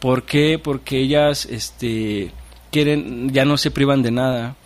¿Por 0.00 0.22
qué? 0.24 0.58
Porque 0.58 0.98
ellas 0.98 1.44
este, 1.46 2.30
quieren, 2.70 3.30
ya 3.32 3.44
no 3.44 3.56
se 3.58 3.70
privan 3.70 4.00
de 4.02 4.10
nada, 4.12 4.56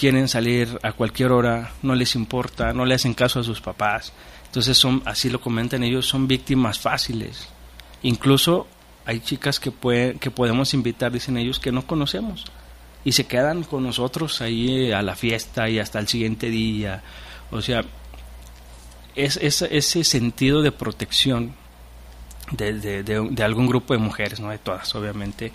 quieren 0.00 0.28
salir 0.28 0.78
a 0.82 0.92
cualquier 0.92 1.30
hora, 1.30 1.72
no 1.82 1.94
les 1.94 2.14
importa, 2.14 2.72
no 2.72 2.86
le 2.86 2.94
hacen 2.94 3.12
caso 3.12 3.40
a 3.40 3.44
sus 3.44 3.60
papás. 3.60 4.14
Entonces 4.46 4.78
son, 4.78 5.02
así 5.04 5.28
lo 5.28 5.42
comentan 5.42 5.84
ellos, 5.84 6.06
son 6.08 6.26
víctimas 6.26 6.78
fáciles. 6.80 7.48
Incluso 8.02 8.66
hay 9.04 9.20
chicas 9.20 9.60
que, 9.60 9.70
puede- 9.70 10.14
que 10.14 10.30
podemos 10.30 10.72
invitar, 10.72 11.12
dicen 11.12 11.36
ellos, 11.36 11.58
que 11.60 11.70
no 11.70 11.86
conocemos. 11.86 12.46
Y 13.04 13.12
se 13.12 13.26
quedan 13.26 13.62
con 13.62 13.82
nosotros 13.82 14.40
ahí 14.40 14.86
eh, 14.86 14.94
a 14.94 15.02
la 15.02 15.16
fiesta 15.16 15.68
y 15.68 15.78
hasta 15.78 15.98
el 15.98 16.08
siguiente 16.08 16.48
día. 16.48 17.02
O 17.50 17.60
sea, 17.60 17.84
es, 19.14 19.36
es- 19.36 19.60
ese 19.62 20.02
sentido 20.04 20.62
de 20.62 20.72
protección 20.72 21.52
de, 22.52 23.42
algún 23.44 23.66
grupo 23.66 23.92
de 23.92 23.98
mujeres, 24.00 24.40
no 24.40 24.48
de 24.48 24.56
todas, 24.58 24.94
obviamente, 24.94 25.52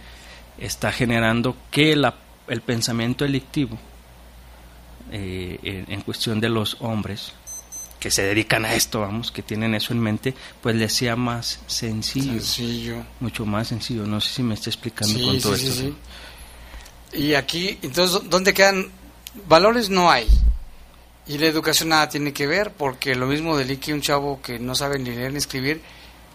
está 0.59 0.91
generando 0.91 1.57
que 1.71 1.95
la- 1.95 2.13
el 2.47 2.61
pensamiento 2.61 3.25
delictivo 3.25 3.77
eh, 5.11 5.59
en, 5.63 5.85
en 5.91 6.01
cuestión 6.01 6.39
de 6.39 6.49
los 6.49 6.77
hombres 6.79 7.33
que 7.99 8.11
se 8.11 8.21
dedican 8.23 8.65
a 8.65 8.73
esto, 8.75 9.01
vamos, 9.01 9.31
que 9.31 9.41
tienen 9.41 9.73
eso 9.73 9.91
en 9.93 9.99
mente, 9.99 10.35
pues 10.61 10.75
les 10.75 10.93
sea 10.93 11.15
más 11.15 11.59
sencillo. 11.65 12.33
Sencillo. 12.33 13.03
Mucho 13.19 13.45
más 13.45 13.67
sencillo. 13.69 14.05
No 14.05 14.21
sé 14.21 14.33
si 14.35 14.43
me 14.43 14.53
está 14.53 14.69
explicando 14.69 15.17
Sí, 15.17 15.25
con 15.25 15.41
todo 15.41 15.57
sí, 15.57 15.67
esto. 15.67 15.81
sí. 15.81 15.95
Y 17.13 17.33
aquí, 17.33 17.79
entonces, 17.81 18.29
¿dónde 18.29 18.53
quedan? 18.53 18.89
Valores 19.47 19.89
no 19.89 20.11
hay. 20.11 20.27
Y 21.27 21.39
la 21.39 21.47
educación 21.47 21.89
nada 21.89 22.07
tiene 22.07 22.31
que 22.33 22.45
ver, 22.45 22.71
porque 22.73 23.15
lo 23.15 23.25
mismo 23.25 23.57
delique 23.57 23.91
un 23.93 24.01
chavo 24.01 24.39
que 24.41 24.59
no 24.59 24.75
sabe 24.75 24.99
ni 24.99 25.09
leer 25.09 25.31
ni 25.31 25.39
escribir 25.39 25.81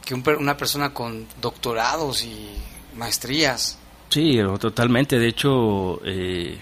que 0.04 0.14
un 0.14 0.24
una 0.38 0.56
persona 0.56 0.92
con 0.92 1.26
doctorados 1.40 2.24
y 2.24 2.50
maestrías. 2.96 3.78
Sí, 4.08 4.38
totalmente. 4.58 5.18
De 5.20 5.28
hecho, 5.28 6.00
eh, 6.04 6.58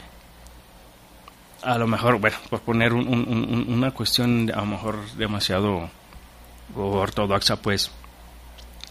a 1.63 1.79
lo 1.79 1.87
mejor, 1.87 2.19
bueno, 2.19 2.37
por 2.51 2.61
poner 2.61 2.93
un- 2.93 3.09
un- 3.09 3.27
un- 3.29 3.73
una 3.73 3.91
cuestión 3.91 4.51
a 4.55 4.59
lo 4.59 4.67
mejor 4.67 4.99
demasiado 5.17 5.91
ortodoxa, 6.75 7.57
pues, 7.57 7.91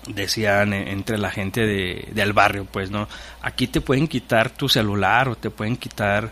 decían 0.07 0.73
eh, 0.73 0.91
entre 0.91 1.17
la 1.17 1.29
gente 1.31 1.65
de, 1.65 2.09
del 2.13 2.33
barrio, 2.33 2.65
pues, 2.65 2.89
¿no? 2.91 3.07
Aquí 3.41 3.67
te 3.67 3.81
pueden 3.81 4.07
quitar 4.07 4.49
tu 4.49 4.69
celular 4.69 5.29
o 5.29 5.35
te 5.35 5.49
pueden 5.49 5.75
quitar 5.77 6.31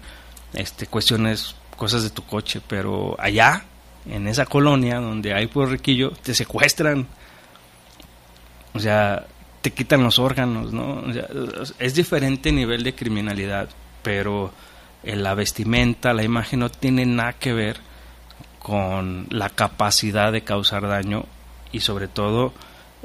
este, 0.53 0.87
cuestiones, 0.87 1.55
cosas 1.75 2.03
de 2.03 2.09
tu 2.09 2.23
coche, 2.25 2.61
pero 2.65 3.15
allá, 3.19 3.63
en 4.09 4.27
esa 4.27 4.45
colonia 4.45 4.99
donde 4.99 5.33
hay 5.33 5.47
puro 5.47 5.65
riquillo, 5.67 6.11
te 6.11 6.33
secuestran. 6.33 7.05
O 8.73 8.79
sea, 8.79 9.25
te 9.61 9.71
quitan 9.71 10.03
los 10.03 10.19
órganos, 10.19 10.71
¿no? 10.73 11.03
Es 11.79 11.95
diferente 11.95 12.51
nivel 12.51 12.83
de 12.83 12.93
criminalidad, 12.95 13.69
pero 14.03 14.51
la 15.05 15.35
vestimenta, 15.35 16.13
la 16.13 16.23
imagen 16.23 16.59
no 16.59 16.69
tiene 16.69 17.05
nada 17.05 17.33
que 17.33 17.53
ver 17.53 17.77
con 18.59 19.27
la 19.29 19.49
capacidad 19.49 20.31
de 20.31 20.41
causar 20.41 20.87
daño 20.87 21.25
y 21.71 21.81
sobre 21.81 22.07
todo 22.07 22.53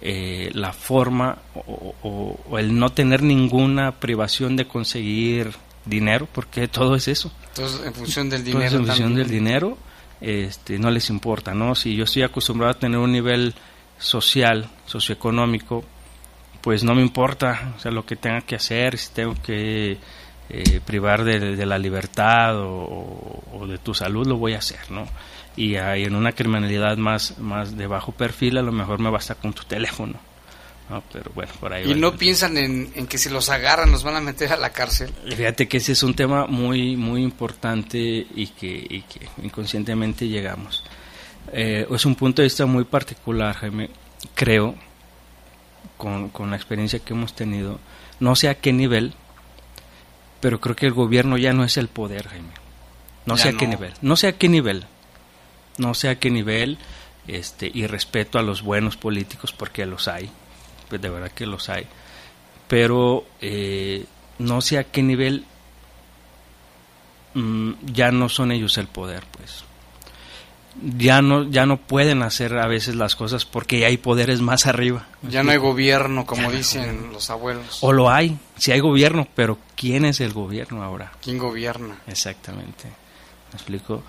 eh, 0.01 0.51
la 0.55 0.73
forma 0.73 1.39
o, 1.55 2.59
el 2.59 2.79
no 2.79 2.91
tener 2.91 3.23
ninguna 3.23 3.93
privación 3.93 4.57
de 4.57 4.67
conseguir 4.67 5.53
dinero, 5.85 6.27
porque 6.33 6.69
todo 6.69 6.95
es 6.95 7.09
eso. 7.09 7.31
Entonces, 7.49 7.87
en 7.87 7.93
función 7.93 8.31
del 8.31 8.45
dinero. 8.45 8.77
en 8.79 8.87
función 8.87 9.15
del 9.15 9.29
dinero, 9.29 9.77
este, 10.23 10.79
no 10.79 10.91
les 10.91 11.11
importa, 11.11 11.53
¿no? 11.53 11.75
Si 11.75 11.95
yo 11.95 12.05
estoy 12.05 12.23
acostumbrado 12.23 12.73
a 12.73 12.79
tener 12.79 12.99
un 12.99 13.13
nivel 13.13 13.55
social, 13.99 14.71
socioeconómico, 14.87 15.85
pues 16.63 16.85
no 16.85 16.95
me 16.95 17.03
importa, 17.03 17.75
o 17.77 17.81
sea, 17.81 17.91
lo 17.91 18.07
que 18.07 18.17
tenga 18.17 18.41
que 18.41 18.57
hacer, 18.57 18.97
si 18.97 19.13
tengo 19.13 19.35
que 19.43 19.99
eh, 20.53 20.81
privar 20.85 21.25
de, 21.25 21.65
la 21.65 21.79
libertad 21.79 22.57
o, 22.57 23.67
de 23.69 23.79
tu 23.79 23.95
salud, 23.95 24.27
lo 24.27 24.37
voy 24.37 24.55
a 24.55 24.59
hacer, 24.59 24.91
¿no? 24.91 25.07
Y, 25.57 25.77
ahí 25.77 26.05
en 26.05 26.15
una 26.15 26.33
criminalidad 26.33 26.97
más, 26.97 27.39
más 27.39 27.77
de 27.77 27.87
bajo 27.87 28.13
perfil, 28.13 28.59
a 28.59 28.63
lo 28.63 28.73
mejor 28.73 28.99
me 28.99 29.11
basta 29.11 29.35
con 29.37 29.53
tu 29.53 29.63
teléfono. 29.65 30.15
Pero 31.13 31.31
bueno, 31.37 31.53
por 31.61 31.73
ahí 31.73 31.89
y 31.89 31.95
no 31.95 32.17
piensan 32.17 32.57
en, 32.57 33.07
que 33.07 33.17
si 33.17 33.31
los 33.31 33.49
agarran 33.49 33.93
nos 33.93 34.03
van 34.03 34.17
a 34.17 34.21
meter 34.21 34.53
a 34.53 34.57
la 34.57 34.71
cárcel. 34.71 35.13
Fíjate 35.37 35.69
que 35.69 35.77
ese 35.77 35.93
es 35.93 36.03
un 36.03 36.15
tema 36.15 36.49
muy 36.49 36.97
muy 36.97 37.23
importante 37.23 37.99
y 38.01 38.49
que, 38.49 39.05
que 39.09 39.29
inconscientemente 39.41 40.27
llegamos. 40.27 40.83
Eh, 41.53 41.87
es 41.89 42.07
un 42.07 42.17
punto 42.17 42.43
de 42.43 42.47
vista 42.47 42.67
muy 42.67 42.83
particular, 42.83 43.55
Jaime. 43.55 43.91
Creo, 44.35 44.75
con, 45.97 46.29
con 46.31 46.51
la 46.51 46.57
experiencia 46.57 46.99
que 46.99 47.13
hemos 47.13 47.35
tenido, 47.35 47.79
no 48.19 48.35
sé 48.35 48.49
a 48.49 48.57
qué 48.57 48.73
nivel, 48.73 49.15
pero 50.41 50.61
creo 50.61 50.77
que 50.77 50.87
el 50.87 50.93
gobierno 50.93 51.37
ya 51.37 51.53
no 51.53 51.65
es 51.65 51.77
el 51.77 51.89
poder, 51.89 52.29
Jaime. 52.29 52.53
No 53.27 53.37
sé 53.37 53.51
a 53.51 53.53
qué 53.53 53.67
nivel. 53.67 53.93
No 54.01 54.17
sé 54.17 54.29
a 54.29 54.33
qué 54.33 54.49
nivel. 54.49 54.87
No 55.79 55.95
sé 55.95 56.09
a 56.09 56.19
qué 56.19 56.31
nivel. 56.31 56.79
Este, 57.27 57.71
y 57.73 57.87
respeto 57.87 58.39
a 58.39 58.43
los 58.43 58.63
buenos 58.63 58.97
políticos 58.97 59.53
porque 59.53 59.87
los 59.87 60.09
hay. 60.09 60.31
Pues 60.89 61.01
de 61.01 61.11
verdad 61.11 61.31
que 61.31 61.47
los 61.47 61.69
hay. 61.69 61.87
Pero 62.67 63.27
eh, 63.41 64.05
no 64.39 64.61
sé 64.63 64.79
a 64.79 64.85
qué 64.85 65.03
nivel 65.03 65.45
mm, 67.35 67.73
ya 67.93 68.11
no 68.11 68.29
son 68.29 68.53
ellos 68.53 68.79
el 68.79 68.87
poder, 68.87 69.25
pues 69.37 69.65
ya 70.83 71.23
no 71.23 71.45
ya 71.45 71.67
no 71.67 71.77
pueden 71.77 72.23
hacer 72.23 72.57
a 72.59 72.67
veces 72.67 72.95
las 72.95 73.17
cosas 73.17 73.45
porque 73.45 73.85
hay 73.85 73.97
poderes 73.97 74.41
más 74.41 74.67
arriba. 74.67 75.07
Ya 75.23 75.43
no 75.43 75.51
hay 75.51 75.59
gobierno, 75.59 76.27
como 76.27 76.51
dicen 76.51 77.13
los 77.13 77.31
abuelos. 77.31 77.79
O 77.83 77.93
lo 77.93 78.11
hay, 78.11 78.39
si 78.57 78.73
hay 78.73 78.81
gobierno, 78.81 79.27
pero 79.35 79.59
¿quién 79.77 80.05
es 80.05 80.21
el 80.21 80.33
gobierno 80.33 80.83
ahora? 80.83 81.13
¿Quién 81.23 81.39
gobierna? 81.39 81.99
Exactamente. 82.07 82.85
¿Me 82.85 83.57
explico? 83.57 84.03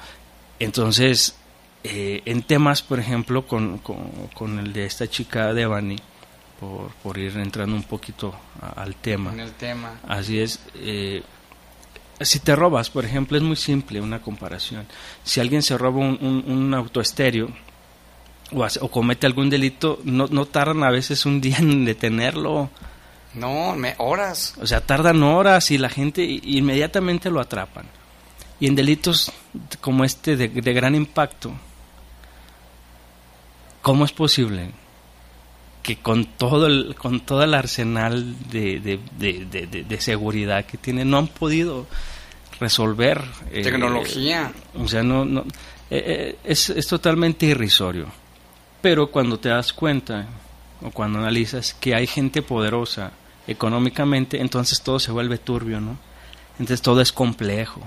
Entonces, 0.59 1.35
eh, 1.83 2.21
en 2.25 2.43
temas, 2.43 2.81
por 2.81 2.99
ejemplo, 2.99 3.47
con, 3.47 3.79
con, 3.79 4.59
el 4.59 4.71
de 4.73 4.85
esta 4.85 5.07
chica 5.07 5.53
Devani, 5.53 5.97
por, 6.59 6.91
por 7.03 7.17
ir 7.17 7.35
entrando 7.37 7.75
un 7.75 7.83
poquito 7.83 8.33
al 8.75 8.95
tema. 8.95 9.33
En 9.33 9.39
el 9.39 9.53
tema. 9.53 9.99
Así 10.07 10.39
es. 10.39 10.59
Eh, 10.75 11.23
si 12.23 12.39
te 12.39 12.55
robas, 12.55 12.89
por 12.89 13.05
ejemplo, 13.05 13.37
es 13.37 13.43
muy 13.43 13.55
simple 13.55 14.01
una 14.01 14.21
comparación. 14.21 14.85
Si 15.23 15.39
alguien 15.39 15.61
se 15.61 15.77
roba 15.77 15.99
un, 15.99 16.43
un, 16.47 16.73
autoestéreo 16.73 17.49
o, 18.51 18.65
o, 18.81 18.91
comete 18.91 19.25
algún 19.25 19.49
delito, 19.49 19.99
no, 20.03 20.27
no 20.27 20.45
tardan 20.45 20.83
a 20.83 20.91
veces 20.91 21.25
un 21.25 21.41
día 21.41 21.57
en 21.57 21.85
detenerlo. 21.85 22.69
No, 23.33 23.75
horas. 23.97 24.55
O 24.61 24.67
sea, 24.67 24.81
tardan 24.81 25.23
horas 25.23 25.71
y 25.71 25.77
la 25.77 25.89
gente 25.89 26.23
inmediatamente 26.23 27.29
lo 27.29 27.39
atrapan. 27.39 27.85
Y 28.59 28.67
en 28.67 28.75
delitos 28.75 29.31
como 29.79 30.03
este 30.03 30.35
de, 30.35 30.47
gran 30.47 30.93
impacto, 30.93 31.51
¿cómo 33.81 34.05
es 34.05 34.11
posible 34.11 34.71
que 35.81 35.97
con 35.97 36.25
todo 36.25 36.67
el, 36.67 36.93
con 36.95 37.21
todo 37.21 37.43
el 37.43 37.55
arsenal 37.55 38.35
de, 38.51 38.79
de, 38.79 39.85
de 39.87 40.01
seguridad 40.01 40.65
que 40.65 40.77
tienen 40.77 41.09
no 41.09 41.17
han 41.17 41.27
podido 41.27 41.87
resolver. 42.61 43.21
Eh, 43.51 43.63
Tecnología. 43.63 44.53
o 44.77 44.87
sea, 44.87 45.03
no, 45.03 45.25
no 45.25 45.41
eh, 45.89 46.03
eh, 46.05 46.35
es, 46.45 46.69
es 46.69 46.87
totalmente 46.87 47.47
irrisorio. 47.47 48.07
Pero 48.81 49.11
cuando 49.11 49.39
te 49.39 49.49
das 49.49 49.73
cuenta 49.73 50.27
o 50.81 50.91
cuando 50.91 51.19
analizas 51.19 51.73
que 51.73 51.93
hay 51.93 52.07
gente 52.07 52.41
poderosa 52.41 53.11
económicamente, 53.47 54.39
entonces 54.39 54.81
todo 54.81 54.99
se 54.99 55.11
vuelve 55.11 55.37
turbio, 55.37 55.81
¿no? 55.81 55.97
Entonces 56.53 56.81
todo 56.81 57.01
es 57.01 57.11
complejo. 57.11 57.81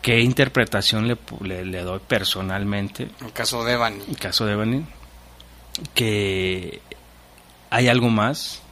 ¿Qué 0.00 0.20
interpretación 0.20 1.08
le, 1.08 1.64
le, 1.64 1.82
doy 1.82 2.00
personalmente? 2.06 3.08
El 3.20 3.32
caso 3.32 3.64
de 3.64 3.76
Bani. 3.76 3.98
El 4.08 4.18
caso 4.18 4.46
de 4.46 4.54
Bani. 4.54 4.86
Que 5.94 6.80
hay 7.70 7.88
algo 7.88 8.08
más 8.08 8.62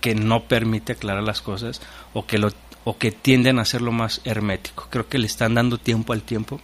que 0.00 0.16
no 0.16 0.42
permite 0.44 0.92
aclarar 0.92 1.22
las 1.22 1.40
cosas 1.40 1.80
o 2.12 2.26
que 2.26 2.38
lo 2.38 2.50
o 2.84 2.98
que 2.98 3.12
tienden 3.12 3.58
a 3.58 3.62
hacerlo 3.62 3.92
más 3.92 4.20
hermético. 4.24 4.88
Creo 4.90 5.08
que 5.08 5.18
le 5.18 5.26
están 5.26 5.54
dando 5.54 5.78
tiempo 5.78 6.12
al 6.12 6.22
tiempo 6.22 6.60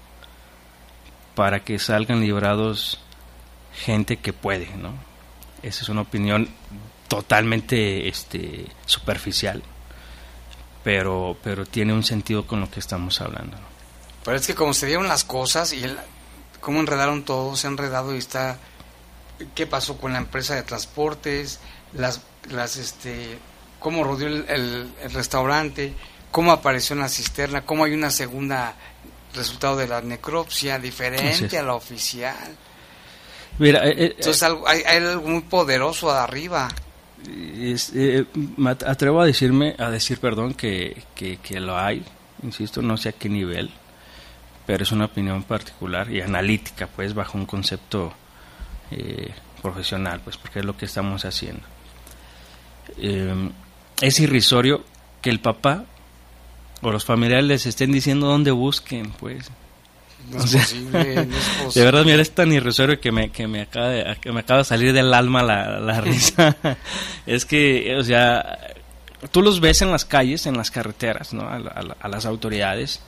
para 1.35 1.61
que 1.61 1.79
salgan 1.79 2.21
librados 2.21 2.99
gente 3.73 4.17
que 4.17 4.33
puede, 4.33 4.75
¿no? 4.77 4.93
Esa 5.63 5.83
es 5.83 5.89
una 5.89 6.03
opinión 6.03 6.49
totalmente 7.07 8.09
este, 8.09 8.67
superficial, 8.87 9.63
pero, 10.85 11.37
pero 11.43 11.65
tiene 11.65 11.93
un 11.93 12.05
sentido 12.05 12.47
con 12.47 12.61
lo 12.61 12.71
que 12.71 12.81
estamos 12.81 13.21
hablando. 13.21 13.57
Pero 14.25 14.37
es 14.37 14.47
que 14.47 14.55
como 14.55 14.75
se 14.75 14.87
dieron 14.87 15.09
las 15.09 15.25
cosas 15.25 15.73
y 15.73 15.83
el, 15.83 15.97
cómo 16.61 16.81
enredaron 16.81 17.25
todo, 17.25 17.57
se 17.57 17.67
ha 17.67 17.71
enredado 17.71 18.15
y 18.15 18.19
está... 18.19 18.59
¿Qué 19.55 19.67
pasó 19.67 19.99
con 19.99 20.13
la 20.13 20.19
empresa 20.19 20.57
de 20.57 20.65
transportes? 20.65 21.61
Las, 21.93 22.23
las 22.51 22.77
este, 22.77 23.39
cómo 23.79 24.05
rodeó 24.05 24.29
el, 24.29 24.93
restaurante, 25.13 25.93
cómo 26.31 26.53
apareció 26.53 26.95
en 26.95 27.01
la 27.01 27.09
cisterna, 27.09 27.63
cómo 27.63 27.85
hay 27.85 27.93
una 27.93 28.11
segunda 28.11 28.75
resultado 29.35 29.77
de 29.77 29.89
la 29.89 30.01
necropsia 30.01 30.79
diferente 30.79 31.59
a 31.59 31.63
la 31.63 31.75
oficial. 31.75 32.57
Mira, 33.59 33.87
eh, 33.87 33.95
eh, 33.97 34.15
Entonces 34.17 34.43
hay, 34.67 34.83
algo 34.83 35.29
muy 35.29 35.43
poderoso 35.43 36.13
de 36.13 36.19
arriba. 36.19 36.69
Eh, 37.27 38.25
me 38.57 38.71
atrevo 38.71 39.21
a 39.21 39.27
decirme, 39.27 39.75
a 39.79 39.91
decir, 39.91 40.19
perdón, 40.19 40.55
que, 40.55 41.03
que, 41.15 41.61
lo 41.61 41.77
hay, 41.77 42.05
insisto, 42.43 42.81
no 42.81 42.97
sé 42.97 43.11
a 43.11 43.13
qué 43.13 43.29
nivel, 43.29 43.71
pero 44.67 44.85
es 44.85 44.93
una 44.93 45.07
opinión 45.07 45.43
particular 45.43 46.11
y 46.11 46.21
analítica, 46.21 46.87
pues, 46.87 47.15
bajo 47.15 47.37
un 47.37 47.47
concepto 47.47 48.13
profesional, 49.61 50.21
pues, 50.23 50.37
porque 50.37 50.61
es 50.61 50.65
lo 50.65 50.77
que 50.77 50.87
estamos 50.87 51.25
haciendo. 51.25 51.63
Es 54.01 54.21
irrisorio 54.21 54.85
que 55.21 55.31
el 55.31 55.41
papá 55.41 55.85
o 56.83 56.91
los 56.91 57.05
familiares 57.05 57.45
les 57.45 57.67
estén 57.67 57.93
diciendo 57.93 58.27
dónde 58.27 58.51
busquen, 58.51 59.11
pues. 59.11 59.51
No 60.31 60.39
es 60.39 60.53
posible, 60.53 61.29
De 61.75 61.85
verdad, 61.85 62.05
mira, 62.05 62.21
es 62.21 62.33
tan 62.33 62.53
irrisorio 62.53 63.01
que 63.01 63.11
me, 63.11 63.31
que 63.31 63.47
me, 63.47 63.63
acaba, 63.63 63.89
de, 63.89 64.17
que 64.21 64.33
me 64.33 64.41
acaba 64.41 64.59
de 64.59 64.65
salir 64.65 64.93
del 64.93 65.15
alma 65.15 65.43
la, 65.43 65.81
la 65.81 66.01
risa. 66.03 66.57
es 67.27 67.45
que, 67.45 67.97
o 67.97 68.03
sea, 68.03 68.59
tú 69.31 69.43
los 69.43 69.61
ves 69.61 69.83
en 69.83 69.91
las 69.91 70.05
calles, 70.05 70.47
en 70.47 70.57
las 70.57 70.71
carreteras, 70.71 71.33
¿no? 71.33 71.49
A, 71.49 72.09
las 72.09 72.27
autoridades 72.27 73.01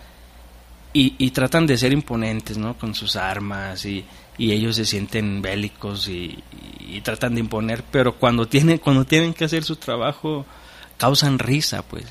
y, 0.93 1.14
y, 1.18 1.30
tratan 1.30 1.66
de 1.66 1.76
ser 1.76 1.93
imponentes, 1.93 2.59
¿no? 2.59 2.76
Con 2.76 2.95
sus 2.95 3.16
armas 3.16 3.84
y, 3.84 4.05
y 4.38 4.53
ellos 4.53 4.76
se 4.76 4.84
sienten 4.84 5.41
bélicos 5.43 6.09
y, 6.09 6.43
y, 6.80 7.01
tratan 7.03 7.34
de 7.34 7.41
imponer, 7.41 7.84
pero 7.91 8.16
cuando 8.16 8.49
tienen, 8.49 8.78
cuando 8.78 9.05
tienen 9.05 9.34
que 9.34 9.45
hacer 9.45 9.62
su 9.62 9.76
trabajo 9.76 10.47
causan 11.01 11.38
risa, 11.38 11.80
pues. 11.82 12.05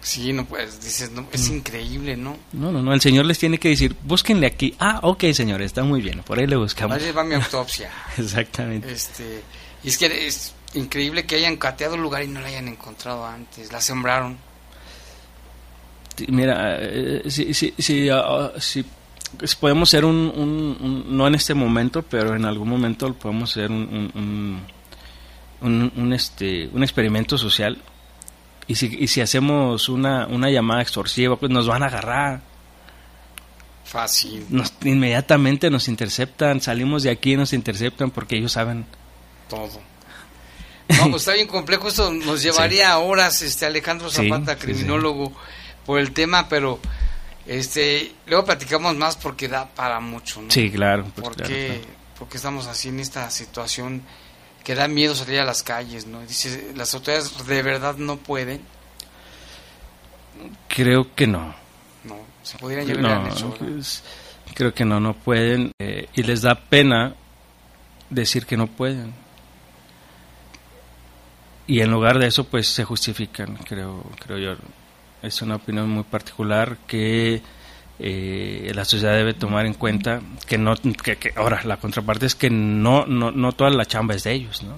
Sí, 0.00 0.32
no, 0.32 0.44
pues 0.44 0.80
dices, 0.80 1.12
no, 1.12 1.26
es 1.32 1.48
mm. 1.48 1.54
increíble, 1.54 2.16
¿no? 2.16 2.36
No, 2.52 2.72
no, 2.72 2.82
no, 2.82 2.92
el 2.92 3.00
señor 3.00 3.24
les 3.24 3.38
tiene 3.38 3.58
que 3.58 3.68
decir, 3.68 3.94
búsquenle 4.02 4.46
aquí. 4.46 4.74
Ah, 4.80 4.98
ok, 5.02 5.24
señor, 5.32 5.62
está 5.62 5.84
muy 5.84 6.00
bien, 6.00 6.22
por 6.24 6.38
ahí 6.38 6.46
le 6.46 6.56
buscamos. 6.56 7.00
Ahí 7.00 7.12
va 7.12 7.22
mi 7.22 7.36
autopsia. 7.36 7.90
Exactamente. 8.18 8.90
Este, 8.90 9.42
y 9.84 9.88
es 9.88 9.98
que 9.98 10.26
es 10.26 10.54
increíble 10.74 11.24
que 11.24 11.36
hayan 11.36 11.56
cateado 11.56 11.94
el 11.94 12.02
lugar 12.02 12.24
y 12.24 12.28
no 12.28 12.40
la 12.40 12.48
hayan 12.48 12.66
encontrado 12.66 13.24
antes, 13.24 13.72
la 13.72 13.80
sembraron. 13.80 14.36
Mira, 16.26 16.78
eh, 16.80 17.22
si, 17.28 17.54
si, 17.54 17.74
si, 17.78 18.08
si 18.58 18.84
podemos 19.60 19.88
ser 19.88 20.04
un, 20.04 20.16
un, 20.34 21.16
no 21.16 21.28
en 21.28 21.36
este 21.36 21.54
momento, 21.54 22.02
pero 22.02 22.34
en 22.34 22.44
algún 22.44 22.68
momento 22.68 23.14
podemos 23.14 23.52
ser 23.52 23.70
un 23.70 24.10
un, 24.14 24.62
este, 26.12 26.68
un 26.72 26.82
experimento 26.82 27.36
social 27.38 27.82
y 28.66 28.74
si, 28.74 28.86
y 29.00 29.08
si 29.08 29.22
hacemos 29.22 29.88
una, 29.88 30.26
una 30.26 30.50
llamada 30.50 30.82
extorsiva, 30.82 31.36
pues 31.36 31.50
nos 31.50 31.66
van 31.66 31.82
a 31.82 31.86
agarrar. 31.86 32.42
Fácil. 33.84 34.44
Nos, 34.50 34.74
inmediatamente 34.84 35.70
nos 35.70 35.88
interceptan, 35.88 36.60
salimos 36.60 37.02
de 37.02 37.10
aquí 37.10 37.32
y 37.32 37.36
nos 37.36 37.54
interceptan 37.54 38.10
porque 38.10 38.36
ellos 38.36 38.52
saben 38.52 38.84
todo. 39.48 39.80
No, 40.88 41.10
pues 41.10 41.22
está 41.22 41.32
bien 41.32 41.46
complejo, 41.46 41.88
esto 41.88 42.12
nos 42.12 42.42
llevaría 42.44 42.98
horas, 42.98 43.40
este 43.40 43.64
Alejandro 43.64 44.10
Zapata, 44.10 44.56
criminólogo, 44.56 45.32
por 45.86 45.98
el 45.98 46.12
tema, 46.12 46.48
pero 46.48 46.78
Este, 47.46 48.12
luego 48.26 48.44
platicamos 48.44 48.94
más 48.96 49.16
porque 49.16 49.48
da 49.48 49.66
para 49.66 50.00
mucho, 50.00 50.42
¿no? 50.42 50.50
Sí, 50.50 50.70
claro. 50.70 51.04
pues, 51.14 51.26
porque, 51.26 51.44
claro, 51.44 51.80
claro. 51.80 51.94
porque 52.18 52.36
estamos 52.36 52.66
así 52.66 52.90
en 52.90 53.00
esta 53.00 53.30
situación 53.30 54.02
que 54.64 54.74
da 54.74 54.88
miedo 54.88 55.14
salir 55.14 55.40
a 55.40 55.44
las 55.44 55.62
calles, 55.62 56.06
¿no? 56.06 56.20
Dice, 56.22 56.72
las 56.76 56.94
autoridades 56.94 57.46
de 57.46 57.62
verdad 57.62 57.96
no 57.96 58.16
pueden. 58.16 58.60
Creo 60.68 61.14
que 61.14 61.26
no. 61.26 61.54
No, 62.04 62.16
se 62.42 62.58
podrían 62.58 62.86
llevar 62.86 63.02
No, 63.40 63.54
pues, 63.54 64.02
creo 64.54 64.72
que 64.72 64.84
no, 64.84 65.00
no 65.00 65.14
pueden. 65.14 65.72
eh, 65.78 66.08
y 66.14 66.22
les 66.22 66.42
da 66.42 66.54
pena 66.54 67.14
decir 68.10 68.46
que 68.46 68.56
no 68.56 68.66
pueden. 68.66 69.12
Y 71.66 71.80
en 71.80 71.90
lugar 71.90 72.18
de 72.18 72.26
eso, 72.26 72.44
pues 72.44 72.68
se 72.68 72.84
justifican, 72.84 73.56
creo, 73.56 74.02
creo 74.20 74.38
yo. 74.38 74.56
Es 75.22 75.42
una 75.42 75.56
opinión 75.56 75.88
muy 75.90 76.04
particular 76.04 76.78
que 76.86 77.42
eh, 78.00 78.70
la 78.74 78.84
sociedad 78.84 79.14
debe 79.14 79.34
tomar 79.34 79.66
en 79.66 79.74
cuenta 79.74 80.20
que 80.46 80.56
no 80.56 80.74
que, 80.76 81.32
ahora 81.34 81.62
la 81.64 81.78
contraparte 81.78 82.26
es 82.26 82.34
que 82.36 82.48
no, 82.48 83.06
no 83.06 83.32
no 83.32 83.52
toda 83.52 83.70
la 83.70 83.86
chamba 83.86 84.14
es 84.14 84.24
de 84.24 84.32
ellos 84.32 84.62
no 84.62 84.76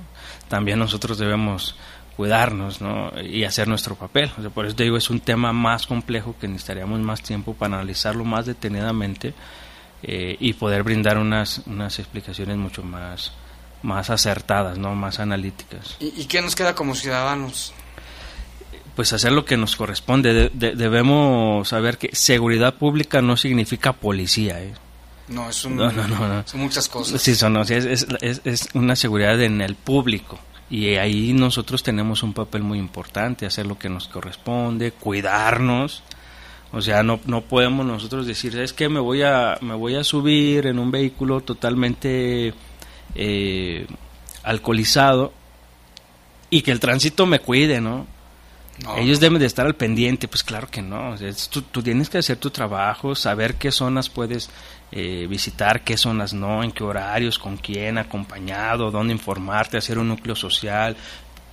también 0.48 0.78
nosotros 0.78 1.18
debemos 1.18 1.76
cuidarnos 2.16 2.80
¿no? 2.80 3.12
y 3.22 3.44
hacer 3.44 3.68
nuestro 3.68 3.94
papel 3.94 4.30
por 4.54 4.64
eso 4.64 4.74
te 4.74 4.84
digo 4.84 4.96
es 4.96 5.10
un 5.10 5.20
tema 5.20 5.52
más 5.52 5.86
complejo 5.86 6.34
que 6.40 6.48
necesitaríamos 6.48 6.98
más 7.00 7.22
tiempo 7.22 7.54
para 7.54 7.76
analizarlo 7.76 8.24
más 8.24 8.46
detenidamente 8.46 9.34
eh, 10.02 10.36
y 10.40 10.54
poder 10.54 10.82
brindar 10.82 11.18
unas 11.18 11.62
unas 11.66 11.98
explicaciones 11.98 12.56
mucho 12.56 12.82
más 12.82 13.32
más 13.82 14.08
acertadas 14.08 14.78
no 14.78 14.94
más 14.94 15.20
analíticas 15.20 15.96
¿Y, 16.00 16.22
¿Y 16.22 16.24
qué 16.24 16.40
nos 16.40 16.56
queda 16.56 16.74
como 16.74 16.94
ciudadanos? 16.94 17.74
Pues 19.00 19.14
hacer 19.14 19.32
lo 19.32 19.46
que 19.46 19.56
nos 19.56 19.76
corresponde. 19.76 20.34
De- 20.34 20.50
de- 20.52 20.74
debemos 20.76 21.66
saber 21.68 21.96
que 21.96 22.10
seguridad 22.12 22.74
pública 22.74 23.22
no 23.22 23.34
significa 23.38 23.94
policía. 23.94 24.60
¿eh? 24.62 24.74
No, 25.28 25.48
es 25.48 25.64
un, 25.64 25.76
No, 25.76 25.90
no, 25.90 26.06
no, 26.06 26.28
no. 26.28 26.42
son 26.46 26.60
muchas 26.60 26.86
cosas. 26.86 27.22
Sí, 27.22 27.34
son, 27.34 27.56
es- 27.56 28.42
es 28.44 28.68
una 28.74 28.94
seguridad 28.96 29.40
en 29.40 29.62
el 29.62 29.74
público. 29.74 30.38
Y 30.68 30.96
ahí 30.96 31.32
nosotros 31.32 31.82
tenemos 31.82 32.22
un 32.22 32.34
papel 32.34 32.62
muy 32.62 32.78
importante, 32.78 33.46
hacer 33.46 33.66
lo 33.66 33.78
que 33.78 33.88
nos 33.88 34.06
corresponde, 34.06 34.92
cuidarnos. 34.92 36.02
O 36.70 36.82
sea, 36.82 37.02
no, 37.02 37.20
no 37.24 37.40
podemos 37.40 37.86
nosotros 37.86 38.26
decir, 38.26 38.54
es 38.58 38.74
que 38.74 38.90
me 38.90 39.00
voy 39.00 39.22
a, 39.22 39.56
me 39.62 39.72
voy 39.74 39.94
a 39.96 40.04
subir 40.04 40.66
en 40.66 40.78
un 40.78 40.90
vehículo 40.90 41.40
totalmente 41.40 42.52
eh, 43.14 43.86
alcoholizado 44.42 45.32
y 46.50 46.60
que 46.60 46.70
el 46.70 46.80
tránsito 46.80 47.24
me 47.24 47.38
cuide, 47.38 47.80
¿no? 47.80 48.06
No. 48.84 48.96
Ellos 48.96 49.20
deben 49.20 49.38
de 49.38 49.46
estar 49.46 49.66
al 49.66 49.74
pendiente, 49.74 50.26
pues 50.28 50.42
claro 50.42 50.68
que 50.70 50.80
no. 50.82 51.14
Es- 51.14 51.48
tú, 51.48 51.62
tú 51.62 51.82
tienes 51.82 52.08
que 52.08 52.18
hacer 52.18 52.36
tu 52.38 52.50
trabajo, 52.50 53.14
saber 53.14 53.56
qué 53.56 53.70
zonas 53.70 54.08
puedes 54.08 54.50
eh, 54.92 55.26
visitar, 55.28 55.82
qué 55.84 55.96
zonas 55.96 56.32
no, 56.32 56.62
en 56.64 56.72
qué 56.72 56.82
horarios, 56.82 57.38
con 57.38 57.56
quién, 57.56 57.98
acompañado, 57.98 58.90
dónde 58.90 59.12
informarte, 59.12 59.76
hacer 59.76 59.98
un 59.98 60.08
núcleo 60.08 60.34
social. 60.34 60.96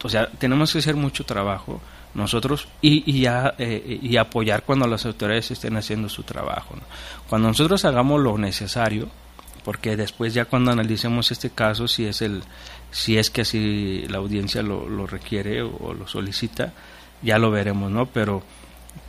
O 0.04 0.10
sea, 0.10 0.28
tenemos 0.30 0.72
que 0.72 0.80
hacer 0.80 0.96
mucho 0.96 1.26
trabajo 1.26 1.82
nosotros 2.14 2.68
y, 2.82 3.04
y, 3.12 3.22
ya, 3.22 3.54
eh, 3.58 4.00
y 4.02 4.18
apoyar 4.18 4.64
cuando 4.64 4.88
las 4.88 5.06
autoridades 5.06 5.52
estén 5.52 5.76
haciendo 5.78 6.10
su 6.10 6.24
trabajo. 6.24 6.76
¿no? 6.76 6.84
Cuando 7.28 7.50
nosotros 7.50 7.84
hagamos 7.86 8.22
lo 8.22 8.38
necesario, 8.38 9.10
porque 9.64 9.98
después 9.98 10.34
ya 10.34 10.46
cuando 10.46 10.72
analicemos 10.72 11.32
este 11.32 11.50
caso, 11.50 11.88
si 11.88 12.06
es 12.06 12.22
el 12.22 12.42
si 12.90 13.18
es 13.18 13.30
que 13.30 13.42
así 13.42 14.06
la 14.08 14.20
audiencia 14.20 14.64
lo, 14.64 14.88
lo 14.88 15.06
requiere 15.06 15.62
o, 15.62 15.76
o 15.78 15.94
lo 15.94 16.08
solicita, 16.08 16.72
ya 17.22 17.38
lo 17.40 17.52
veremos, 17.52 17.92
¿no? 17.92 18.06
Pero, 18.08 18.44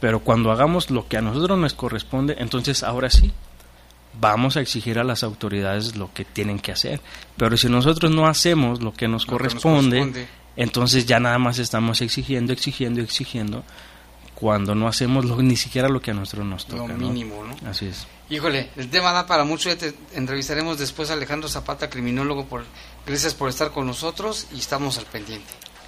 pero 0.01 0.21
cuando 0.21 0.51
hagamos 0.53 0.91
lo 0.91 1.09
que 1.09 1.17
a 1.19 1.23
nosotros 1.23 1.59
nos 1.59 1.75
corresponde, 1.75 2.37
entonces 2.39 2.83
ahora 2.83 3.11
sí, 3.11 3.33
vamos 4.21 4.57
a 4.57 4.61
exigir 4.61 4.99
a 4.99 5.05
las 5.05 5.23
autoridades 5.23 5.97
lo 5.97 6.13
que 6.13 6.25
tienen 6.25 6.59
que 6.59 6.73
hacer. 6.73 7.01
Pero 7.37 7.57
si 7.57 7.69
nosotros 7.69 8.11
no 8.11 8.27
hacemos 8.27 8.83
lo 8.83 8.93
que 8.93 9.09
nos, 9.09 9.27
Lo 9.27 9.37
que 9.39 9.45
nos 9.45 9.53
corresponde, 9.55 10.27
entonces 10.57 11.07
ya 11.07 11.21
nada 11.21 11.39
más 11.39 11.59
estamos 11.59 12.01
exigiendo, 12.01 12.53
exigiendo, 12.53 13.01
exigiendo, 13.01 13.63
cuando 14.35 14.75
no 14.75 14.87
hacemos 14.89 15.25
lo- 15.25 15.43
ni 15.43 15.57
siquiera 15.57 15.89
lo 15.89 16.01
que 16.01 16.13
a 16.13 16.15
nosotros 16.15 16.47
nos 16.47 16.69
Lo 16.69 16.77
toca. 16.79 16.93
¿no? 16.95 17.09
mínimo, 17.09 17.43
¿no? 17.45 17.69
Así 17.69 17.87
es. 17.87 18.07
Híjole, 18.31 18.71
el 18.77 18.89
tema 18.91 19.11
da 19.13 19.27
para 19.27 19.43
mucho. 19.45 19.69
Ya 19.69 19.77
te 19.79 19.95
entrevistaremos 20.15 20.79
después 20.79 21.11
a 21.11 21.15
Alejandro 21.15 21.49
Zapata, 21.49 21.89
criminólogo. 21.91 22.45
Por, 22.47 22.65
gracias 23.07 23.35
por 23.35 23.49
estar 23.49 23.73
con 23.73 23.87
nosotros 23.87 24.47
y 24.55 24.59
estamos 24.59 24.99
al 24.99 25.07
pendiente. 25.07 25.47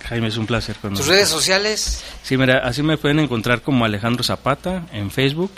Jaime, 0.08 0.28
es 0.28 0.36
un 0.36 0.46
placer. 0.46 0.76
con 0.76 0.94
Tus 0.94 1.06
redes 1.06 1.28
sociales, 1.28 2.02
Sí, 2.22 2.36
mira, 2.36 2.58
así 2.64 2.82
me 2.82 2.96
pueden 2.98 3.20
encontrar 3.20 3.62
como 3.62 3.84
Alejandro 3.84 4.22
Zapata 4.24 4.84
en 4.92 5.10
Facebook. 5.10 5.52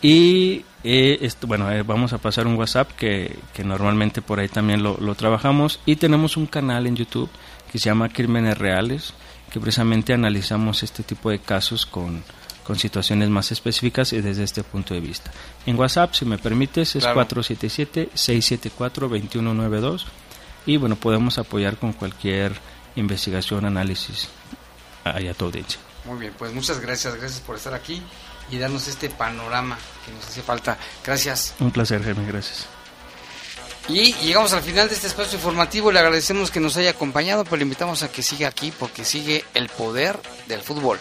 Y 0.00 0.64
eh, 0.84 1.18
esto, 1.22 1.46
bueno, 1.48 1.70
eh, 1.72 1.82
vamos 1.82 2.12
a 2.12 2.18
pasar 2.18 2.46
un 2.46 2.54
WhatsApp 2.54 2.92
que, 2.92 3.36
que 3.52 3.64
normalmente 3.64 4.22
por 4.22 4.38
ahí 4.38 4.48
también 4.48 4.82
lo, 4.82 4.96
lo 5.00 5.14
trabajamos. 5.16 5.80
Y 5.86 5.96
tenemos 5.96 6.36
un 6.36 6.46
canal 6.46 6.86
en 6.86 6.94
YouTube 6.96 7.28
que 7.72 7.78
se 7.78 7.86
llama 7.86 8.08
Crímenes 8.08 8.56
Reales, 8.56 9.12
que 9.50 9.58
precisamente 9.60 10.12
analizamos 10.12 10.82
este 10.84 11.02
tipo 11.02 11.30
de 11.30 11.40
casos 11.40 11.84
con, 11.86 12.22
con 12.62 12.78
situaciones 12.78 13.28
más 13.30 13.50
específicas 13.50 14.12
y 14.12 14.20
desde 14.20 14.44
este 14.44 14.62
punto 14.62 14.94
de 14.94 15.00
vista. 15.00 15.32
En 15.66 15.76
WhatsApp, 15.78 16.14
si 16.14 16.24
me 16.24 16.38
permites, 16.38 16.94
es 16.96 17.02
Claro. 17.02 17.26
477-674-2192. 17.26 20.04
Y 20.66 20.76
bueno, 20.76 20.96
podemos 20.96 21.38
apoyar 21.38 21.76
con 21.76 21.92
cualquier 21.92 22.52
investigación, 22.98 23.64
análisis 23.64 24.28
ahí 25.04 25.28
a 25.28 25.34
tu 25.34 25.46
audiencia. 25.46 25.80
muy 26.04 26.18
bien, 26.18 26.34
pues 26.38 26.52
muchas 26.52 26.80
gracias. 26.80 27.14
Gracias 27.14 27.40
por 27.40 27.56
estar 27.56 27.74
aquí 27.74 28.02
y 28.50 28.58
darnos 28.58 28.88
este 28.88 29.10
panorama 29.10 29.78
que 30.04 30.12
nos 30.12 30.26
hacía 30.26 30.42
falta. 30.42 30.78
Gracias. 31.04 31.54
Un 31.60 31.70
placer, 31.70 32.02
Jaime, 32.02 32.26
gracias. 32.26 32.66
Y 33.88 34.12
llegamos 34.22 34.52
al 34.52 34.62
final 34.62 34.88
de 34.88 34.94
este 34.94 35.06
espacio 35.06 35.36
informativo. 35.36 35.90
Le 35.90 35.98
agradecemos 35.98 36.50
que 36.50 36.60
nos 36.60 36.76
haya 36.76 36.90
acompañado, 36.90 37.44
pero 37.44 37.56
le 37.56 37.62
invitamos 37.62 38.02
a 38.02 38.12
que 38.12 38.22
siga 38.22 38.48
aquí 38.48 38.72
porque 38.78 39.04
sigue 39.04 39.44
el 39.54 39.68
poder 39.68 40.18
del 40.46 40.60
fútbol. 40.60 40.98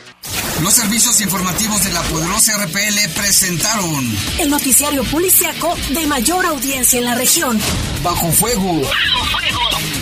Los 0.62 0.74
servicios 0.74 1.20
informativos 1.22 1.84
de 1.84 1.92
la 1.92 2.02
poderosa 2.04 2.58
RPL 2.58 3.10
presentaron 3.16 4.18
El 4.40 4.50
noticiario 4.50 5.04
policiaco 5.04 5.76
de 5.90 6.08
mayor 6.08 6.46
audiencia 6.46 7.00
en 7.00 7.06
la 7.06 7.16
región. 7.16 7.60
Bajo 8.04 8.32
Fuego. 8.32 8.82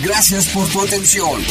Gracias 0.02 0.46
por 0.48 0.68
tu 0.68 0.80
atención. 0.80 1.42